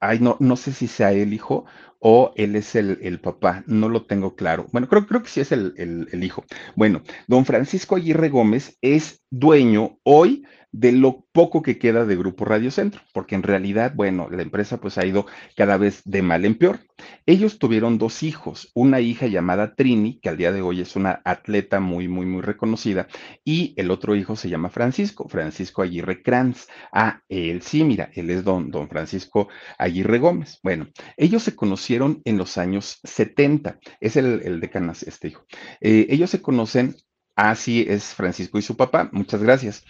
ay, 0.00 0.18
no, 0.20 0.36
no 0.40 0.56
sé 0.56 0.72
si 0.72 0.86
sea 0.86 1.12
el 1.12 1.32
hijo 1.32 1.64
o 2.06 2.32
él 2.36 2.54
es 2.56 2.74
el, 2.74 2.98
el, 3.00 3.18
papá, 3.18 3.64
no 3.66 3.88
lo 3.88 4.04
tengo 4.04 4.36
claro. 4.36 4.66
Bueno, 4.72 4.88
creo, 4.88 5.06
creo 5.06 5.22
que 5.22 5.30
sí 5.30 5.40
es 5.40 5.52
el, 5.52 5.72
el, 5.78 6.08
el 6.12 6.22
hijo. 6.22 6.44
Bueno, 6.76 7.02
don 7.26 7.46
Francisco 7.46 7.96
Aguirre 7.96 8.28
Gómez 8.28 8.76
es 8.82 9.22
dueño 9.30 9.98
hoy 10.02 10.44
de 10.74 10.90
lo 10.90 11.24
poco 11.30 11.62
que 11.62 11.78
queda 11.78 12.04
de 12.04 12.16
Grupo 12.16 12.44
Radio 12.44 12.72
Centro, 12.72 13.00
porque 13.12 13.36
en 13.36 13.44
realidad, 13.44 13.92
bueno, 13.94 14.28
la 14.28 14.42
empresa 14.42 14.80
pues 14.80 14.98
ha 14.98 15.06
ido 15.06 15.24
cada 15.56 15.76
vez 15.76 16.02
de 16.04 16.20
mal 16.20 16.44
en 16.44 16.56
peor. 16.56 16.80
Ellos 17.26 17.60
tuvieron 17.60 17.96
dos 17.96 18.24
hijos, 18.24 18.72
una 18.74 18.98
hija 18.98 19.28
llamada 19.28 19.76
Trini, 19.76 20.18
que 20.18 20.30
al 20.30 20.36
día 20.36 20.50
de 20.50 20.62
hoy 20.62 20.80
es 20.80 20.96
una 20.96 21.22
atleta 21.24 21.78
muy, 21.78 22.08
muy, 22.08 22.26
muy 22.26 22.42
reconocida, 22.42 23.06
y 23.44 23.72
el 23.76 23.92
otro 23.92 24.16
hijo 24.16 24.34
se 24.34 24.48
llama 24.48 24.68
Francisco, 24.68 25.28
Francisco 25.28 25.82
Aguirre 25.82 26.24
Kranz. 26.24 26.66
Ah, 26.92 27.20
él 27.28 27.62
sí, 27.62 27.84
mira, 27.84 28.10
él 28.12 28.30
es 28.30 28.42
don, 28.42 28.72
don 28.72 28.88
Francisco 28.88 29.48
Aguirre 29.78 30.18
Gómez. 30.18 30.58
Bueno, 30.64 30.88
ellos 31.16 31.44
se 31.44 31.54
conocieron 31.54 32.20
en 32.24 32.36
los 32.36 32.58
años 32.58 32.98
70, 33.04 33.78
es 34.00 34.16
el, 34.16 34.42
el 34.44 34.60
decano 34.60 34.90
este 34.90 35.28
hijo. 35.28 35.46
Eh, 35.80 36.08
ellos 36.10 36.30
se 36.30 36.42
conocen 36.42 36.96
Así 37.36 37.84
es 37.88 38.14
Francisco 38.14 38.58
y 38.58 38.62
su 38.62 38.76
papá. 38.76 39.08
Muchas 39.12 39.42
gracias 39.42 39.84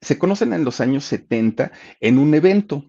se 0.00 0.18
conocen 0.18 0.52
en 0.52 0.64
los 0.64 0.80
años 0.80 1.04
70 1.04 1.72
en 2.00 2.18
un 2.18 2.34
evento. 2.34 2.84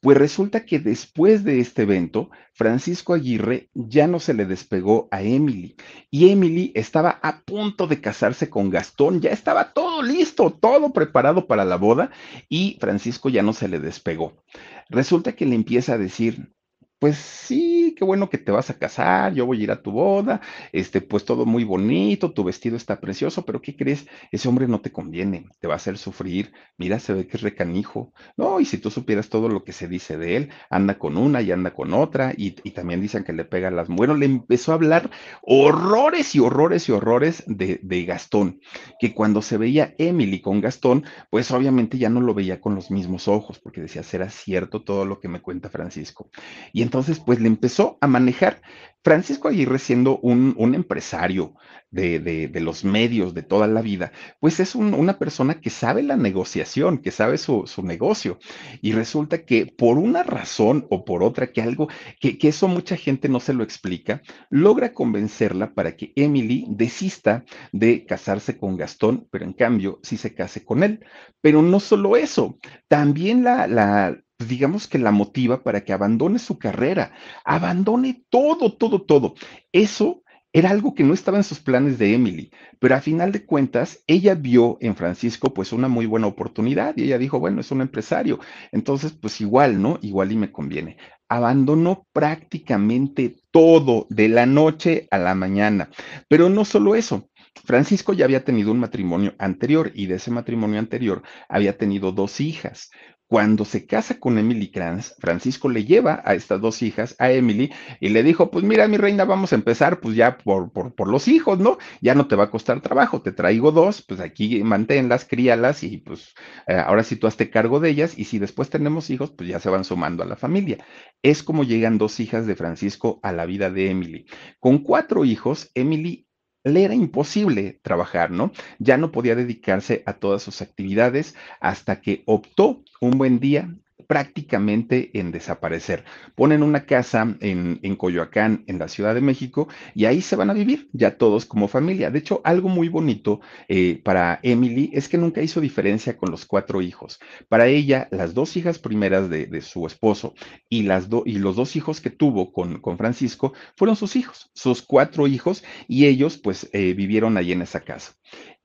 Pues 0.00 0.18
resulta 0.18 0.64
que 0.64 0.78
después 0.78 1.44
de 1.44 1.60
este 1.60 1.82
evento, 1.82 2.30
Francisco 2.54 3.14
Aguirre 3.14 3.70
ya 3.74 4.06
no 4.06 4.18
se 4.18 4.34
le 4.34 4.44
despegó 4.44 5.08
a 5.10 5.22
Emily 5.22 5.76
y 6.10 6.30
Emily 6.30 6.72
estaba 6.74 7.20
a 7.22 7.40
punto 7.42 7.86
de 7.86 8.00
casarse 8.00 8.50
con 8.50 8.70
Gastón, 8.70 9.20
ya 9.20 9.30
estaba 9.30 9.72
todo 9.72 10.02
listo, 10.02 10.50
todo 10.50 10.92
preparado 10.92 11.46
para 11.46 11.64
la 11.64 11.76
boda 11.76 12.10
y 12.48 12.78
Francisco 12.80 13.28
ya 13.28 13.42
no 13.42 13.52
se 13.52 13.68
le 13.68 13.78
despegó. 13.78 14.42
Resulta 14.88 15.32
que 15.32 15.46
le 15.46 15.54
empieza 15.54 15.94
a 15.94 15.98
decir, 15.98 16.52
pues 16.98 17.16
sí, 17.16 17.79
qué 18.00 18.06
bueno 18.06 18.30
que 18.30 18.38
te 18.38 18.50
vas 18.50 18.70
a 18.70 18.78
casar, 18.78 19.34
yo 19.34 19.44
voy 19.44 19.60
a 19.60 19.64
ir 19.64 19.70
a 19.70 19.82
tu 19.82 19.90
boda, 19.90 20.40
este, 20.72 21.02
pues 21.02 21.26
todo 21.26 21.44
muy 21.44 21.64
bonito, 21.64 22.32
tu 22.32 22.42
vestido 22.44 22.74
está 22.78 22.98
precioso, 22.98 23.44
pero 23.44 23.60
¿qué 23.60 23.76
crees? 23.76 24.06
Ese 24.32 24.48
hombre 24.48 24.66
no 24.66 24.80
te 24.80 24.90
conviene, 24.90 25.44
te 25.60 25.68
va 25.68 25.74
a 25.74 25.76
hacer 25.76 25.98
sufrir, 25.98 26.50
mira, 26.78 26.98
se 26.98 27.12
ve 27.12 27.26
que 27.26 27.36
es 27.36 27.42
recanijo, 27.42 28.14
no, 28.38 28.58
y 28.58 28.64
si 28.64 28.78
tú 28.78 28.90
supieras 28.90 29.28
todo 29.28 29.50
lo 29.50 29.64
que 29.64 29.72
se 29.72 29.86
dice 29.86 30.16
de 30.16 30.36
él, 30.36 30.48
anda 30.70 30.98
con 30.98 31.18
una 31.18 31.42
y 31.42 31.52
anda 31.52 31.74
con 31.74 31.92
otra, 31.92 32.32
y, 32.34 32.52
también 32.70 33.02
dicen 33.02 33.22
que 33.22 33.34
le 33.34 33.44
pega 33.44 33.70
las, 33.70 33.88
bueno, 33.88 34.14
le 34.14 34.24
empezó 34.24 34.72
a 34.72 34.76
hablar 34.76 35.10
horrores 35.42 36.34
y 36.34 36.40
horrores 36.40 36.88
y 36.88 36.92
horrores 36.92 37.44
de, 37.46 37.80
de 37.82 38.04
Gastón, 38.06 38.60
que 38.98 39.12
cuando 39.12 39.42
se 39.42 39.58
veía 39.58 39.94
Emily 39.98 40.40
con 40.40 40.62
Gastón, 40.62 41.04
pues 41.28 41.50
obviamente 41.50 41.98
ya 41.98 42.08
no 42.08 42.22
lo 42.22 42.32
veía 42.32 42.62
con 42.62 42.74
los 42.74 42.90
mismos 42.90 43.28
ojos, 43.28 43.58
porque 43.58 43.82
decía, 43.82 44.02
será 44.02 44.30
cierto 44.30 44.84
todo 44.84 45.04
lo 45.04 45.20
que 45.20 45.28
me 45.28 45.42
cuenta 45.42 45.68
Francisco. 45.68 46.30
Y 46.72 46.80
entonces, 46.80 47.20
pues 47.20 47.40
le 47.40 47.48
empezó 47.48 47.89
a 48.00 48.06
manejar. 48.06 48.60
Francisco 49.02 49.48
Aguirre, 49.48 49.78
siendo 49.78 50.18
un, 50.18 50.54
un 50.58 50.74
empresario 50.74 51.54
de, 51.90 52.18
de, 52.20 52.60
los 52.60 52.84
medios 52.84 53.34
de 53.34 53.42
toda 53.42 53.66
la 53.66 53.80
vida, 53.80 54.12
pues 54.38 54.60
es 54.60 54.74
un, 54.74 54.94
una 54.94 55.18
persona 55.18 55.60
que 55.60 55.70
sabe 55.70 56.02
la 56.02 56.16
negociación, 56.16 56.98
que 56.98 57.10
sabe 57.10 57.38
su, 57.38 57.66
su, 57.66 57.82
negocio. 57.82 58.38
Y 58.82 58.92
resulta 58.92 59.44
que 59.44 59.66
por 59.66 59.96
una 59.98 60.22
razón 60.22 60.86
o 60.90 61.04
por 61.04 61.22
otra, 61.22 61.50
que 61.50 61.62
algo, 61.62 61.88
que, 62.20 62.36
que 62.38 62.48
eso 62.48 62.68
mucha 62.68 62.96
gente 62.96 63.28
no 63.28 63.40
se 63.40 63.54
lo 63.54 63.64
explica, 63.64 64.22
logra 64.50 64.92
convencerla 64.92 65.72
para 65.72 65.96
que 65.96 66.12
Emily 66.14 66.66
desista 66.68 67.44
de 67.72 68.04
casarse 68.04 68.58
con 68.58 68.76
Gastón, 68.76 69.26
pero 69.30 69.46
en 69.46 69.54
cambio 69.54 69.98
sí 70.02 70.18
se 70.18 70.34
case 70.34 70.64
con 70.64 70.82
él. 70.82 71.04
Pero 71.40 71.62
no 71.62 71.80
solo 71.80 72.16
eso, 72.16 72.58
también 72.86 73.44
la, 73.44 73.66
la 73.66 74.20
digamos 74.48 74.86
que 74.88 74.98
la 74.98 75.10
motiva 75.10 75.62
para 75.62 75.84
que 75.84 75.92
abandone 75.92 76.38
su 76.38 76.58
carrera, 76.58 77.12
abandone 77.44 78.24
todo, 78.30 78.72
todo, 78.74 79.02
todo. 79.02 79.34
Eso 79.72 80.22
era 80.52 80.70
algo 80.70 80.94
que 80.94 81.04
no 81.04 81.14
estaba 81.14 81.38
en 81.38 81.44
sus 81.44 81.60
planes 81.60 81.98
de 81.98 82.12
Emily, 82.12 82.50
pero 82.80 82.96
a 82.96 83.00
final 83.00 83.30
de 83.30 83.46
cuentas, 83.46 84.02
ella 84.08 84.34
vio 84.34 84.78
en 84.80 84.96
Francisco 84.96 85.54
pues 85.54 85.72
una 85.72 85.86
muy 85.86 86.06
buena 86.06 86.26
oportunidad 86.26 86.96
y 86.96 87.04
ella 87.04 87.18
dijo, 87.18 87.38
bueno, 87.38 87.60
es 87.60 87.70
un 87.70 87.82
empresario, 87.82 88.40
entonces 88.72 89.12
pues 89.12 89.40
igual, 89.40 89.80
¿no? 89.80 89.98
Igual 90.02 90.32
y 90.32 90.36
me 90.36 90.50
conviene. 90.50 90.96
Abandonó 91.28 92.06
prácticamente 92.12 93.36
todo 93.52 94.08
de 94.10 94.28
la 94.28 94.46
noche 94.46 95.06
a 95.12 95.18
la 95.18 95.36
mañana, 95.36 95.88
pero 96.26 96.48
no 96.48 96.64
solo 96.64 96.96
eso. 96.96 97.28
Francisco 97.64 98.12
ya 98.12 98.24
había 98.24 98.44
tenido 98.44 98.72
un 98.72 98.80
matrimonio 98.80 99.34
anterior 99.38 99.92
y 99.94 100.06
de 100.06 100.16
ese 100.16 100.32
matrimonio 100.32 100.80
anterior 100.80 101.22
había 101.48 101.76
tenido 101.78 102.10
dos 102.10 102.40
hijas. 102.40 102.90
Cuando 103.30 103.64
se 103.64 103.86
casa 103.86 104.18
con 104.18 104.38
Emily 104.38 104.72
Kranz, 104.72 105.14
Francisco 105.20 105.68
le 105.68 105.84
lleva 105.84 106.20
a 106.24 106.34
estas 106.34 106.60
dos 106.60 106.82
hijas, 106.82 107.14
a 107.20 107.30
Emily, 107.30 107.70
y 108.00 108.08
le 108.08 108.24
dijo, 108.24 108.50
pues 108.50 108.64
mira, 108.64 108.88
mi 108.88 108.96
reina, 108.96 109.24
vamos 109.24 109.52
a 109.52 109.54
empezar 109.54 110.00
pues 110.00 110.16
ya 110.16 110.36
por, 110.36 110.72
por, 110.72 110.96
por 110.96 111.06
los 111.06 111.28
hijos, 111.28 111.60
¿no? 111.60 111.78
Ya 112.00 112.16
no 112.16 112.26
te 112.26 112.34
va 112.34 112.44
a 112.46 112.50
costar 112.50 112.80
trabajo, 112.80 113.22
te 113.22 113.30
traigo 113.30 113.70
dos, 113.70 114.02
pues 114.02 114.18
aquí 114.18 114.64
manténlas, 114.64 115.24
críalas 115.24 115.84
y 115.84 115.98
pues 115.98 116.34
eh, 116.66 116.74
ahora 116.74 117.04
sí 117.04 117.14
tú 117.14 117.28
hazte 117.28 117.50
cargo 117.50 117.78
de 117.78 117.90
ellas 117.90 118.18
y 118.18 118.24
si 118.24 118.40
después 118.40 118.68
tenemos 118.68 119.10
hijos, 119.10 119.30
pues 119.30 119.48
ya 119.48 119.60
se 119.60 119.70
van 119.70 119.84
sumando 119.84 120.24
a 120.24 120.26
la 120.26 120.34
familia. 120.34 120.84
Es 121.22 121.44
como 121.44 121.62
llegan 121.62 121.98
dos 121.98 122.18
hijas 122.18 122.48
de 122.48 122.56
Francisco 122.56 123.20
a 123.22 123.30
la 123.30 123.46
vida 123.46 123.70
de 123.70 123.90
Emily. 123.92 124.26
Con 124.58 124.78
cuatro 124.78 125.24
hijos, 125.24 125.70
Emily 125.76 126.26
le 126.64 126.84
era 126.84 126.94
imposible 126.94 127.80
trabajar, 127.82 128.30
¿no? 128.30 128.52
Ya 128.78 128.96
no 128.96 129.12
podía 129.12 129.34
dedicarse 129.34 130.02
a 130.06 130.14
todas 130.14 130.42
sus 130.42 130.62
actividades 130.62 131.34
hasta 131.60 132.00
que 132.00 132.22
optó 132.26 132.82
un 133.00 133.12
buen 133.12 133.40
día 133.40 133.74
prácticamente 134.10 135.16
en 135.16 135.30
desaparecer. 135.30 136.02
Ponen 136.34 136.64
una 136.64 136.84
casa 136.84 137.36
en, 137.38 137.78
en, 137.84 137.94
Coyoacán, 137.94 138.64
en 138.66 138.80
la 138.80 138.88
Ciudad 138.88 139.14
de 139.14 139.20
México, 139.20 139.68
y 139.94 140.06
ahí 140.06 140.20
se 140.20 140.34
van 140.34 140.50
a 140.50 140.52
vivir, 140.52 140.88
ya 140.92 141.16
todos 141.16 141.46
como 141.46 141.68
familia. 141.68 142.10
De 142.10 142.18
hecho, 142.18 142.40
algo 142.42 142.68
muy 142.68 142.88
bonito 142.88 143.40
eh, 143.68 144.00
para 144.02 144.40
Emily 144.42 144.90
es 144.92 145.08
que 145.08 145.16
nunca 145.16 145.42
hizo 145.42 145.60
diferencia 145.60 146.16
con 146.16 146.32
los 146.32 146.44
cuatro 146.44 146.82
hijos. 146.82 147.20
Para 147.48 147.68
ella, 147.68 148.08
las 148.10 148.34
dos 148.34 148.56
hijas 148.56 148.80
primeras 148.80 149.30
de, 149.30 149.46
de 149.46 149.60
su 149.60 149.86
esposo 149.86 150.34
y, 150.68 150.82
las 150.82 151.08
y 151.24 151.38
los 151.38 151.54
dos 151.54 151.76
hijos 151.76 152.00
que 152.00 152.10
tuvo 152.10 152.50
con, 152.50 152.80
con, 152.80 152.98
Francisco 152.98 153.52
fueron 153.76 153.94
sus 153.94 154.16
hijos, 154.16 154.50
sus 154.54 154.82
cuatro 154.82 155.28
hijos, 155.28 155.62
y 155.86 156.06
ellos 156.06 156.36
pues 156.36 156.68
eh, 156.72 156.94
vivieron 156.94 157.36
allí 157.36 157.52
en 157.52 157.62
esa 157.62 157.78
casa. 157.78 158.16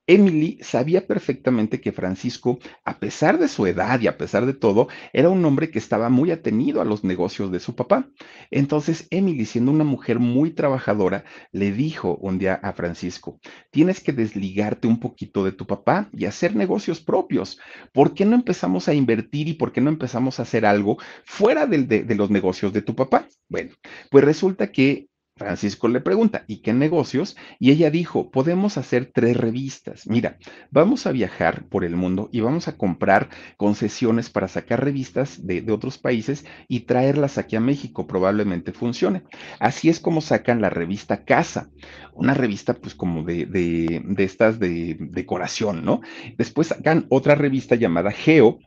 Emily 0.08 0.60
sabía 0.62 1.08
perfectamente 1.08 1.82
que 1.82 1.92
Francisco, 1.92 2.60
a 2.84 3.00
pesar 3.00 3.40
de 3.40 3.48
su 3.48 3.66
edad 3.66 4.00
y 4.00 4.08
a 4.08 4.18
pesar 4.18 4.46
de 4.46 4.54
todo, 4.54 4.88
era 5.14 5.30
un 5.30 5.44
hombre 5.46 5.72
que 5.72 5.80
estaba 5.80 6.10
muy 6.10 6.32
atenido 6.32 6.82
a 6.82 6.86
los 6.86 7.04
negocios 7.04 7.52
de 7.52 7.60
su 7.60 7.76
papá. 7.76 8.10
Entonces, 8.52 9.08
Emily, 9.10 9.46
siendo 9.46 9.72
una 9.72 9.84
mujer 9.84 10.20
muy 10.20 10.52
trabajadora, 10.52 11.26
le 11.52 11.72
dijo 11.72 12.18
un 12.22 12.38
día 12.38 12.54
a 12.54 12.74
Francisco, 12.74 13.40
tienes 13.72 14.00
que 14.00 14.14
desligarte 14.14 14.88
un 14.88 15.00
poquito 15.00 15.44
de 15.44 15.52
tu 15.52 15.66
papá 15.66 16.10
y 16.14 16.26
hacer 16.26 16.56
negocios 16.56 17.02
propios. 17.02 17.60
¿Por 17.92 18.14
qué 18.14 18.26
no 18.26 18.36
empezamos 18.36 18.88
a 18.88 18.94
invertir 18.94 19.48
y 19.48 19.54
por 19.54 19.72
qué 19.72 19.82
no 19.82 19.90
empezamos 19.90 20.40
a 20.40 20.44
hacer 20.44 20.66
algo 20.66 20.98
fuera 21.26 21.66
de, 21.66 22.06
los 22.16 22.30
negocios 22.30 22.74
de 22.74 22.82
tu 22.82 22.96
papá? 22.96 23.28
Bueno, 23.50 23.76
pues 24.12 24.24
resulta 24.24 24.72
que 24.72 25.08
Francisco 25.38 25.90
le 25.90 26.00
pregunta, 26.00 26.46
¿y 26.48 26.62
qué 26.62 26.72
negocios? 26.72 27.36
Y 27.60 27.72
ella 27.72 27.92
dijo, 27.92 28.32
podemos 28.32 28.78
hacer 28.78 29.12
tres 29.14 29.36
revistas. 29.36 30.08
Mira, 30.08 30.38
vamos 30.72 31.06
a 31.06 31.12
viajar 31.12 31.66
por 31.68 31.84
el 31.84 31.98
mundo 31.98 32.30
y 32.32 32.40
vamos 32.40 32.70
a 32.70 32.78
comprar 32.78 33.28
concesiones 33.58 34.30
para 34.30 34.48
sacar 34.48 34.82
revistas 34.82 35.46
de, 35.46 35.66
otros 35.74 35.98
países 35.98 36.46
y 36.70 36.82
traerlas 36.82 37.38
aquí 37.38 37.58
a 37.58 37.60
México. 37.60 38.08
Probablemente 38.08 38.72
funcione. 38.72 39.24
Así 39.60 39.90
es 39.90 40.00
como 40.00 40.22
sacan 40.22 40.62
la 40.62 40.70
revista 40.70 41.26
Casa, 41.26 41.70
una 42.14 42.34
revista 42.34 42.74
pues 42.74 42.96
como 42.96 43.24
de, 43.24 43.46
de, 43.46 44.04
de 44.06 44.24
estas 44.24 44.58
de 44.58 44.96
decoración, 44.98 45.84
¿no? 45.84 46.00
Después 46.38 46.70
sacan 46.70 47.08
otra 47.10 47.36
revista 47.36 47.76
llamada 47.76 48.12
Geo, 48.12 48.60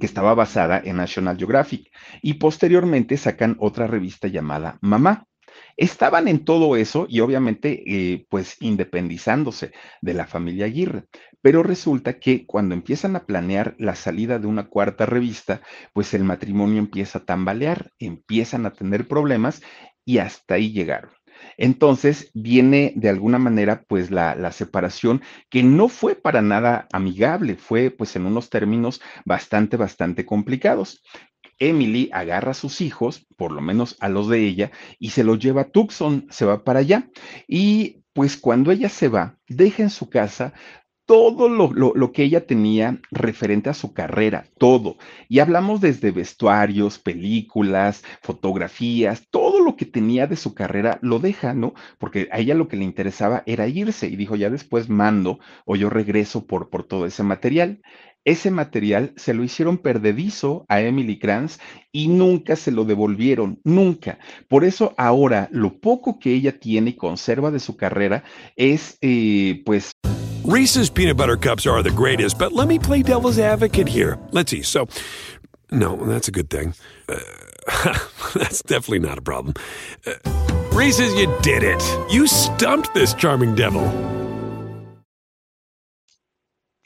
que 0.00 0.06
estaba 0.06 0.34
basada 0.34 0.80
en 0.82 0.96
National 0.96 1.36
Geographic. 1.36 1.90
Y 2.22 2.34
posteriormente 2.34 3.18
sacan 3.18 3.56
otra 3.60 3.86
revista 3.86 4.28
llamada 4.28 4.78
Mamá. 4.80 5.26
Estaban 5.76 6.28
en 6.28 6.44
todo 6.44 6.76
eso 6.76 7.06
y 7.08 7.20
obviamente 7.20 7.82
eh, 7.86 8.26
pues 8.28 8.56
independizándose 8.60 9.72
de 10.00 10.14
la 10.14 10.26
familia 10.26 10.66
Aguirre. 10.66 11.04
Pero 11.42 11.62
resulta 11.62 12.18
que 12.18 12.46
cuando 12.46 12.74
empiezan 12.74 13.16
a 13.16 13.26
planear 13.26 13.74
la 13.78 13.94
salida 13.94 14.38
de 14.38 14.46
una 14.46 14.68
cuarta 14.68 15.06
revista, 15.06 15.60
pues 15.92 16.14
el 16.14 16.24
matrimonio 16.24 16.78
empieza 16.78 17.18
a 17.18 17.24
tambalear, 17.24 17.90
empiezan 17.98 18.66
a 18.66 18.72
tener 18.72 19.06
problemas 19.06 19.62
y 20.04 20.18
hasta 20.18 20.54
ahí 20.54 20.72
llegaron. 20.72 21.10
Entonces 21.56 22.30
viene 22.34 22.92
de 22.96 23.08
alguna 23.08 23.38
manera 23.38 23.84
pues 23.86 24.10
la, 24.10 24.34
la, 24.34 24.52
separación 24.52 25.22
que 25.50 25.62
no 25.62 25.88
fue 25.88 26.14
para 26.14 26.42
nada 26.42 26.88
amigable, 26.92 27.56
fue 27.56 27.90
pues 27.90 28.16
en 28.16 28.26
unos 28.26 28.50
términos 28.50 29.00
bastante, 29.24 29.76
bastante 29.76 30.24
complicados. 30.24 31.02
Emily 31.58 32.10
agarra 32.12 32.52
a 32.52 32.54
sus 32.54 32.80
hijos, 32.80 33.26
por 33.36 33.52
lo 33.52 33.60
menos 33.60 33.96
a 34.00 34.08
los 34.08 34.28
de 34.28 34.46
ella, 34.46 34.70
y 34.98 35.10
se 35.10 35.24
los 35.24 35.38
lleva 35.38 35.62
a 35.62 35.70
Tucson, 35.70 36.26
se 36.30 36.44
va 36.44 36.64
para 36.64 36.80
allá. 36.80 37.08
Y 37.46 38.04
pues 38.12 38.36
cuando 38.36 38.70
ella 38.70 38.88
se 38.88 39.08
va, 39.08 39.38
deja 39.48 39.82
en 39.82 39.90
su 39.90 40.08
casa 40.08 40.54
todo 41.06 41.48
lo, 41.48 41.70
lo, 41.72 42.12
que 42.12 42.22
ella 42.22 42.46
tenía 42.46 42.98
referente 43.10 43.68
a 43.68 43.74
su 43.74 43.92
carrera, 43.92 44.46
todo. 44.58 44.96
Y 45.28 45.40
hablamos 45.40 45.80
desde 45.80 46.10
vestuarios, 46.12 46.98
películas, 46.98 48.02
fotografías, 48.22 49.26
todo 49.30 49.60
lo 49.60 49.76
que 49.76 49.84
tenía 49.84 50.26
de 50.26 50.36
su 50.36 50.54
carrera 50.54 50.98
lo 51.02 51.18
deja, 51.18 51.52
¿no? 51.52 51.74
Porque 51.98 52.28
a 52.32 52.38
ella 52.38 52.54
lo 52.54 52.68
que 52.68 52.76
le 52.76 52.84
interesaba 52.84 53.42
era 53.46 53.68
irse 53.68 54.06
y 54.06 54.16
dijo, 54.16 54.34
ya 54.36 54.48
después 54.48 54.88
mando 54.88 55.38
o 55.66 55.76
yo 55.76 55.90
regreso 55.90 56.46
por, 56.46 56.70
por 56.70 56.84
todo 56.84 57.04
ese 57.04 57.22
material. 57.22 57.82
Ese 58.24 58.50
material 58.50 59.12
se 59.16 59.34
lo 59.34 59.44
hicieron 59.44 59.78
perdedizo 59.78 60.64
a 60.68 60.80
Emily 60.80 61.18
Kranz 61.18 61.58
y 61.92 62.08
nunca 62.08 62.56
se 62.56 62.70
lo 62.70 62.84
devolvieron, 62.84 63.60
nunca. 63.64 64.18
Por 64.48 64.64
eso 64.64 64.94
ahora 64.96 65.48
lo 65.52 65.78
poco 65.78 66.18
que 66.18 66.32
ella 66.32 66.58
tiene 66.58 66.90
y 66.90 66.96
conserva 66.96 67.50
de 67.50 67.60
su 67.60 67.76
carrera 67.76 68.24
es, 68.56 68.98
eh, 69.02 69.62
pues... 69.64 69.92
Reese's 70.46 70.90
peanut 70.90 71.16
butter 71.16 71.36
cups 71.36 71.66
are 71.66 71.82
the 71.82 71.90
greatest, 71.90 72.38
but 72.38 72.52
let 72.52 72.68
me 72.68 72.78
play 72.78 73.02
devil's 73.02 73.38
advocate 73.38 73.88
here. 73.88 74.18
Let's 74.30 74.50
see. 74.50 74.62
So, 74.62 74.86
no, 75.70 75.96
that's 75.96 76.28
a 76.28 76.32
good 76.32 76.50
thing. 76.50 76.74
Uh, 77.08 77.18
that's 78.34 78.62
definitely 78.62 79.00
not 79.00 79.16
a 79.16 79.22
problem. 79.22 79.54
Uh, 80.06 80.12
Reese's, 80.72 81.14
you 81.14 81.32
did 81.40 81.62
it. 81.62 81.82
You 82.10 82.26
stumped 82.26 82.92
this 82.94 83.14
charming 83.14 83.54
devil. 83.54 83.82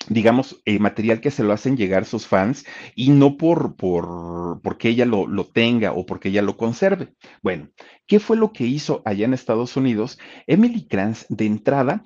Digamos, 0.09 0.61
eh, 0.65 0.79
material 0.79 1.21
que 1.21 1.31
se 1.31 1.43
lo 1.43 1.53
hacen 1.53 1.77
llegar 1.77 2.05
sus 2.05 2.27
fans 2.27 2.65
y 2.95 3.11
no 3.11 3.37
por, 3.37 3.77
por 3.77 4.61
porque 4.63 4.89
ella 4.89 5.05
lo, 5.05 5.27
lo, 5.27 5.45
tenga 5.47 5.93
o 5.93 6.07
porque 6.07 6.29
ella 6.29 6.43
lo 6.43 6.57
conserve. 6.57 7.15
Bueno, 7.43 7.69
¿qué 8.07 8.21
fue 8.21 8.37
lo 8.37 8.53
que 8.53 8.65
hizo 8.65 9.03
allá 9.05 9.25
en 9.25 9.35
Estados 9.35 9.77
Unidos? 9.77 10.19
Emily 10.47 10.87
Kranz, 10.87 11.27
de 11.29 11.47
entrada, 11.47 12.03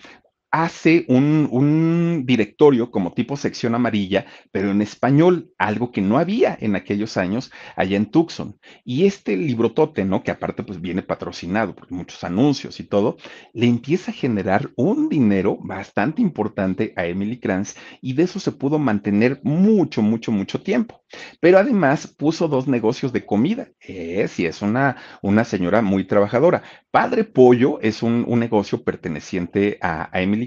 hace 0.53 1.07
un, 1.09 1.49
un, 1.51 2.25
directorio 2.27 2.91
como 2.91 3.13
tipo 3.15 3.39
sección 3.39 3.75
amarilla, 3.75 4.27
pero 4.53 4.71
en 4.71 4.83
español, 4.83 5.51
algo 5.57 5.91
que 5.91 6.03
no 6.03 6.19
había 6.19 6.57
en 6.61 6.77
aquellos 6.77 7.17
años 7.17 7.51
allá 7.75 7.97
en 7.97 8.11
Tucson. 8.11 8.59
Y 8.85 9.07
este 9.07 9.37
librotote, 9.37 10.05
¿no? 10.05 10.23
Que 10.23 10.31
aparte 10.31 10.63
pues 10.63 10.81
viene 10.81 11.03
patrocinado 11.03 11.75
por 11.75 11.91
muchos 11.91 12.23
anuncios 12.23 12.81
y 12.81 12.85
todo, 12.85 13.17
le 13.55 13.67
empieza 13.67 14.11
a 14.11 14.15
generar 14.15 14.71
un 14.77 15.09
dinero 15.09 15.59
bastante 15.59 16.21
importante 16.21 16.93
a 16.97 17.07
Emily 17.07 17.41
Kranz 17.41 17.75
y 18.03 18.13
de 18.13 18.25
eso 18.25 18.39
se 18.39 18.53
pudo 18.53 18.79
mantener 18.79 19.41
mucho, 19.43 20.03
mucho, 20.03 20.33
mucho 20.33 20.61
tiempo. 20.61 21.03
Pero 21.41 21.59
además 21.59 22.07
puso 22.07 22.47
dos 22.49 22.69
negocios 22.69 23.13
de 23.13 23.25
comida. 23.25 23.69
Es 23.81 24.39
y 24.39 24.47
es 24.47 24.61
una, 24.61 24.97
una 25.23 25.45
señora 25.45 25.81
muy 25.81 26.05
trabajadora. 26.05 26.63
Padre 26.91 27.25
Pollo 27.25 27.81
es 27.81 28.03
un, 28.03 28.25
un 28.29 28.39
negocio 28.39 28.83
perteneciente 28.85 29.79
a 29.81 30.11
Emily 30.13 30.42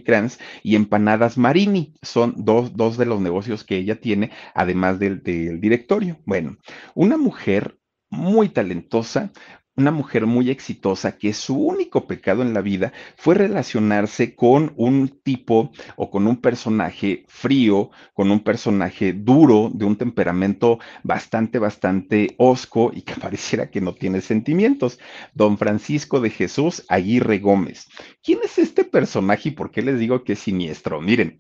Y 0.64 0.76
Empanadas 0.76 1.38
Marini. 1.38 1.94
Son 2.02 2.34
dos, 2.38 2.76
dos 2.76 2.98
de 2.98 3.06
los 3.06 3.22
negocios 3.22 3.64
que 3.64 3.78
ella 3.78 4.00
tiene, 4.00 4.32
además 4.54 5.00
del 5.00 5.22
directorio. 5.24 6.20
Bueno, 6.26 6.58
una 6.94 7.18
mujer 7.18 7.78
muy 8.10 8.50
talentosa, 8.50 9.32
una 9.78 9.92
mujer 9.92 10.26
muy 10.26 10.50
exitosa 10.50 11.18
que 11.18 11.34
su 11.34 11.58
único 11.58 12.08
pecado 12.08 12.42
en 12.42 12.54
la 12.54 12.62
vida 12.62 12.94
fue 13.18 13.36
relacionarse 13.36 14.36
con 14.36 14.74
un 14.78 15.10
tipo 15.10 15.72
o 15.96 16.10
con 16.10 16.28
un 16.28 16.38
personaje 16.38 17.26
frío, 17.28 17.90
con 18.14 18.32
un 18.32 18.42
personaje 18.42 19.14
duro, 19.14 19.70
de 19.74 19.86
un 19.86 19.98
temperamento 19.98 20.80
bastante, 21.04 21.60
bastante 21.60 22.36
osco 22.38 22.92
y 22.94 23.02
que 23.02 23.16
pareciera 23.22 23.70
que 23.70 23.82
no 23.82 23.94
tiene 23.94 24.22
sentimientos. 24.22 25.00
Don 25.34 25.58
Francisco 25.58 26.20
de 26.22 26.30
Jesús 26.30 26.86
Aguirre 26.88 27.40
Gómez. 27.40 27.88
¿Quién 28.24 28.40
es 28.44 28.58
este 28.58 28.86
personaje 28.86 29.50
y 29.50 29.52
por 29.52 29.72
qué 29.72 29.82
les 29.82 30.00
digo 30.00 30.24
que 30.24 30.34
es 30.34 30.40
siniestro? 30.40 31.02
Miren. 31.02 31.40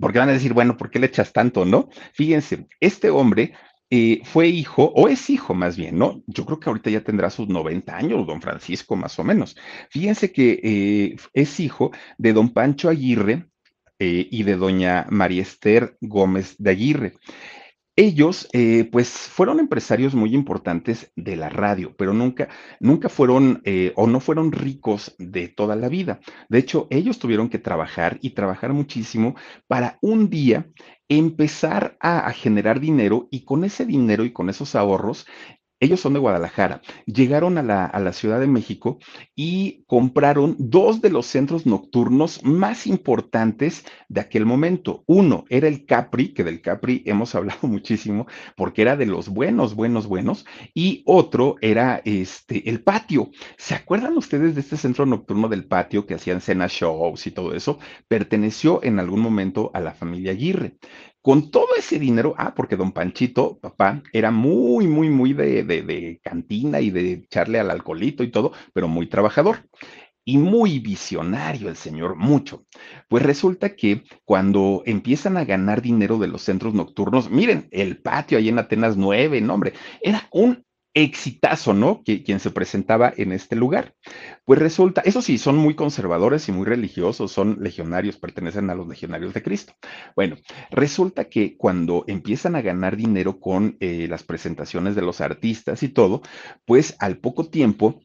Porque 0.00 0.20
van 0.20 0.28
a 0.28 0.32
decir, 0.32 0.52
bueno, 0.52 0.76
¿por 0.76 0.88
qué 0.88 1.00
le 1.00 1.06
echas 1.06 1.32
tanto, 1.32 1.64
no? 1.64 1.88
Fíjense, 2.12 2.68
este 2.78 3.10
hombre 3.10 3.54
eh, 3.92 4.20
fue 4.24 4.46
hijo, 4.46 4.84
o 4.94 5.08
es 5.08 5.28
hijo 5.30 5.52
más 5.52 5.76
bien, 5.76 5.98
¿no? 5.98 6.22
Yo 6.28 6.46
creo 6.46 6.60
que 6.60 6.70
ahorita 6.70 6.90
ya 6.90 7.02
tendrá 7.02 7.28
sus 7.28 7.48
90 7.48 7.96
años, 7.96 8.24
don 8.24 8.40
Francisco, 8.40 8.94
más 8.94 9.18
o 9.18 9.24
menos. 9.24 9.56
Fíjense 9.90 10.30
que 10.30 10.60
eh, 10.62 11.16
es 11.34 11.58
hijo 11.58 11.90
de 12.16 12.32
don 12.32 12.50
Pancho 12.50 12.88
Aguirre 12.88 13.46
eh, 13.98 14.28
y 14.30 14.44
de 14.44 14.54
doña 14.56 15.06
María 15.10 15.42
Esther 15.42 15.96
Gómez 16.00 16.54
de 16.58 16.70
Aguirre. 16.70 17.14
Ellos, 17.96 18.48
pues, 18.92 19.10
fueron 19.10 19.60
empresarios 19.60 20.14
muy 20.14 20.34
importantes 20.34 21.12
de 21.16 21.36
la 21.36 21.50
radio, 21.50 21.94
pero 21.98 22.14
nunca, 22.14 22.48
nunca 22.78 23.10
fueron 23.10 23.62
o 23.94 24.06
no 24.06 24.20
fueron 24.20 24.52
ricos 24.52 25.14
de 25.18 25.48
toda 25.48 25.76
la 25.76 25.90
vida. 25.90 26.20
De 26.48 26.60
hecho, 26.60 26.86
ellos 26.88 27.18
tuvieron 27.18 27.50
que 27.50 27.58
trabajar 27.58 28.18
y 28.22 28.30
trabajar 28.30 28.72
muchísimo 28.72 29.34
para 29.66 29.98
un 30.00 30.30
día 30.30 30.66
empezar 31.10 31.96
a, 32.00 32.32
generar 32.32 32.78
dinero 32.78 33.26
y 33.32 33.44
con 33.44 33.64
ese 33.64 33.84
dinero 33.84 34.24
y 34.24 34.32
con 34.32 34.48
esos 34.48 34.76
ahorros 34.76 35.26
ellos 35.80 36.00
son 36.00 36.12
de 36.12 36.20
Guadalajara. 36.20 36.82
Llegaron 37.06 37.58
a 37.58 37.62
la, 37.62 37.86
a 37.86 37.98
la, 38.00 38.12
Ciudad 38.12 38.38
de 38.38 38.46
México 38.46 38.98
y 39.34 39.84
compraron 39.86 40.54
dos 40.58 41.00
de 41.00 41.08
los 41.08 41.24
centros 41.26 41.64
nocturnos 41.64 42.44
más 42.44 42.86
importantes 42.86 43.84
de 44.08 44.20
aquel 44.20 44.44
momento. 44.44 45.04
Uno 45.06 45.46
era 45.48 45.68
el 45.68 45.86
Capri, 45.86 46.34
que 46.34 46.44
del 46.44 46.60
Capri 46.60 47.02
hemos 47.06 47.34
hablado 47.34 47.66
muchísimo 47.66 48.26
porque 48.56 48.82
era 48.82 48.96
de 48.96 49.06
los 49.06 49.30
buenos, 49.30 49.74
buenos, 49.74 50.06
buenos. 50.06 50.44
Y 50.74 51.02
otro 51.06 51.56
era 51.62 52.02
este, 52.04 52.68
el 52.68 52.82
patio. 52.82 53.30
¿Se 53.56 53.74
acuerdan 53.74 54.16
ustedes 54.18 54.54
de 54.54 54.60
este 54.60 54.76
centro 54.76 55.06
nocturno 55.06 55.48
del 55.48 55.64
patio 55.64 56.06
que 56.06 56.14
hacían 56.14 56.42
cena 56.42 56.66
shows 56.68 57.26
y 57.26 57.30
todo 57.30 57.54
eso? 57.54 57.78
Perteneció 58.06 58.80
en 58.82 58.98
algún 58.98 59.20
momento 59.20 59.70
a 59.72 59.80
la 59.80 59.92
familia 59.92 60.32
Aguirre. 60.32 60.76
Con 61.22 61.50
todo 61.50 61.68
ese 61.76 61.98
dinero, 61.98 62.34
ah, 62.38 62.54
porque 62.54 62.76
don 62.76 62.92
Panchito, 62.92 63.58
papá, 63.58 64.02
era 64.12 64.30
muy, 64.30 64.86
muy, 64.86 65.10
muy 65.10 65.32
de, 65.32 65.64
de, 65.64 65.82
de 65.82 66.20
cantina 66.22 66.80
y 66.80 66.90
de 66.90 67.12
echarle 67.12 67.60
al 67.60 67.70
alcoholito 67.70 68.22
y 68.22 68.30
todo, 68.30 68.52
pero 68.72 68.88
muy 68.88 69.06
trabajador 69.06 69.68
y 70.24 70.38
muy 70.38 70.78
visionario 70.78 71.68
el 71.68 71.76
señor, 71.76 72.16
mucho. 72.16 72.64
Pues 73.08 73.22
resulta 73.22 73.74
que 73.74 74.04
cuando 74.24 74.82
empiezan 74.86 75.36
a 75.36 75.44
ganar 75.44 75.82
dinero 75.82 76.18
de 76.18 76.28
los 76.28 76.42
centros 76.42 76.74
nocturnos, 76.74 77.30
miren, 77.30 77.68
el 77.70 77.98
patio 77.98 78.38
ahí 78.38 78.48
en 78.48 78.58
Atenas 78.58 78.96
9, 78.96 79.40
no 79.40 79.54
hombre, 79.54 79.72
era 80.00 80.28
un 80.30 80.64
exitazo, 80.94 81.72
¿no? 81.72 82.02
Quien 82.04 82.40
se 82.40 82.50
presentaba 82.50 83.12
en 83.16 83.32
este 83.32 83.56
lugar. 83.56 83.94
Pues 84.44 84.58
resulta, 84.58 85.02
eso 85.02 85.22
sí, 85.22 85.38
son 85.38 85.56
muy 85.56 85.74
conservadores 85.74 86.48
y 86.48 86.52
muy 86.52 86.66
religiosos, 86.66 87.30
son 87.32 87.58
legionarios, 87.60 88.16
pertenecen 88.16 88.70
a 88.70 88.74
los 88.74 88.88
legionarios 88.88 89.32
de 89.32 89.42
Cristo. 89.42 89.74
Bueno, 90.16 90.36
resulta 90.70 91.26
que 91.28 91.56
cuando 91.56 92.04
empiezan 92.06 92.56
a 92.56 92.62
ganar 92.62 92.96
dinero 92.96 93.38
con 93.38 93.76
eh, 93.80 94.06
las 94.08 94.24
presentaciones 94.24 94.94
de 94.94 95.02
los 95.02 95.20
artistas 95.20 95.82
y 95.82 95.88
todo, 95.88 96.22
pues 96.64 96.96
al 96.98 97.18
poco 97.18 97.48
tiempo 97.48 98.00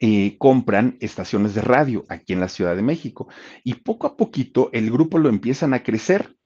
eh, 0.00 0.36
compran 0.38 0.96
estaciones 1.00 1.54
de 1.54 1.62
radio 1.62 2.04
aquí 2.08 2.32
en 2.32 2.40
la 2.40 2.48
Ciudad 2.48 2.76
de 2.76 2.82
México 2.82 3.28
y 3.64 3.74
poco 3.74 4.06
a 4.06 4.16
poquito 4.16 4.70
el 4.72 4.90
grupo 4.90 5.18
lo 5.18 5.28
empiezan 5.28 5.74
a 5.74 5.82
crecer 5.82 6.36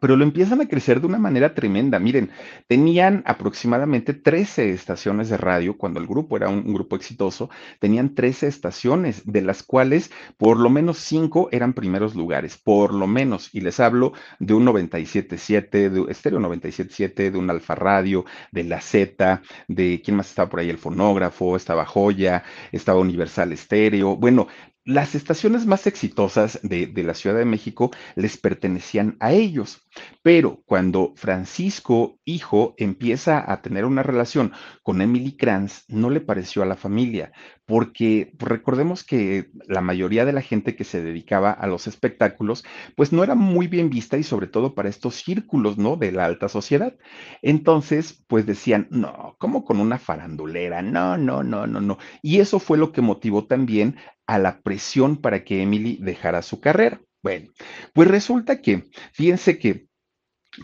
pero 0.00 0.16
lo 0.16 0.24
empiezan 0.24 0.60
a 0.60 0.68
crecer 0.68 1.00
de 1.00 1.06
una 1.06 1.18
manera 1.18 1.54
tremenda. 1.54 1.98
Miren, 1.98 2.30
tenían 2.66 3.22
aproximadamente 3.26 4.14
13 4.14 4.70
estaciones 4.70 5.28
de 5.28 5.36
radio 5.36 5.76
cuando 5.76 6.00
el 6.00 6.06
grupo 6.06 6.36
era 6.36 6.48
un, 6.48 6.72
grupo 6.72 6.96
exitoso, 6.96 7.50
tenían 7.78 8.14
13 8.14 8.46
estaciones, 8.46 9.22
de 9.24 9.42
las 9.42 9.62
cuales 9.62 10.10
por 10.36 10.58
lo 10.58 10.70
menos 10.70 10.98
5 10.98 11.48
eran 11.52 11.72
primeros 11.72 12.14
lugares, 12.14 12.56
por 12.56 12.92
lo 12.92 13.06
menos, 13.06 13.50
y 13.52 13.60
les 13.60 13.80
hablo 13.80 14.12
de 14.38 14.54
un 14.54 14.66
97.7, 14.66 15.90
de 15.90 16.10
estéreo 16.10 16.40
97.7, 16.40 17.30
de 17.30 17.38
un 17.38 17.50
Alfa 17.50 17.74
Radio, 17.74 18.24
de 18.52 18.64
la 18.64 18.80
Z, 18.80 19.42
de 19.68 20.02
quién 20.04 20.16
más 20.16 20.28
estaba 20.28 20.48
por 20.48 20.60
ahí, 20.60 20.70
el 20.70 20.78
fonógrafo, 20.78 21.56
estaba 21.56 21.84
Joya, 21.86 22.44
estaba 22.72 23.00
Universal 23.00 23.52
Estéreo, 23.52 24.16
bueno, 24.16 24.48
las 24.84 25.14
estaciones 25.14 25.64
más 25.66 25.86
exitosas 25.86 26.60
de, 26.62 26.86
de, 26.86 27.02
la 27.04 27.14
Ciudad 27.14 27.36
de 27.36 27.46
México 27.46 27.90
les 28.16 28.36
pertenecían 28.36 29.16
a 29.18 29.32
ellos, 29.32 29.83
pero 30.22 30.62
cuando 30.64 31.12
Francisco, 31.16 32.18
hijo, 32.24 32.74
empieza 32.78 33.50
a 33.50 33.62
tener 33.62 33.84
una 33.84 34.02
relación 34.02 34.52
con 34.82 35.00
Emily 35.00 35.36
Kranz, 35.36 35.84
no 35.88 36.10
le 36.10 36.20
pareció 36.20 36.62
a 36.62 36.66
la 36.66 36.76
familia, 36.76 37.32
porque 37.66 38.32
recordemos 38.38 39.04
que 39.04 39.50
la 39.66 39.80
mayoría 39.80 40.24
de 40.24 40.32
la 40.32 40.42
gente 40.42 40.76
que 40.76 40.84
se 40.84 41.02
dedicaba 41.02 41.50
a 41.50 41.66
los 41.66 41.86
espectáculos, 41.86 42.64
pues 42.96 43.12
no 43.12 43.22
era 43.24 43.34
muy 43.34 43.66
bien 43.68 43.90
vista 43.90 44.16
y 44.18 44.22
sobre 44.22 44.46
todo 44.46 44.74
para 44.74 44.88
estos 44.88 45.16
círculos, 45.16 45.78
¿no? 45.78 45.96
De 45.96 46.12
la 46.12 46.24
alta 46.24 46.48
sociedad. 46.48 46.94
Entonces, 47.42 48.24
pues 48.28 48.46
decían, 48.46 48.88
no, 48.90 49.36
¿cómo 49.38 49.64
con 49.64 49.80
una 49.80 49.98
farandulera? 49.98 50.82
No, 50.82 51.16
no, 51.16 51.42
no, 51.42 51.66
no, 51.66 51.80
no. 51.80 51.98
Y 52.22 52.40
eso 52.40 52.58
fue 52.58 52.78
lo 52.78 52.92
que 52.92 53.00
motivó 53.00 53.46
también 53.46 53.96
a 54.26 54.38
la 54.38 54.60
presión 54.62 55.16
para 55.18 55.44
que 55.44 55.62
Emily 55.62 55.98
dejara 56.00 56.42
su 56.42 56.60
carrera. 56.60 57.00
Bueno, 57.24 57.50
pues 57.94 58.06
resulta 58.06 58.60
que, 58.60 58.84
fíjense 59.14 59.58
que 59.58 59.86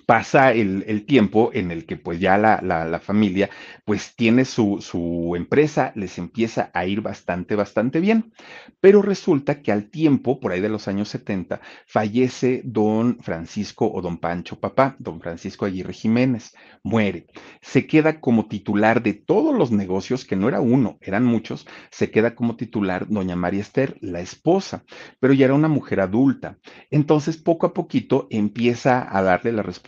pasa 0.07 0.53
el, 0.53 1.05
tiempo 1.05 1.51
en 1.53 1.71
el 1.71 1.87
que 1.87 1.97
pues 1.97 2.21
ya 2.21 2.39
la, 2.39 2.61
la, 2.63 3.01
familia 3.01 3.51
pues 3.85 4.15
tiene 4.15 4.45
su, 4.45 4.79
su, 4.81 5.35
empresa, 5.37 5.93
les 5.97 6.19
empieza 6.19 6.71
a 6.75 6.87
ir 6.87 7.01
bastante, 7.01 7.57
bastante 7.57 8.01
bien. 8.01 8.33
Pero 8.81 9.03
resulta 9.03 9.63
que 9.63 9.73
al 9.73 9.91
tiempo, 9.91 10.41
por 10.41 10.53
ahí 10.53 10.61
de 10.61 10.69
los 10.69 10.89
años 10.89 11.09
70, 11.09 11.61
fallece 11.87 12.63
don 12.65 13.19
Francisco 13.21 13.91
o 13.93 14.01
don 14.01 14.19
Pancho 14.19 14.61
Papá, 14.61 14.97
don 14.99 15.21
Francisco 15.21 15.65
Aguirre 15.65 15.93
Jiménez, 15.93 16.55
muere. 16.83 17.27
Se 17.61 17.87
queda 17.87 18.21
como 18.21 18.47
titular 18.47 19.03
de 19.03 19.15
todos 19.15 19.57
los 19.57 19.71
negocios, 19.71 20.25
que 20.25 20.37
no 20.37 20.49
era 20.49 20.61
uno, 20.61 20.99
eran 21.01 21.25
muchos, 21.25 21.67
se 21.91 22.11
queda 22.11 22.35
como 22.35 22.57
titular 22.57 23.09
doña 23.09 23.37
María 23.37 23.61
Esther, 23.61 23.97
la 24.01 24.21
esposa, 24.21 24.85
pero 25.19 25.33
ya 25.33 25.47
era 25.47 25.55
una 25.55 25.69
mujer 25.69 26.01
adulta. 26.01 26.59
Entonces, 26.91 27.37
poco 27.37 27.67
a 27.67 27.75
poquito 27.75 28.29
empieza 28.31 29.07
a 29.17 29.23
darle 29.23 29.53
la 29.53 29.63
responsabilidad 29.63 29.80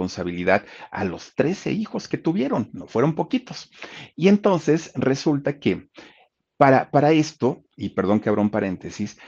a 0.90 1.04
los 1.04 1.34
13 1.34 1.72
hijos 1.72 2.08
que 2.08 2.18
tuvieron, 2.18 2.70
no 2.72 2.86
fueron 2.86 3.14
poquitos. 3.14 3.70
Y 4.16 4.28
entonces 4.28 4.92
resulta 4.94 5.58
que 5.58 5.88
para, 6.56 6.90
para 6.90 7.12
esto, 7.12 7.64
y 7.76 7.90
perdón 7.90 8.20
que 8.20 8.28
abra 8.28 8.42
un 8.42 8.50
paréntesis, 8.50 9.18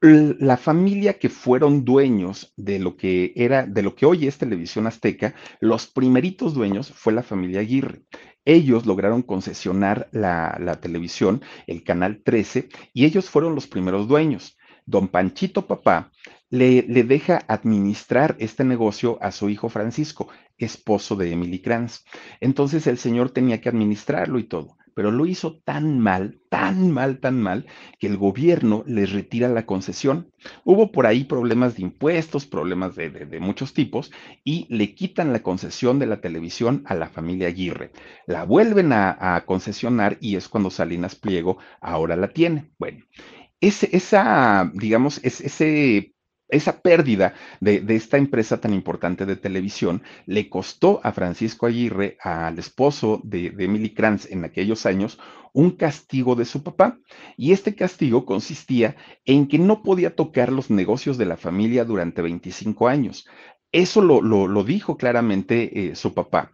la 0.00 0.56
familia 0.56 1.18
que 1.18 1.28
fueron 1.28 1.84
dueños 1.84 2.52
de 2.56 2.80
lo 2.80 2.96
que 2.96 3.32
era, 3.36 3.66
de 3.66 3.82
lo 3.82 3.94
que 3.94 4.04
hoy 4.04 4.26
es 4.26 4.36
Televisión 4.36 4.88
Azteca, 4.88 5.34
los 5.60 5.86
primeritos 5.86 6.54
dueños 6.54 6.90
fue 6.90 7.12
la 7.12 7.22
familia 7.22 7.60
Aguirre. 7.60 8.02
Ellos 8.44 8.84
lograron 8.84 9.22
concesionar 9.22 10.08
la, 10.10 10.58
la 10.60 10.80
televisión, 10.80 11.40
el 11.68 11.84
canal 11.84 12.20
13, 12.24 12.68
y 12.92 13.04
ellos 13.04 13.30
fueron 13.30 13.54
los 13.54 13.68
primeros 13.68 14.08
dueños. 14.08 14.58
Don 14.84 15.06
Panchito 15.06 15.68
Papá 15.68 16.10
le, 16.52 16.82
deja 16.82 17.42
administrar 17.48 18.36
este 18.38 18.62
negocio 18.62 19.16
a 19.22 19.32
su 19.32 19.48
hijo 19.48 19.70
Francisco, 19.70 20.28
esposo 20.58 21.16
de 21.16 21.32
Emily 21.32 21.60
Kranz. 21.60 22.04
Entonces 22.40 22.86
el 22.86 22.98
señor 22.98 23.30
tenía 23.30 23.62
que 23.62 23.70
administrarlo 23.70 24.38
y 24.38 24.44
todo, 24.44 24.76
pero 24.94 25.10
lo 25.10 25.24
hizo 25.24 25.62
tan 25.64 25.98
mal, 25.98 26.40
tan 26.50 26.90
mal, 26.90 27.20
tan 27.20 27.40
mal, 27.40 27.64
que 27.98 28.06
el 28.06 28.18
gobierno 28.18 28.84
les 28.86 29.12
retira 29.12 29.48
la 29.48 29.64
concesión. 29.64 30.30
Hubo 30.62 30.92
por 30.92 31.06
ahí 31.06 31.24
problemas 31.24 31.76
de 31.76 31.84
impuestos, 31.84 32.44
problemas 32.44 32.96
de, 32.96 33.38
muchos 33.40 33.72
tipos, 33.72 34.12
y 34.44 34.66
le 34.68 34.94
quitan 34.94 35.32
la 35.32 35.42
concesión 35.42 35.98
de 35.98 36.06
la 36.06 36.20
televisión 36.20 36.82
a 36.84 36.94
la 36.94 37.08
familia 37.08 37.48
Aguirre. 37.48 37.92
La 38.26 38.44
vuelven 38.44 38.92
a, 38.92 39.42
concesionar 39.46 40.18
y 40.20 40.36
es 40.36 40.50
cuando 40.50 40.68
Salinas 40.68 41.14
Pliego 41.14 41.56
ahora 41.80 42.14
la 42.14 42.28
tiene. 42.28 42.70
Bueno. 42.78 43.06
Ese, 43.58 43.88
esa, 43.96 44.72
digamos, 44.74 45.20
es, 45.22 45.40
ese 45.40 46.11
esa 46.52 46.80
pérdida 46.80 47.34
de, 47.60 47.80
de, 47.80 47.96
esta 47.96 48.18
empresa 48.18 48.60
tan 48.60 48.72
importante 48.72 49.26
de 49.26 49.36
televisión 49.36 50.02
le 50.26 50.48
costó 50.48 51.00
a 51.02 51.12
Francisco 51.12 51.66
Aguirre, 51.66 52.18
al 52.22 52.58
esposo 52.58 53.20
de, 53.24 53.46
Emily 53.58 53.94
Kranz 53.94 54.30
en 54.30 54.44
aquellos 54.44 54.86
años, 54.86 55.18
un 55.52 55.72
castigo 55.72 56.36
de 56.36 56.44
su 56.44 56.62
papá. 56.62 56.98
Y 57.36 57.52
este 57.52 57.74
castigo 57.74 58.24
consistía 58.24 58.96
en 59.24 59.48
que 59.48 59.58
no 59.58 59.82
podía 59.82 60.14
tocar 60.14 60.52
los 60.52 60.70
negocios 60.70 61.18
de 61.18 61.26
la 61.26 61.36
familia 61.36 61.84
durante 61.84 62.22
25 62.22 62.86
años. 62.86 63.26
Eso 63.72 64.02
lo, 64.02 64.20
lo, 64.20 64.46
lo 64.46 64.64
dijo 64.64 64.96
claramente 64.98 65.90
eh, 65.90 65.96
su 65.96 66.12
papá 66.12 66.52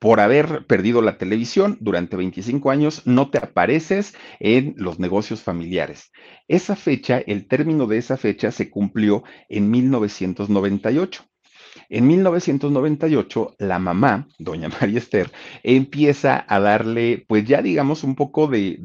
por 0.00 0.18
haber 0.18 0.66
perdido 0.66 1.02
la 1.02 1.18
televisión 1.18 1.76
durante 1.80 2.16
25 2.16 2.70
años, 2.70 3.02
no 3.04 3.30
te 3.30 3.38
apareces 3.38 4.14
en 4.40 4.74
los 4.78 4.98
negocios 4.98 5.42
familiares. 5.42 6.10
Esa 6.48 6.74
fecha, 6.74 7.18
el 7.18 7.46
término 7.46 7.86
de 7.86 7.98
esa 7.98 8.16
fecha 8.16 8.50
se 8.50 8.70
cumplió 8.70 9.22
en 9.48 9.70
1998. 9.70 11.29
En 11.90 12.06
1998, 12.06 13.56
la 13.58 13.80
mamá, 13.80 14.28
doña 14.38 14.68
María 14.80 14.98
Esther, 14.98 15.32
empieza 15.64 16.44
a 16.48 16.60
darle, 16.60 17.24
pues 17.28 17.44
ya 17.44 17.62
digamos, 17.62 18.04
un 18.04 18.14
poco 18.14 18.46
de, 18.46 18.76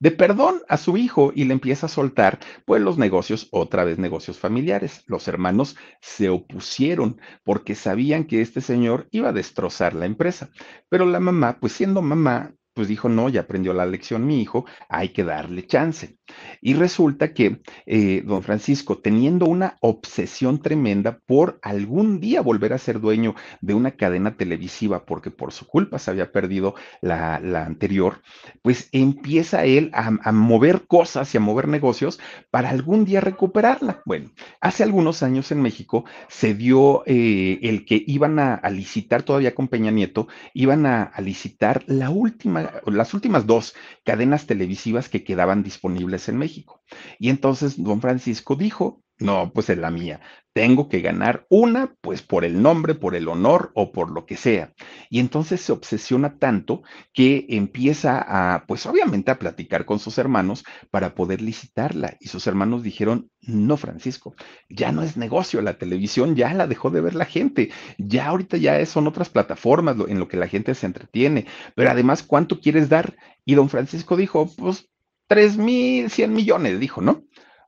de, 0.00 0.10
perdón 0.10 0.62
a 0.68 0.78
su 0.78 0.96
hijo 0.96 1.32
y 1.34 1.44
le 1.44 1.52
empieza 1.52 1.86
a 1.86 1.90
soltar, 1.90 2.38
pues 2.64 2.80
los 2.80 2.96
negocios, 2.96 3.48
otra 3.50 3.84
vez 3.84 3.98
negocios 3.98 4.38
familiares. 4.38 5.04
Los 5.06 5.28
hermanos 5.28 5.76
se 6.00 6.30
opusieron 6.30 7.20
porque 7.44 7.74
sabían 7.74 8.24
que 8.24 8.40
este 8.40 8.62
señor 8.62 9.06
iba 9.10 9.28
a 9.28 9.32
destrozar 9.32 9.94
la 9.94 10.06
empresa. 10.06 10.48
Pero 10.88 11.04
la 11.04 11.20
mamá, 11.20 11.58
pues 11.60 11.74
siendo 11.74 12.00
mamá, 12.00 12.54
pues 12.74 12.88
dijo, 12.88 13.08
no, 13.08 13.28
ya 13.28 13.42
aprendió 13.42 13.72
la 13.72 13.86
lección 13.86 14.26
mi 14.26 14.42
hijo, 14.42 14.66
hay 14.88 15.10
que 15.10 15.24
darle 15.24 15.66
chance. 15.66 16.18
Y 16.60 16.74
resulta 16.74 17.32
que 17.32 17.60
eh, 17.86 18.22
don 18.24 18.42
Francisco, 18.42 18.98
teniendo 18.98 19.46
una 19.46 19.76
obsesión 19.80 20.60
tremenda 20.60 21.20
por 21.26 21.58
algún 21.62 22.20
día 22.20 22.40
volver 22.40 22.72
a 22.72 22.78
ser 22.78 23.00
dueño 23.00 23.34
de 23.60 23.74
una 23.74 23.92
cadena 23.92 24.36
televisiva, 24.36 25.04
porque 25.04 25.30
por 25.30 25.52
su 25.52 25.66
culpa 25.66 25.98
se 25.98 26.10
había 26.10 26.32
perdido 26.32 26.74
la, 27.00 27.38
la 27.40 27.64
anterior, 27.64 28.22
pues 28.62 28.88
empieza 28.92 29.64
él 29.64 29.90
a, 29.92 30.10
a, 30.22 30.32
mover 30.32 30.86
cosas 30.86 31.32
y 31.34 31.38
a 31.38 31.40
mover 31.40 31.68
negocios 31.68 32.18
para 32.50 32.70
algún 32.70 33.04
día 33.04 33.20
recuperarla. 33.20 34.02
Bueno, 34.04 34.30
hace 34.60 34.82
algunos 34.82 35.22
años 35.22 35.52
en 35.52 35.62
México 35.62 36.04
se 36.28 36.54
dio 36.54 37.04
eh, 37.06 37.60
el 37.62 37.84
que 37.84 38.02
iban 38.06 38.38
a, 38.38 38.60
licitar 38.70 39.22
todavía 39.22 39.54
con 39.54 39.68
Peña 39.68 39.92
Nieto, 39.92 40.26
iban 40.52 40.86
a, 40.86 41.04
a 41.04 41.20
licitar 41.20 41.84
la 41.86 42.10
última 42.10 42.63
las 42.86 43.14
últimas 43.14 43.46
dos 43.46 43.74
cadenas 44.04 44.46
televisivas 44.46 45.08
que 45.08 45.24
quedaban 45.24 45.62
disponibles 45.62 46.28
en 46.28 46.38
México. 46.38 46.82
Y 47.18 47.30
entonces 47.30 47.82
don 47.82 48.00
Francisco 48.00 48.56
dijo, 48.56 49.03
No, 49.20 49.52
pues 49.52 49.70
es 49.70 49.78
la 49.78 49.90
mía. 49.92 50.20
Tengo 50.52 50.88
que 50.88 51.00
ganar 51.00 51.46
una, 51.48 51.94
pues 52.00 52.20
por 52.22 52.44
el 52.44 52.60
nombre, 52.60 52.96
por 52.96 53.14
el 53.14 53.28
honor 53.28 53.70
o 53.74 53.92
por 53.92 54.10
lo 54.10 54.26
que 54.26 54.36
sea. 54.36 54.72
Y 55.08 55.20
entonces 55.20 55.60
se 55.60 55.70
obsesiona 55.70 56.38
tanto 56.38 56.82
que 57.12 57.46
empieza 57.48 58.24
a, 58.26 58.66
pues 58.66 58.86
obviamente 58.86 59.30
a 59.30 59.38
platicar 59.38 59.84
con 59.84 60.00
sus 60.00 60.18
hermanos 60.18 60.64
para 60.90 61.14
poder 61.14 61.42
licitarla. 61.42 62.16
Y 62.20 62.26
sus 62.26 62.48
hermanos 62.48 62.82
dijeron, 62.82 63.30
no, 63.40 63.76
Francisco, 63.76 64.34
ya 64.68 64.90
no 64.90 65.02
es 65.02 65.16
negocio, 65.16 65.62
la 65.62 65.78
televisión 65.78 66.34
ya 66.34 66.52
la 66.52 66.66
dejó 66.66 66.90
de 66.90 67.00
ver 67.00 67.14
la 67.14 67.24
gente, 67.24 67.70
ya 67.98 68.26
ahorita 68.26 68.56
ya 68.56 68.84
son 68.84 69.06
otras 69.06 69.28
plataformas 69.30 69.96
en 70.08 70.18
lo 70.18 70.26
que 70.26 70.36
la 70.36 70.48
gente 70.48 70.74
se 70.74 70.86
entretiene. 70.86 71.46
Pero 71.76 71.90
además, 71.90 72.24
¿cuánto 72.24 72.60
quieres 72.60 72.88
dar? 72.88 73.16
Y 73.44 73.54
don 73.54 73.68
Francisco 73.68 74.16
dijo, 74.16 74.50
pues 74.56 74.88
tres 75.28 75.56
mil, 75.56 76.10
cien 76.10 76.32
millones, 76.32 76.80
dijo, 76.80 77.00
¿no? 77.00 77.24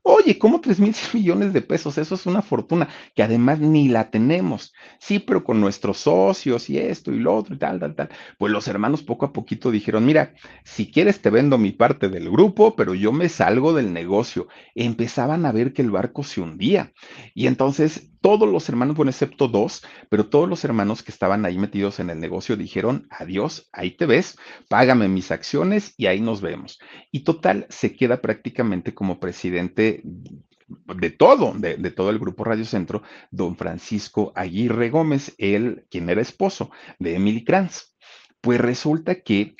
Oye, 0.08 0.38
¿cómo 0.38 0.60
tres 0.60 0.78
mil 0.78 0.94
millones 1.14 1.52
de 1.52 1.62
pesos? 1.62 1.98
Eso 1.98 2.14
es 2.14 2.26
una 2.26 2.40
fortuna 2.40 2.88
que 3.14 3.24
además 3.24 3.58
ni 3.58 3.88
la 3.88 4.08
tenemos. 4.10 4.72
Sí, 5.00 5.18
pero 5.18 5.42
con 5.42 5.60
nuestros 5.60 5.98
socios 5.98 6.70
y 6.70 6.78
esto 6.78 7.12
y 7.12 7.18
lo 7.18 7.34
otro 7.34 7.56
y 7.56 7.58
tal, 7.58 7.80
tal, 7.80 7.96
tal. 7.96 8.08
Pues 8.38 8.52
los 8.52 8.68
hermanos 8.68 9.02
poco 9.02 9.26
a 9.26 9.32
poquito 9.32 9.72
dijeron, 9.72 10.06
mira, 10.06 10.32
si 10.64 10.90
quieres 10.92 11.20
te 11.20 11.30
vendo 11.30 11.58
mi 11.58 11.72
parte 11.72 12.08
del 12.08 12.30
grupo, 12.30 12.76
pero 12.76 12.94
yo 12.94 13.10
me 13.10 13.28
salgo 13.28 13.72
del 13.74 13.92
negocio. 13.92 14.46
Empezaban 14.76 15.44
a 15.44 15.50
ver 15.52 15.72
que 15.72 15.82
el 15.82 15.90
barco 15.90 16.22
se 16.22 16.40
hundía. 16.40 16.92
Y 17.34 17.48
entonces 17.48 18.12
todos 18.26 18.48
los 18.48 18.68
hermanos, 18.68 18.96
bueno, 18.96 19.10
excepto 19.10 19.46
dos, 19.46 19.84
pero 20.08 20.26
todos 20.26 20.48
los 20.48 20.64
hermanos 20.64 21.04
que 21.04 21.12
estaban 21.12 21.44
ahí 21.44 21.58
metidos 21.58 22.00
en 22.00 22.10
el 22.10 22.18
negocio 22.18 22.56
dijeron, 22.56 23.06
adiós, 23.08 23.68
ahí 23.72 23.92
te 23.92 24.04
ves, 24.04 24.36
págame 24.68 25.06
mis 25.06 25.30
acciones 25.30 25.94
y 25.96 26.06
ahí 26.06 26.20
nos 26.20 26.40
vemos. 26.40 26.80
Y 27.12 27.20
total, 27.20 27.68
se 27.68 27.94
queda 27.94 28.20
prácticamente 28.20 28.94
como 28.94 29.20
presidente 29.20 30.02
de 30.02 31.10
todo, 31.10 31.54
de, 31.56 31.76
todo 31.92 32.10
el 32.10 32.18
grupo 32.18 32.42
Radio 32.42 32.64
Centro, 32.64 33.04
don 33.30 33.56
Francisco 33.56 34.32
Aguirre 34.34 34.90
Gómez, 34.90 35.32
él, 35.38 35.86
quien 35.88 36.10
era 36.10 36.20
esposo 36.20 36.72
de 36.98 37.14
Emily 37.14 37.44
Kranz. 37.44 37.94
Pues 38.40 38.60
resulta 38.60 39.20
que 39.20 39.54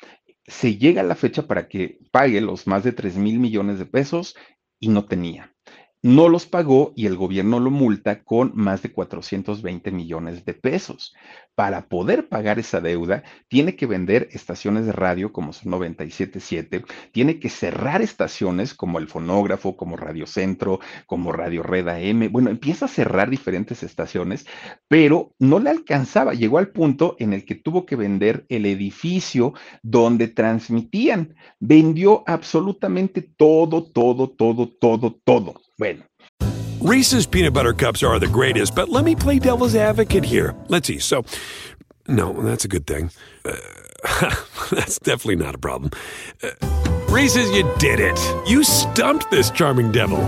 se 0.45 0.75
llega 0.75 1.03
la 1.03 1.15
fecha 1.15 1.47
para 1.47 1.69
que 1.69 1.99
pague 2.11 2.41
los 2.41 2.67
más 2.67 2.83
de 2.83 2.91
3 2.91 3.15
mil 3.15 3.39
millones 3.39 3.79
de 3.79 3.85
pesos 3.85 4.35
y 4.77 4.89
no 4.89 5.05
tenía 5.05 5.55
no 6.03 6.29
los 6.29 6.45
pagó 6.45 6.93
y 6.95 7.07
el 7.07 7.15
gobierno 7.15 7.59
lo 7.59 7.71
multa 7.71 8.23
con 8.23 8.51
más 8.55 8.81
de 8.81 8.91
420 8.91 9.91
millones 9.91 10.45
de 10.45 10.53
pesos. 10.53 11.15
Para 11.55 11.87
poder 11.89 12.29
pagar 12.29 12.59
esa 12.59 12.81
deuda, 12.81 13.23
tiene 13.47 13.75
que 13.75 13.87
vender 13.87 14.29
estaciones 14.31 14.85
de 14.85 14.91
radio 14.91 15.33
como 15.33 15.53
son 15.53 15.71
977, 15.71 16.85
tiene 17.11 17.39
que 17.39 17.49
cerrar 17.49 18.03
estaciones 18.03 18.75
como 18.75 18.99
el 18.99 19.07
fonógrafo, 19.07 19.75
como 19.75 19.97
Radio 19.97 20.27
Centro, 20.27 20.79
como 21.07 21.31
Radio 21.31 21.63
Reda 21.63 21.99
M. 21.99 22.27
Bueno, 22.27 22.51
empieza 22.51 22.85
a 22.85 22.89
cerrar 22.89 23.31
diferentes 23.31 23.81
estaciones, 23.81 24.45
pero 24.87 25.33
no 25.39 25.57
le 25.57 25.71
alcanzaba. 25.71 26.35
Llegó 26.35 26.59
al 26.59 26.69
punto 26.69 27.15
en 27.17 27.33
el 27.33 27.43
que 27.43 27.55
tuvo 27.55 27.87
que 27.87 27.95
vender 27.95 28.45
el 28.49 28.67
edificio 28.67 29.53
donde 29.81 30.27
transmitían. 30.27 31.35
Vendió 31.59 32.23
absolutamente 32.27 33.23
todo, 33.23 33.83
todo, 33.83 34.29
todo, 34.29 34.69
todo, 34.69 35.19
todo. 35.23 35.66
Bueno. 35.77 36.03
Reese's 36.81 37.27
peanut 37.27 37.53
butter 37.53 37.73
cups 37.73 38.01
are 38.01 38.19
the 38.19 38.27
greatest, 38.27 38.75
but 38.75 38.89
let 38.89 39.03
me 39.03 39.15
play 39.15 39.39
devil's 39.39 39.75
advocate 39.75 40.23
here. 40.23 40.55
Let's 40.69 40.87
see. 40.87 40.99
So, 40.99 41.23
no, 42.07 42.33
that's 42.33 42.65
a 42.65 42.67
good 42.67 42.87
thing. 42.87 43.11
Uh, 43.45 43.55
that's 44.71 44.99
definitely 44.99 45.35
not 45.35 45.55
a 45.55 45.57
problem. 45.57 45.91
Uh, 46.41 46.51
Reese's, 47.09 47.49
you 47.51 47.63
did 47.77 47.99
it. 47.99 48.19
You 48.47 48.63
stumped 48.63 49.29
this 49.31 49.51
charming 49.51 49.91
devil. 49.91 50.19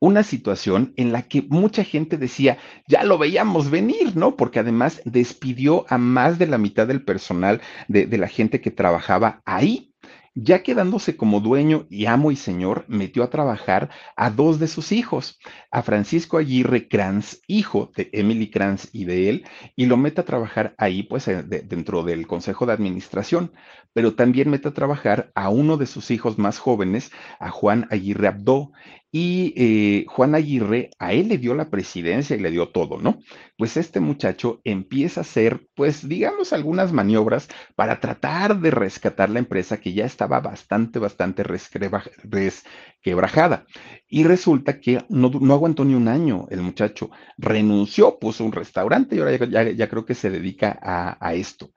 Una 0.00 0.22
situación 0.22 0.92
en 0.96 1.12
la 1.12 1.22
que 1.22 1.42
mucha 1.48 1.82
gente 1.82 2.18
decía, 2.18 2.58
ya 2.86 3.04
lo 3.04 3.16
veíamos 3.16 3.70
venir, 3.70 4.16
¿no? 4.16 4.36
Porque 4.36 4.58
además 4.58 5.00
despidió 5.06 5.86
a 5.88 5.96
más 5.96 6.38
de 6.38 6.46
la 6.46 6.58
mitad 6.58 6.86
del 6.86 7.02
personal 7.02 7.62
de, 7.88 8.06
de 8.06 8.18
la 8.18 8.28
gente 8.28 8.60
que 8.60 8.70
trabajaba 8.70 9.40
ahí 9.46 9.93
ya 10.34 10.62
quedándose 10.62 11.16
como 11.16 11.40
dueño 11.40 11.86
y 11.88 12.06
amo 12.06 12.32
y 12.32 12.36
señor, 12.36 12.84
metió 12.88 13.22
a 13.22 13.30
trabajar 13.30 13.90
a 14.16 14.30
dos 14.30 14.58
de 14.58 14.66
sus 14.66 14.92
hijos, 14.92 15.38
a 15.70 15.82
Francisco 15.82 16.38
Aguirre 16.38 16.88
Kranz, 16.88 17.40
hijo 17.46 17.92
de 17.96 18.10
Emily 18.12 18.50
Kranz 18.50 18.88
y 18.92 19.04
de 19.04 19.28
él, 19.28 19.46
y 19.76 19.86
lo 19.86 19.96
mete 19.96 20.20
a 20.20 20.24
trabajar 20.24 20.74
ahí, 20.76 21.04
pues, 21.04 21.28
eh, 21.28 21.42
dentro 21.42 22.02
del 22.02 22.26
Consejo 22.26 22.66
de 22.66 22.72
Administración, 22.72 23.52
pero 23.92 24.14
también 24.14 24.50
mete 24.50 24.68
a 24.68 24.74
trabajar 24.74 25.30
a 25.34 25.50
uno 25.50 25.76
de 25.76 25.86
sus 25.86 26.10
hijos 26.10 26.38
más 26.38 26.58
jóvenes, 26.58 27.12
a 27.38 27.50
Juan 27.50 27.86
Aguirre 27.90 28.28
Abdó, 28.28 28.72
y 29.16 29.54
eh, 29.56 30.06
Juan 30.08 30.34
Aguirre 30.34 30.90
a 30.98 31.12
él 31.12 31.28
le 31.28 31.38
dio 31.38 31.54
la 31.54 31.70
presidencia 31.70 32.34
y 32.34 32.40
le 32.40 32.50
dio 32.50 32.70
todo, 32.70 32.98
¿no? 32.98 33.20
Pues 33.56 33.76
este 33.76 34.00
muchacho 34.00 34.60
empieza 34.64 35.20
a 35.20 35.22
hacer, 35.22 35.68
pues 35.76 36.08
digamos, 36.08 36.52
algunas 36.52 36.92
maniobras 36.92 37.46
para 37.76 38.00
tratar 38.00 38.58
de 38.58 38.72
rescatar 38.72 39.30
la 39.30 39.38
empresa 39.38 39.76
que 39.76 39.92
ya 39.92 40.04
estaba 40.04 40.40
bastante, 40.40 40.98
bastante 40.98 41.44
resquebrajada. 41.44 43.66
Y 44.08 44.24
resulta 44.24 44.80
que 44.80 45.04
no, 45.08 45.30
aguantó 45.54 45.84
ni 45.84 45.94
un 45.94 46.08
año 46.08 46.48
el 46.50 46.62
muchacho, 46.62 47.10
renunció, 47.38 48.18
puso 48.18 48.44
un 48.44 48.50
restaurante 48.50 49.14
y 49.14 49.20
ahora 49.20 49.72
ya, 49.76 49.88
creo 49.88 50.04
que 50.04 50.16
se 50.16 50.28
dedica 50.28 50.76
a, 50.82 51.24
a 51.24 51.34
esto 51.34 51.70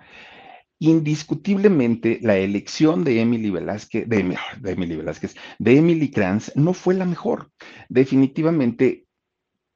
indiscutiblemente 0.79 2.19
la 2.21 2.37
elección 2.37 3.03
de 3.03 3.21
Emily 3.21 3.49
Velázquez, 3.49 4.07
de, 4.07 4.19
Emily 4.63 4.95
Velázquez, 4.95 5.35
de 5.57 5.77
Emily 5.77 6.11
Kranz 6.11 6.51
no 6.55 6.73
fue 6.73 6.93
la 6.93 7.05
mejor. 7.05 7.51
Definitivamente 7.89 9.05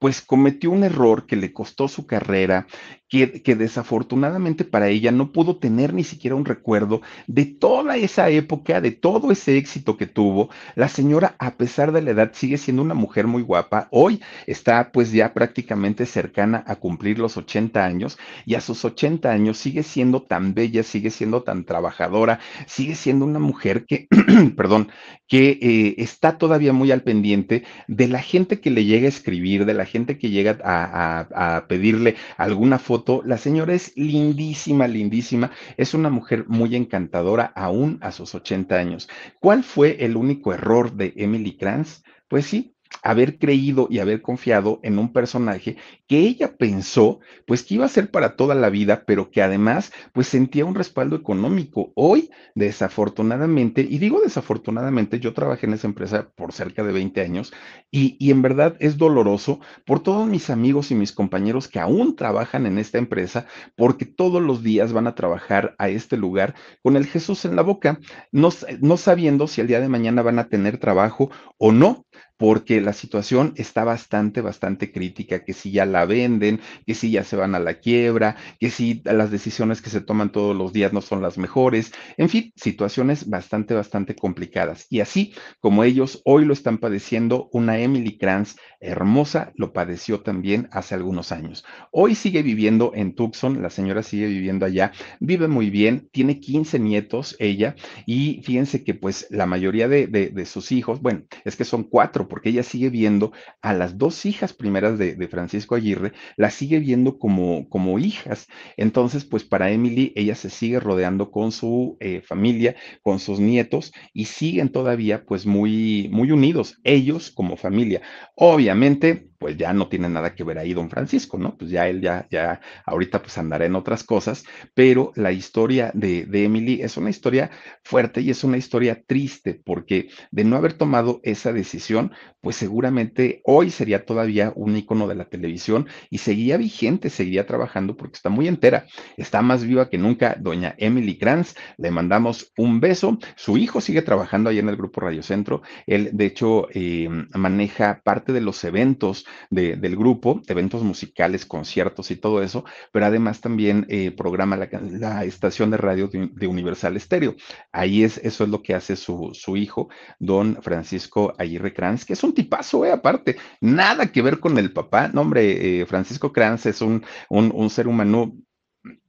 pues 0.01 0.19
cometió 0.21 0.71
un 0.71 0.83
error 0.83 1.27
que 1.27 1.35
le 1.35 1.53
costó 1.53 1.87
su 1.87 2.07
carrera, 2.07 2.65
que, 3.11 3.55
desafortunadamente 3.57 4.63
para 4.63 4.87
ella 4.87 5.11
no 5.11 5.33
pudo 5.33 5.57
tener 5.57 5.93
ni 5.93 6.05
siquiera 6.05 6.33
un 6.33 6.45
recuerdo 6.45 7.01
de 7.27 7.43
toda 7.43 7.97
esa 7.97 8.29
época, 8.29 8.79
de 8.79 8.91
todo 8.91 9.33
ese 9.33 9.57
éxito 9.57 9.97
que 9.97 10.07
tuvo. 10.07 10.49
La 10.75 10.87
señora, 10.87 11.35
a 11.37 11.57
pesar 11.57 11.91
de 11.91 12.01
la 12.01 12.11
edad, 12.11 12.31
sigue 12.33 12.57
siendo 12.57 12.81
una 12.81 12.93
mujer 12.93 13.27
muy 13.27 13.41
guapa. 13.41 13.89
Hoy 13.91 14.21
está 14.47 14.93
pues 14.93 15.11
ya 15.11 15.33
prácticamente 15.33 16.05
cercana 16.05 16.63
a 16.65 16.77
cumplir 16.77 17.19
los 17.19 17.35
80 17.35 17.83
años 17.83 18.17
y 18.45 18.55
a 18.55 18.61
sus 18.61 18.85
80 18.85 19.29
años 19.29 19.57
sigue 19.57 19.83
siendo 19.83 20.21
tan 20.21 20.53
bella, 20.53 20.81
sigue 20.81 21.09
siendo 21.09 21.43
tan 21.43 21.65
trabajadora, 21.65 22.39
sigue 22.65 22.95
siendo 22.95 23.25
una 23.25 23.39
mujer 23.39 23.85
que, 23.85 24.07
perdón, 24.55 24.87
que 25.27 25.59
eh, 25.61 25.95
está 25.97 26.37
todavía 26.37 26.71
muy 26.71 26.91
al 26.91 27.03
pendiente 27.03 27.63
de 27.89 28.07
la 28.07 28.21
gente 28.21 28.61
que 28.61 28.71
le 28.71 28.85
llega 28.85 29.07
a 29.07 29.09
escribir, 29.09 29.65
de 29.65 29.73
la 29.73 29.85
gente 29.85 30.17
que 30.17 30.29
llega 30.29 30.57
a 30.63 31.65
pedirle 31.67 32.15
alguna 32.37 32.79
foto 32.79 33.00
la 33.25 33.37
señora 33.37 33.73
es 33.73 33.93
lindísima, 33.95 34.87
lindísima. 34.87 35.51
Es 35.77 35.93
una 35.93 36.09
mujer 36.09 36.45
muy 36.47 36.75
encantadora 36.75 37.51
aún 37.55 37.97
a 38.01 38.11
sus 38.11 38.35
80 38.35 38.75
años. 38.75 39.09
¿Cuál 39.39 39.63
fue 39.63 40.03
el 40.03 40.15
único 40.17 40.53
error 40.53 40.93
de 40.93 41.13
Emily 41.15 41.57
Kranz? 41.57 42.03
Pues 42.27 42.45
sí, 42.45 42.75
haber 43.03 43.37
creído 43.37 43.87
y 43.89 43.99
haber 43.99 44.21
confiado 44.21 44.79
en 44.83 44.99
un 44.99 45.11
personaje 45.11 45.77
que 46.07 46.19
ella 46.19 46.55
pensó 46.57 47.19
pues 47.45 47.63
que 47.63 47.75
iba 47.75 47.85
a 47.85 47.89
ser 47.89 48.11
para 48.11 48.35
toda 48.35 48.55
la 48.55 48.69
vida, 48.69 49.03
pero 49.05 49.31
que 49.31 49.41
además 49.41 49.91
pues 50.13 50.27
sentía 50.27 50.65
un 50.65 50.75
respaldo 50.75 51.15
económico. 51.15 51.91
Hoy, 51.95 52.29
desafortunadamente, 52.55 53.81
y 53.81 53.97
digo 53.97 54.21
desafortunadamente, 54.21 55.19
yo 55.19 55.33
trabajé 55.33 55.65
en 55.65 55.73
esa 55.73 55.87
empresa 55.87 56.29
por 56.35 56.53
cerca 56.53 56.83
de 56.83 56.91
20 56.91 57.21
años 57.21 57.53
y, 57.89 58.17
y 58.19 58.31
en 58.31 58.41
verdad 58.41 58.75
es 58.79 58.97
doloroso 58.97 59.59
por 59.85 60.01
todos 60.01 60.27
mis 60.27 60.49
amigos 60.49 60.91
y 60.91 60.95
mis 60.95 61.11
compañeros 61.11 61.67
que 61.67 61.79
aún 61.79 62.15
trabajan 62.15 62.65
en 62.65 62.77
esta 62.77 62.97
empresa 62.97 63.45
porque 63.75 64.05
todos 64.05 64.41
los 64.41 64.63
días 64.63 64.93
van 64.93 65.07
a 65.07 65.15
trabajar 65.15 65.75
a 65.77 65.89
este 65.89 66.17
lugar 66.17 66.55
con 66.83 66.95
el 66.95 67.05
Jesús 67.05 67.45
en 67.45 67.55
la 67.55 67.61
boca, 67.61 67.99
no, 68.31 68.49
no 68.79 68.97
sabiendo 68.97 69.47
si 69.47 69.61
el 69.61 69.67
día 69.67 69.79
de 69.79 69.89
mañana 69.89 70.21
van 70.21 70.39
a 70.39 70.47
tener 70.47 70.77
trabajo 70.77 71.29
o 71.57 71.71
no 71.71 72.05
porque 72.41 72.81
la 72.81 72.93
situación 72.93 73.53
está 73.55 73.83
bastante, 73.83 74.41
bastante 74.41 74.91
crítica, 74.91 75.45
que 75.45 75.53
si 75.53 75.69
ya 75.69 75.85
la 75.85 76.05
venden, 76.05 76.59
que 76.87 76.95
si 76.95 77.11
ya 77.11 77.23
se 77.23 77.35
van 77.35 77.53
a 77.53 77.59
la 77.59 77.75
quiebra, 77.75 78.35
que 78.59 78.71
si 78.71 79.03
las 79.05 79.29
decisiones 79.29 79.79
que 79.79 79.91
se 79.91 80.01
toman 80.01 80.31
todos 80.31 80.55
los 80.57 80.73
días 80.73 80.91
no 80.91 81.01
son 81.01 81.21
las 81.21 81.37
mejores, 81.37 81.91
en 82.17 82.29
fin, 82.29 82.51
situaciones 82.55 83.29
bastante, 83.29 83.75
bastante 83.75 84.15
complicadas. 84.15 84.87
Y 84.89 85.01
así 85.01 85.35
como 85.59 85.83
ellos 85.83 86.23
hoy 86.25 86.43
lo 86.45 86.53
están 86.53 86.79
padeciendo, 86.79 87.47
una 87.51 87.77
Emily 87.77 88.17
Kranz 88.17 88.55
hermosa 88.79 89.51
lo 89.53 89.71
padeció 89.71 90.21
también 90.21 90.67
hace 90.71 90.95
algunos 90.95 91.31
años. 91.31 91.63
Hoy 91.91 92.15
sigue 92.15 92.41
viviendo 92.41 92.91
en 92.95 93.13
Tucson, 93.13 93.61
la 93.61 93.69
señora 93.69 94.01
sigue 94.01 94.25
viviendo 94.25 94.65
allá, 94.65 94.93
vive 95.19 95.47
muy 95.47 95.69
bien, 95.69 96.09
tiene 96.11 96.39
15 96.39 96.79
nietos 96.79 97.35
ella, 97.37 97.75
y 98.07 98.41
fíjense 98.41 98.83
que 98.83 98.95
pues 98.95 99.27
la 99.29 99.45
mayoría 99.45 99.87
de, 99.87 100.07
de 100.07 100.45
sus 100.47 100.71
hijos, 100.71 101.03
bueno, 101.03 101.21
es 101.45 101.55
que 101.55 101.65
son 101.65 101.83
cuatro 101.83 102.27
porque 102.31 102.47
ella 102.47 102.63
sigue 102.63 102.89
viendo 102.89 103.33
a 103.61 103.73
las 103.73 103.97
dos 103.97 104.25
hijas 104.25 104.53
primeras 104.53 104.97
de, 104.97 105.27
Francisco 105.27 105.75
Aguirre, 105.75 106.13
las 106.37 106.53
sigue 106.53 106.79
viendo 106.79 107.19
como, 107.19 107.67
como 107.67 107.99
hijas. 107.99 108.47
Entonces, 108.77 109.25
pues 109.25 109.43
para 109.43 109.69
Emily, 109.69 110.13
ella 110.15 110.35
se 110.35 110.49
sigue 110.49 110.79
rodeando 110.79 111.29
con 111.29 111.51
su 111.51 111.97
eh, 111.99 112.21
familia, 112.21 112.77
con 113.01 113.19
sus 113.19 113.41
nietos 113.41 113.91
y 114.13 114.25
siguen 114.25 114.69
todavía 114.69 115.25
pues 115.25 115.45
muy, 115.45 116.07
muy 116.09 116.31
unidos, 116.31 116.79
ellos 116.85 117.31
como 117.31 117.57
familia. 117.57 118.01
Obviamente, 118.35 119.30
pues 119.41 119.57
ya 119.57 119.73
no 119.73 119.87
tiene 119.87 120.07
nada 120.07 120.35
que 120.35 120.43
ver 120.43 120.59
ahí 120.59 120.75
don 120.75 120.87
Francisco, 120.87 121.39
¿no? 121.39 121.57
Pues 121.57 121.71
ya 121.71 121.87
él 121.87 121.99
ya, 121.99 122.27
ya 122.29 122.61
ahorita 122.85 123.23
pues 123.23 123.39
andará 123.39 123.65
en 123.65 123.75
otras 123.75 124.03
cosas, 124.03 124.43
pero 124.75 125.13
la 125.15 125.31
historia 125.31 125.89
de, 125.95 126.27
Emily 126.31 126.83
es 126.83 126.95
una 126.95 127.09
historia 127.09 127.49
fuerte 127.83 128.21
y 128.21 128.29
es 128.29 128.43
una 128.43 128.57
historia 128.57 129.01
triste 129.03 129.59
porque 129.65 130.09
de 130.29 130.43
no 130.43 130.57
haber 130.57 130.73
tomado 130.73 131.21
esa 131.23 131.53
decisión, 131.53 132.11
pues 132.39 132.55
seguramente 132.55 133.41
hoy 133.43 133.71
sería 133.71 134.05
todavía 134.05 134.53
un 134.55 134.77
icono 134.77 135.07
de 135.07 135.15
la 135.15 135.25
televisión 135.25 135.87
y 136.11 136.19
seguía 136.19 136.57
vigente, 136.57 137.09
seguiría 137.09 137.47
trabajando 137.47 137.97
porque 137.97 138.17
está 138.17 138.29
muy 138.29 138.47
entera, 138.47 138.85
está 139.17 139.41
más 139.41 139.63
viva 139.65 139.89
que 139.89 139.97
nunca 139.97 140.37
doña 140.39 140.75
Emily 140.77 141.17
Kranz, 141.17 141.55
le 141.79 141.89
mandamos 141.89 142.53
un 142.57 142.79
beso, 142.79 143.17
su 143.35 143.57
hijo 143.57 143.81
sigue 143.81 144.03
trabajando 144.03 144.51
ahí 144.51 144.59
en 144.59 144.69
el 144.69 144.77
grupo 144.77 145.01
Radio 145.01 145.23
Centro, 145.23 145.63
él 145.87 146.11
de 146.13 146.27
hecho 146.27 146.67
eh, 146.75 147.09
maneja 147.33 148.01
parte 148.03 148.33
de 148.33 148.41
los 148.41 148.63
eventos, 148.63 149.25
del 149.49 149.95
grupo, 149.95 150.41
eventos 150.47 150.83
musicales, 150.83 151.45
conciertos 151.45 152.11
y 152.11 152.15
todo 152.15 152.41
eso, 152.41 152.65
pero 152.91 153.05
además 153.05 153.41
también 153.41 153.85
eh, 153.89 154.11
programa 154.11 154.57
la, 154.57 155.23
estación 155.23 155.71
de 155.71 155.77
radio 155.77 156.09
de, 156.11 156.47
Universal 156.47 156.95
Estéreo. 156.97 157.35
Ahí 157.71 158.03
es, 158.03 158.17
eso 158.19 158.43
es 158.43 158.49
lo 158.49 158.61
que 158.61 158.73
hace 158.73 158.95
su, 158.95 159.31
hijo, 159.55 159.89
don 160.19 160.57
Francisco 160.61 161.33
Aguirre 161.37 161.73
Kranz, 161.73 162.05
que 162.05 162.13
es 162.13 162.23
un 162.23 162.33
tipazo, 162.33 162.85
eh, 162.85 162.91
aparte, 162.91 163.37
nada 163.59 164.11
que 164.11 164.21
ver 164.21 164.39
con 164.39 164.57
el 164.57 164.71
papá. 164.73 165.09
No, 165.09 165.21
hombre, 165.21 165.81
eh, 165.81 165.85
Francisco 165.85 166.31
Kranz 166.31 166.65
es 166.65 166.81
un, 166.81 167.03
un, 167.29 167.51
un 167.53 167.69
ser 167.69 167.87
humano 167.87 168.33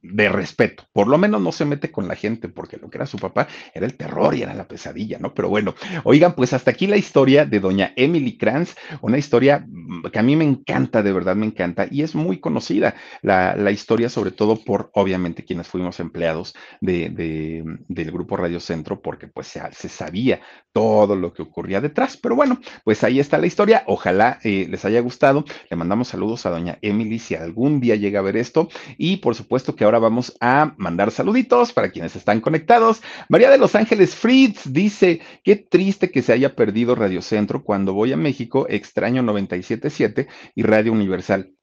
de 0.03 0.27
respeto. 0.27 0.83
Por 0.91 1.07
lo 1.07 1.17
menos 1.17 1.41
no 1.41 1.51
se 1.51 1.65
mete 1.65 1.89
con 1.89 2.07
la 2.07 2.15
gente, 2.15 2.49
porque 2.49 2.77
lo 2.77 2.89
que 2.89 2.97
era 2.97 3.05
su 3.05 3.17
papá 3.17 3.47
era 3.73 3.85
el 3.85 3.95
terror 3.95 4.35
y 4.35 4.41
era 4.41 4.53
la 4.53 4.67
pesadilla, 4.67 5.17
¿no? 5.17 5.33
Pero 5.33 5.47
bueno, 5.47 5.75
oigan, 6.03 6.35
pues 6.35 6.51
hasta 6.53 6.71
aquí 6.71 6.87
la 6.87 6.97
historia 6.97 7.45
de 7.45 7.61
doña 7.61 7.93
Emily 7.95 8.37
Kranz, 8.37 8.75
una 9.01 9.17
historia 9.17 9.65
mm, 9.65 10.07
que 10.11 10.19
a 10.19 10.23
mí 10.23 10.35
me 10.35 10.43
encanta, 10.43 11.01
de 11.01 11.13
verdad 11.13 11.37
me 11.37 11.45
encanta, 11.45 11.87
y 11.89 12.01
es 12.01 12.15
muy 12.15 12.39
conocida 12.39 12.95
la, 13.21 13.71
historia, 13.71 14.09
sobre 14.09 14.31
todo 14.31 14.57
por, 14.63 14.91
obviamente, 14.93 15.45
quienes 15.45 15.67
fuimos 15.67 15.99
empleados 15.99 16.53
de, 16.81 17.63
del 17.87 18.11
grupo 18.11 18.35
Radio 18.35 18.59
Centro, 18.59 19.01
porque 19.01 19.27
pues 19.27 19.47
se, 19.47 19.61
se, 19.71 19.89
sabía 19.89 20.41
todo 20.73 21.15
lo 21.15 21.33
que 21.33 21.41
ocurría 21.41 21.79
detrás. 21.81 22.17
Pero 22.17 22.35
bueno, 22.35 22.59
pues 22.83 23.03
ahí 23.03 23.19
está 23.19 23.37
la 23.37 23.47
historia. 23.47 23.83
Ojalá 23.87 24.39
eh, 24.43 24.67
les 24.69 24.85
haya 24.85 24.99
gustado. 24.99 25.45
Le 25.69 25.77
mandamos 25.77 26.09
saludos 26.09 26.45
a 26.45 26.49
doña 26.49 26.77
Emily 26.81 27.19
si 27.19 27.35
algún 27.35 27.79
día 27.79 27.95
llega 27.95 28.19
a 28.19 28.23
ver 28.23 28.37
esto, 28.37 28.69
y 28.97 29.17
por 29.17 29.33
supuesto, 29.33 29.75
que 29.75 29.85
ahora 29.85 29.92
vamos 29.99 30.35
a 30.39 30.73
mandar 30.77 31.11
saluditos 31.11 31.73
para 31.73 31.91
quienes 31.91 32.15
están 32.15 32.41
conectados. 32.41 33.01
María 33.29 33.49
de 33.49 33.57
Los 33.57 33.75
Ángeles 33.75 34.15
Fritz 34.15 34.71
dice, 34.71 35.21
qué 35.43 35.55
triste 35.55 36.11
que 36.11 36.21
se 36.21 36.33
haya 36.33 36.55
perdido 36.55 36.95
Radio 36.95 37.21
Centro. 37.21 37.63
Cuando 37.63 37.93
voy 37.93 38.13
a 38.13 38.17
México, 38.17 38.67
extraño 38.69 39.23
97.7 39.23 40.27
y 40.55 40.63
Radio 40.63 40.91
Universal. 40.91 41.53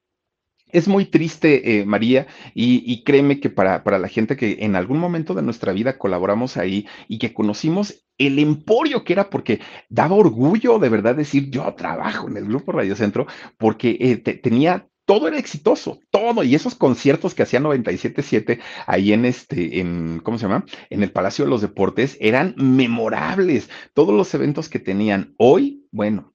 Es 0.71 0.87
muy 0.87 1.05
triste, 1.05 1.79
eh, 1.79 1.85
María, 1.85 2.27
y, 2.53 3.03
créeme 3.03 3.39
que 3.39 3.49
para, 3.49 3.83
para, 3.83 3.99
la 3.99 4.07
gente 4.07 4.37
que 4.37 4.59
en 4.61 4.75
algún 4.75 4.99
momento 4.99 5.33
de 5.33 5.41
nuestra 5.41 5.73
vida 5.73 5.97
colaboramos 5.97 6.55
ahí 6.55 6.87
y 7.09 7.19
que 7.19 7.33
conocimos 7.33 8.05
el 8.17 8.39
emporio 8.39 9.03
que 9.03 9.13
era, 9.13 9.29
porque 9.29 9.59
daba 9.89 10.15
orgullo 10.15 10.79
de 10.79 10.89
verdad 10.89 11.15
decir, 11.15 11.49
yo 11.49 11.73
trabajo 11.73 12.29
en 12.29 12.37
el 12.37 12.45
Grupo 12.45 12.71
Radio 12.71 12.95
Centro, 12.95 13.27
porque 13.57 13.97
eh, 13.99 14.17
tenía 14.17 14.87
todo 15.11 15.27
era 15.27 15.37
exitoso, 15.37 15.99
todo. 16.09 16.41
Y 16.41 16.55
esos 16.55 16.73
conciertos 16.73 17.35
que 17.35 17.43
hacía 17.43 17.59
97.7 17.59 18.61
ahí 18.87 19.11
en 19.11 19.25
este, 19.25 19.81
en, 19.81 20.21
¿cómo 20.23 20.37
se 20.37 20.43
llama? 20.43 20.63
En 20.89 21.03
el 21.03 21.11
Palacio 21.11 21.43
de 21.43 21.51
los 21.51 21.59
Deportes 21.59 22.15
eran 22.21 22.55
memorables. 22.55 23.69
Todos 23.93 24.15
los 24.15 24.33
eventos 24.33 24.69
que 24.69 24.79
tenían 24.79 25.33
hoy, 25.35 25.85
bueno, 25.91 26.33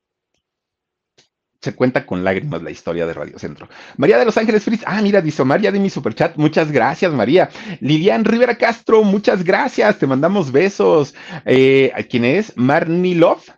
se 1.62 1.74
cuenta 1.74 2.04
con 2.04 2.22
lágrimas 2.22 2.62
la 2.62 2.70
historia 2.70 3.06
de 3.06 3.14
Radio 3.14 3.38
Centro. 3.38 3.66
María 3.96 4.18
de 4.18 4.26
Los 4.26 4.36
Ángeles 4.36 4.64
Fritz, 4.64 4.82
ah, 4.84 5.00
mira, 5.00 5.22
dice 5.22 5.42
María 5.42 5.72
de 5.72 5.80
mi 5.80 5.88
superchat, 5.88 6.36
muchas 6.36 6.70
gracias, 6.70 7.10
María. 7.14 7.48
Lilian 7.80 8.26
Rivera 8.26 8.58
Castro, 8.58 9.02
muchas 9.04 9.42
gracias, 9.42 9.98
te 9.98 10.06
mandamos 10.06 10.52
besos. 10.52 11.14
Eh, 11.46 11.94
¿Quién 12.10 12.26
es? 12.26 12.54
Marnie 12.58 13.14
Love. 13.14 13.48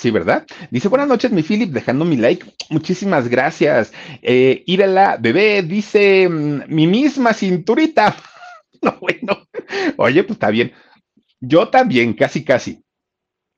Sí, 0.00 0.10
¿verdad? 0.10 0.46
Dice, 0.70 0.88
buenas 0.88 1.08
noches, 1.08 1.30
mi 1.30 1.42
Philip, 1.42 1.72
dejando 1.72 2.06
mi 2.06 2.16
like. 2.16 2.46
Muchísimas 2.70 3.28
gracias. 3.28 3.92
Eh, 4.22 4.62
Írala, 4.64 5.18
bebé, 5.20 5.62
dice, 5.62 6.26
mm, 6.26 6.62
mi 6.68 6.86
misma 6.86 7.34
cinturita. 7.34 8.16
no, 8.80 8.96
bueno. 8.98 9.46
Oye, 9.98 10.22
pues 10.24 10.36
está 10.36 10.48
bien. 10.48 10.72
Yo 11.38 11.68
también, 11.68 12.14
casi, 12.14 12.44
casi. 12.44 12.82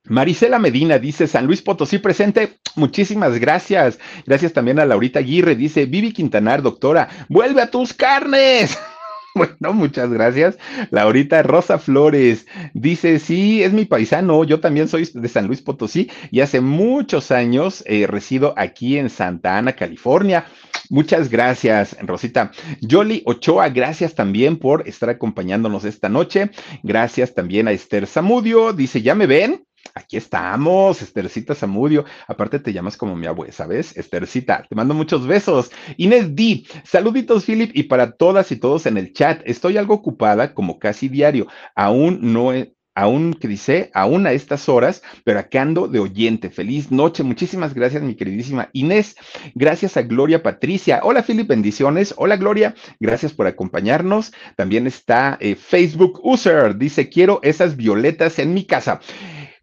Marisela 0.06 0.58
Medina 0.58 0.98
dice, 0.98 1.28
San 1.28 1.46
Luis 1.46 1.62
Potosí 1.62 1.98
presente, 1.98 2.58
muchísimas 2.74 3.38
gracias. 3.38 4.00
Gracias 4.26 4.52
también 4.52 4.80
a 4.80 4.84
Laurita 4.84 5.20
Aguirre, 5.20 5.54
dice, 5.54 5.86
Vivi 5.86 6.12
Quintanar, 6.12 6.60
doctora, 6.60 7.08
vuelve 7.28 7.62
a 7.62 7.70
tus 7.70 7.94
carnes. 7.94 8.76
Bueno, 9.34 9.72
muchas 9.72 10.10
gracias. 10.10 10.58
Laurita 10.90 11.42
Rosa 11.42 11.78
Flores 11.78 12.46
dice, 12.74 13.18
sí, 13.18 13.62
es 13.62 13.72
mi 13.72 13.84
paisano, 13.84 14.44
yo 14.44 14.60
también 14.60 14.88
soy 14.88 15.08
de 15.12 15.28
San 15.28 15.46
Luis 15.46 15.62
Potosí 15.62 16.10
y 16.30 16.40
hace 16.40 16.60
muchos 16.60 17.30
años 17.30 17.82
eh, 17.86 18.06
resido 18.06 18.54
aquí 18.56 18.98
en 18.98 19.10
Santa 19.10 19.56
Ana, 19.56 19.72
California. 19.72 20.46
Muchas 20.90 21.30
gracias, 21.30 21.96
Rosita. 22.02 22.50
Yoli 22.80 23.22
Ochoa, 23.24 23.70
gracias 23.70 24.14
también 24.14 24.58
por 24.58 24.86
estar 24.86 25.08
acompañándonos 25.08 25.84
esta 25.84 26.08
noche. 26.08 26.50
Gracias 26.82 27.34
también 27.34 27.68
a 27.68 27.72
Esther 27.72 28.06
Zamudio, 28.06 28.72
dice, 28.72 29.00
¿ya 29.00 29.14
me 29.14 29.26
ven? 29.26 29.64
Aquí 29.94 30.16
estamos, 30.16 31.02
Estercita 31.02 31.54
Zamudio. 31.54 32.04
Aparte 32.26 32.58
te 32.58 32.72
llamas 32.72 32.96
como 32.96 33.16
mi 33.16 33.26
abuela, 33.26 33.52
¿sabes? 33.52 33.96
Estercita, 33.96 34.64
te 34.68 34.74
mando 34.74 34.94
muchos 34.94 35.26
besos. 35.26 35.70
Inés 35.96 36.34
D, 36.34 36.64
saluditos, 36.84 37.44
Philip, 37.44 37.70
y 37.74 37.84
para 37.84 38.12
todas 38.12 38.50
y 38.52 38.56
todos 38.56 38.86
en 38.86 38.96
el 38.96 39.12
chat. 39.12 39.42
Estoy 39.44 39.76
algo 39.76 39.94
ocupada, 39.94 40.54
como 40.54 40.78
casi 40.78 41.08
diario. 41.08 41.46
Aún 41.74 42.18
no 42.32 42.52
aún 42.94 43.34
que 43.34 43.48
dice, 43.48 43.90
aún 43.94 44.26
a 44.26 44.32
estas 44.32 44.68
horas, 44.68 45.02
pero 45.24 45.38
acá 45.38 45.62
ando 45.62 45.88
de 45.88 45.98
oyente. 45.98 46.50
Feliz 46.50 46.90
noche. 46.90 47.22
Muchísimas 47.22 47.74
gracias, 47.74 48.02
mi 48.02 48.14
queridísima 48.14 48.68
Inés. 48.72 49.16
Gracias 49.54 49.96
a 49.96 50.02
Gloria 50.02 50.42
Patricia. 50.42 51.00
Hola, 51.02 51.22
Philip, 51.22 51.48
bendiciones. 51.48 52.14
Hola, 52.16 52.36
Gloria. 52.36 52.74
Gracias 53.00 53.32
por 53.32 53.46
acompañarnos. 53.46 54.32
También 54.56 54.86
está 54.86 55.38
eh, 55.40 55.54
Facebook 55.54 56.20
User. 56.22 56.76
Dice, 56.76 57.08
quiero 57.08 57.40
esas 57.42 57.76
violetas 57.76 58.38
en 58.38 58.54
mi 58.54 58.64
casa. 58.64 59.00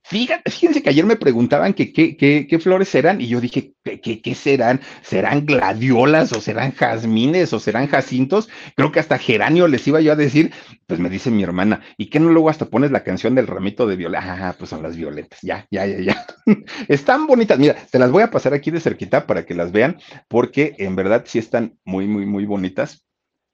Fíjate, 0.10 0.50
fíjense 0.50 0.82
que 0.82 0.90
ayer 0.90 1.06
me 1.06 1.16
preguntaban 1.16 1.76
qué 1.76 2.60
flores 2.60 2.94
eran 2.96 3.22
y 3.22 3.28
yo 3.28 3.40
dije, 3.40 3.76
¿qué, 3.84 4.22
¿qué, 4.22 4.36
serán? 4.36 4.82
¿Serán 5.04 5.46
gladiolas 5.46 6.34
o 6.34 6.42
serán 6.42 6.72
jazmines 6.72 7.54
o 7.54 7.60
serán 7.60 7.88
jacintos? 7.88 8.50
Creo 8.76 8.92
que 8.92 9.00
hasta 9.00 9.20
geranio 9.20 9.68
les 9.68 9.88
iba 9.88 10.02
yo 10.02 10.12
a 10.12 10.16
decir, 10.16 10.52
pues 10.88 11.00
me 11.00 11.12
dice 11.12 11.30
mi 11.30 11.44
hermana, 11.44 11.82
¿y 11.96 12.08
qué 12.08 12.20
no 12.20 12.30
luego 12.30 12.50
hasta 12.50 12.66
pones 12.66 12.90
la 12.90 13.04
canción 13.04 13.36
del 13.36 13.46
ramito 13.46 13.86
de 13.86 13.98
violetas? 13.98 14.26
Ah, 14.28 14.56
pues 14.58 14.72
son 14.72 14.82
las 14.82 14.98
violetas, 14.98 15.40
ya, 15.44 15.68
ya, 15.70 15.86
ya, 15.86 16.00
ya. 16.00 16.26
están 16.88 17.28
bonitas, 17.28 17.60
mira, 17.60 17.76
te 17.76 18.00
las 18.00 18.10
voy 18.10 18.24
a 18.24 18.32
pasar 18.32 18.56
aquí 18.56 18.72
de 18.72 18.80
cerquita 18.80 19.28
para 19.28 19.46
que 19.46 19.54
las 19.54 19.72
vean, 19.72 20.00
porque 20.28 20.74
en 20.80 20.96
verdad 20.96 21.24
sí 21.28 21.38
están 21.38 21.78
muy, 21.86 22.08
muy, 22.08 22.26
muy 22.26 22.46
bonitas. 22.46 23.06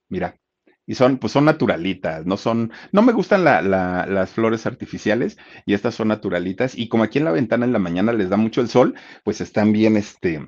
Mira, 0.08 0.38
y 0.88 0.96
son, 0.96 1.18
pues 1.18 1.34
son 1.34 1.46
naturalitas, 1.46 2.26
no 2.26 2.38
son, 2.38 2.72
no 2.92 3.02
me 3.02 3.14
gustan 3.14 3.44
las 3.44 4.30
flores 4.32 4.66
artificiales 4.66 5.38
y 5.66 5.74
estas 5.74 5.96
son 5.96 6.10
naturalitas 6.10 6.78
y 6.78 6.88
como 6.90 7.04
aquí 7.04 7.18
en 7.20 7.26
la 7.26 7.32
ventana 7.32 7.66
en 7.66 7.74
la 7.74 7.80
mañana 7.80 8.14
les 8.14 8.30
da 8.30 8.38
mucho 8.38 8.62
el 8.62 8.70
sol, 8.70 8.96
pues 9.24 9.42
están 9.42 9.72
bien, 9.74 9.98
este, 9.98 10.46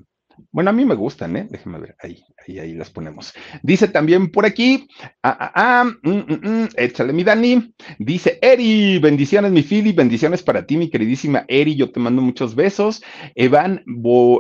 bueno, 0.52 0.70
a 0.70 0.74
mí 0.74 0.86
me 0.86 0.96
gustan, 0.96 1.36
¿eh? 1.38 1.48
Déjenme 1.50 1.80
ver, 1.80 1.96
ahí, 2.00 2.24
ahí, 2.48 2.60
ahí 2.60 2.74
las 2.74 2.90
ponemos. 2.90 3.34
Dice 3.64 3.88
también 3.88 4.32
por 4.32 4.46
aquí, 4.46 4.88
ah, 5.24 5.38
ah, 5.40 5.52
ah, 5.56 5.84
mm, 6.04 6.10
mm, 6.10 6.50
mm, 6.50 6.68
échale 6.78 7.14
mi 7.14 7.24
Dani. 7.24 7.74
Dice 8.00 8.40
Eri, 8.42 9.00
bendiciones 9.00 9.52
mi 9.52 9.64
Philly, 9.64 9.92
bendiciones 9.92 10.44
para 10.44 10.66
ti, 10.66 10.78
mi 10.78 10.90
queridísima 10.90 11.46
Eri, 11.48 11.76
yo 11.76 11.92
te 11.92 12.00
mando 12.00 12.22
muchos 12.22 12.56
besos. 12.56 13.02
Evan 13.36 13.84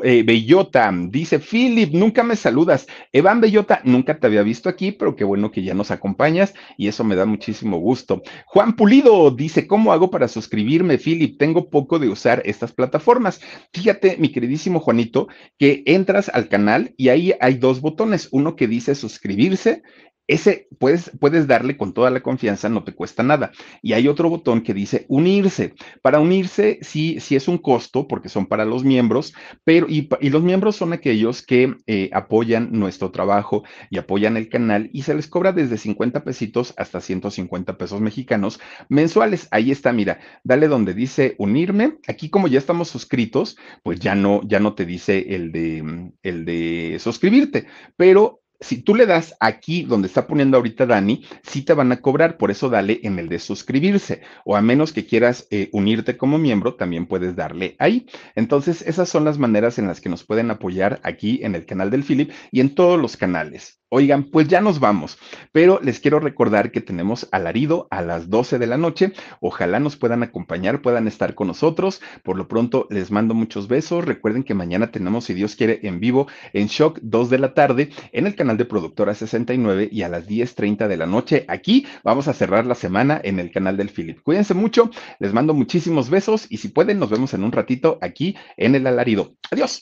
eh, 0.03 0.23
Bellota, 0.23 0.93
dice 1.09 1.39
Philip, 1.39 1.93
nunca 1.93 2.23
me 2.23 2.35
saludas. 2.35 2.87
Evan 3.11 3.41
Bellota, 3.41 3.81
nunca 3.83 4.19
te 4.19 4.27
había 4.27 4.43
visto 4.43 4.69
aquí, 4.69 4.91
pero 4.91 5.15
qué 5.15 5.23
bueno 5.23 5.51
que 5.51 5.63
ya 5.63 5.73
nos 5.73 5.91
acompañas 5.91 6.53
y 6.77 6.87
eso 6.87 7.03
me 7.03 7.15
da 7.15 7.25
muchísimo 7.25 7.77
gusto. 7.77 8.21
Juan 8.45 8.75
Pulido 8.75 9.31
dice, 9.31 9.67
¿cómo 9.67 9.91
hago 9.91 10.09
para 10.09 10.27
suscribirme, 10.27 10.97
Philip? 10.97 11.37
Tengo 11.37 11.69
poco 11.69 11.99
de 11.99 12.09
usar 12.09 12.41
estas 12.45 12.71
plataformas. 12.71 13.41
Fíjate, 13.73 14.17
mi 14.17 14.31
queridísimo 14.31 14.79
Juanito, 14.79 15.27
que 15.57 15.83
entras 15.85 16.29
al 16.29 16.47
canal 16.47 16.93
y 16.97 17.09
ahí 17.09 17.33
hay 17.39 17.55
dos 17.55 17.81
botones, 17.81 17.96
uno 18.31 18.55
que 18.55 18.67
dice 18.67 18.95
suscribirse 18.95 19.83
ese 20.27 20.67
puedes, 20.77 21.11
puedes 21.19 21.47
darle 21.47 21.77
con 21.77 21.93
toda 21.93 22.09
la 22.09 22.21
confianza, 22.21 22.69
no 22.69 22.83
te 22.83 22.93
cuesta 22.93 23.23
nada. 23.23 23.51
Y 23.81 23.93
hay 23.93 24.07
otro 24.07 24.29
botón 24.29 24.61
que 24.61 24.73
dice 24.73 25.05
unirse. 25.07 25.73
Para 26.01 26.19
unirse, 26.19 26.79
sí, 26.81 27.19
sí 27.19 27.35
es 27.35 27.47
un 27.47 27.57
costo 27.57 28.07
porque 28.07 28.29
son 28.29 28.45
para 28.45 28.65
los 28.65 28.83
miembros, 28.83 29.33
pero 29.63 29.87
y, 29.89 30.09
los 30.29 30.43
miembros 30.43 30.75
son 30.75 30.93
aquellos 30.93 31.41
que 31.41 31.75
eh, 31.87 32.09
apoyan 32.13 32.69
nuestro 32.71 33.11
trabajo 33.11 33.63
y 33.89 33.97
apoyan 33.97 34.37
el 34.37 34.49
canal 34.49 34.89
y 34.93 35.03
se 35.03 35.15
les 35.15 35.27
cobra 35.27 35.51
desde 35.53 35.77
50 35.77 36.23
pesitos 36.23 36.73
hasta 36.77 36.99
150 36.99 37.77
pesos 37.77 38.01
mexicanos 38.01 38.59
mensuales. 38.89 39.47
Ahí 39.51 39.71
está, 39.71 39.93
mira, 39.93 40.19
dale 40.43 40.67
donde 40.67 40.93
dice 40.93 41.35
unirme. 41.37 41.97
Aquí 42.07 42.29
como 42.29 42.47
ya 42.47 42.59
estamos 42.59 42.89
suscritos, 42.89 43.57
pues 43.83 43.99
ya 43.99 44.15
no, 44.15 44.41
ya 44.45 44.59
no 44.59 44.73
te 44.75 44.85
dice 44.85 45.35
el 45.35 45.51
de, 45.51 46.11
el 46.23 46.45
de 46.45 46.97
suscribirte, 46.99 47.67
pero 47.95 48.41
si 48.59 48.81
tú 48.81 48.95
le 48.95 49.05
das 49.05 49.35
aquí 49.39 49.83
donde 49.83 50.07
está 50.07 50.27
poniendo 50.27 50.57
ahorita 50.57 50.85
Dani, 50.85 51.23
sí 51.43 51.61
te 51.61 51.73
van 51.73 51.91
a 51.91 52.01
cobrar, 52.01 52.37
por 52.37 52.51
eso 52.51 52.69
dale 52.69 52.99
en 53.03 53.19
el 53.19 53.29
de 53.29 53.39
suscribirse, 53.39 54.21
o 54.45 54.55
a 54.55 54.61
menos 54.61 54.93
que 54.93 55.05
quieras 55.05 55.47
eh, 55.51 55.69
unirte 55.73 56.17
como 56.17 56.37
miembro, 56.37 56.75
también 56.75 57.05
puedes 57.05 57.35
darle 57.35 57.75
ahí. 57.79 58.07
Entonces, 58.35 58.81
esas 58.81 59.09
son 59.09 59.25
las 59.25 59.37
maneras 59.37 59.77
en 59.77 59.87
las 59.87 60.01
que 60.01 60.09
nos 60.09 60.23
pueden 60.23 60.51
apoyar 60.51 60.99
aquí 61.03 61.39
en 61.43 61.55
el 61.55 61.65
canal 61.65 61.91
del 61.91 62.03
Philip 62.03 62.31
y 62.51 62.61
en 62.61 62.73
todos 62.73 62.99
los 62.99 63.17
canales. 63.17 63.79
Oigan, 63.89 64.25
pues 64.25 64.49
ya 64.49 64.59
nos 64.59 64.81
vamos, 64.81 65.17
pero 65.53 65.79
les 65.81 66.01
quiero 66.01 66.19
recordar 66.19 66.71
que 66.71 66.81
tenemos 66.81 67.29
alarido 67.31 67.87
a 67.89 68.01
las 68.01 68.29
12 68.29 68.59
de 68.59 68.67
la 68.67 68.77
noche. 68.77 69.13
Ojalá 69.39 69.79
nos 69.79 69.95
puedan 69.95 70.23
acompañar, 70.23 70.81
puedan 70.81 71.07
estar 71.07 71.35
con 71.35 71.47
nosotros. 71.47 72.01
Por 72.21 72.35
lo 72.37 72.49
pronto, 72.49 72.87
les 72.89 73.11
mando 73.11 73.33
muchos 73.33 73.69
besos. 73.69 74.03
Recuerden 74.03 74.43
que 74.43 74.53
mañana 74.53 74.91
tenemos, 74.91 75.23
si 75.23 75.33
Dios 75.33 75.55
quiere, 75.55 75.79
en 75.83 76.01
vivo 76.01 76.27
en 76.51 76.67
Shock 76.67 76.99
2 77.01 77.29
de 77.29 77.39
la 77.39 77.53
tarde 77.53 77.89
en 78.11 78.27
el 78.27 78.35
canal 78.35 78.57
de 78.57 78.65
Productora 78.65 79.13
69 79.13 79.87
y 79.89 80.01
a 80.01 80.09
las 80.09 80.27
10.30 80.27 80.87
de 80.87 80.97
la 80.97 81.05
noche 81.05 81.45
aquí 81.47 81.85
vamos 82.03 82.27
a 82.27 82.33
cerrar 82.33 82.65
la 82.65 82.75
semana 82.75 83.21
en 83.23 83.39
el 83.39 83.51
canal 83.51 83.77
del 83.77 83.89
Philip. 83.89 84.21
Cuídense 84.21 84.53
mucho, 84.53 84.89
les 85.19 85.33
mando 85.33 85.53
muchísimos 85.53 86.09
besos 86.09 86.47
y 86.49 86.57
si 86.57 86.67
pueden, 86.67 86.99
nos 86.99 87.09
vemos 87.09 87.33
en 87.33 87.43
un 87.43 87.53
ratito 87.53 87.97
aquí 88.01 88.35
en 88.57 88.75
el 88.75 88.85
alarido. 88.85 89.33
Adiós. 89.49 89.81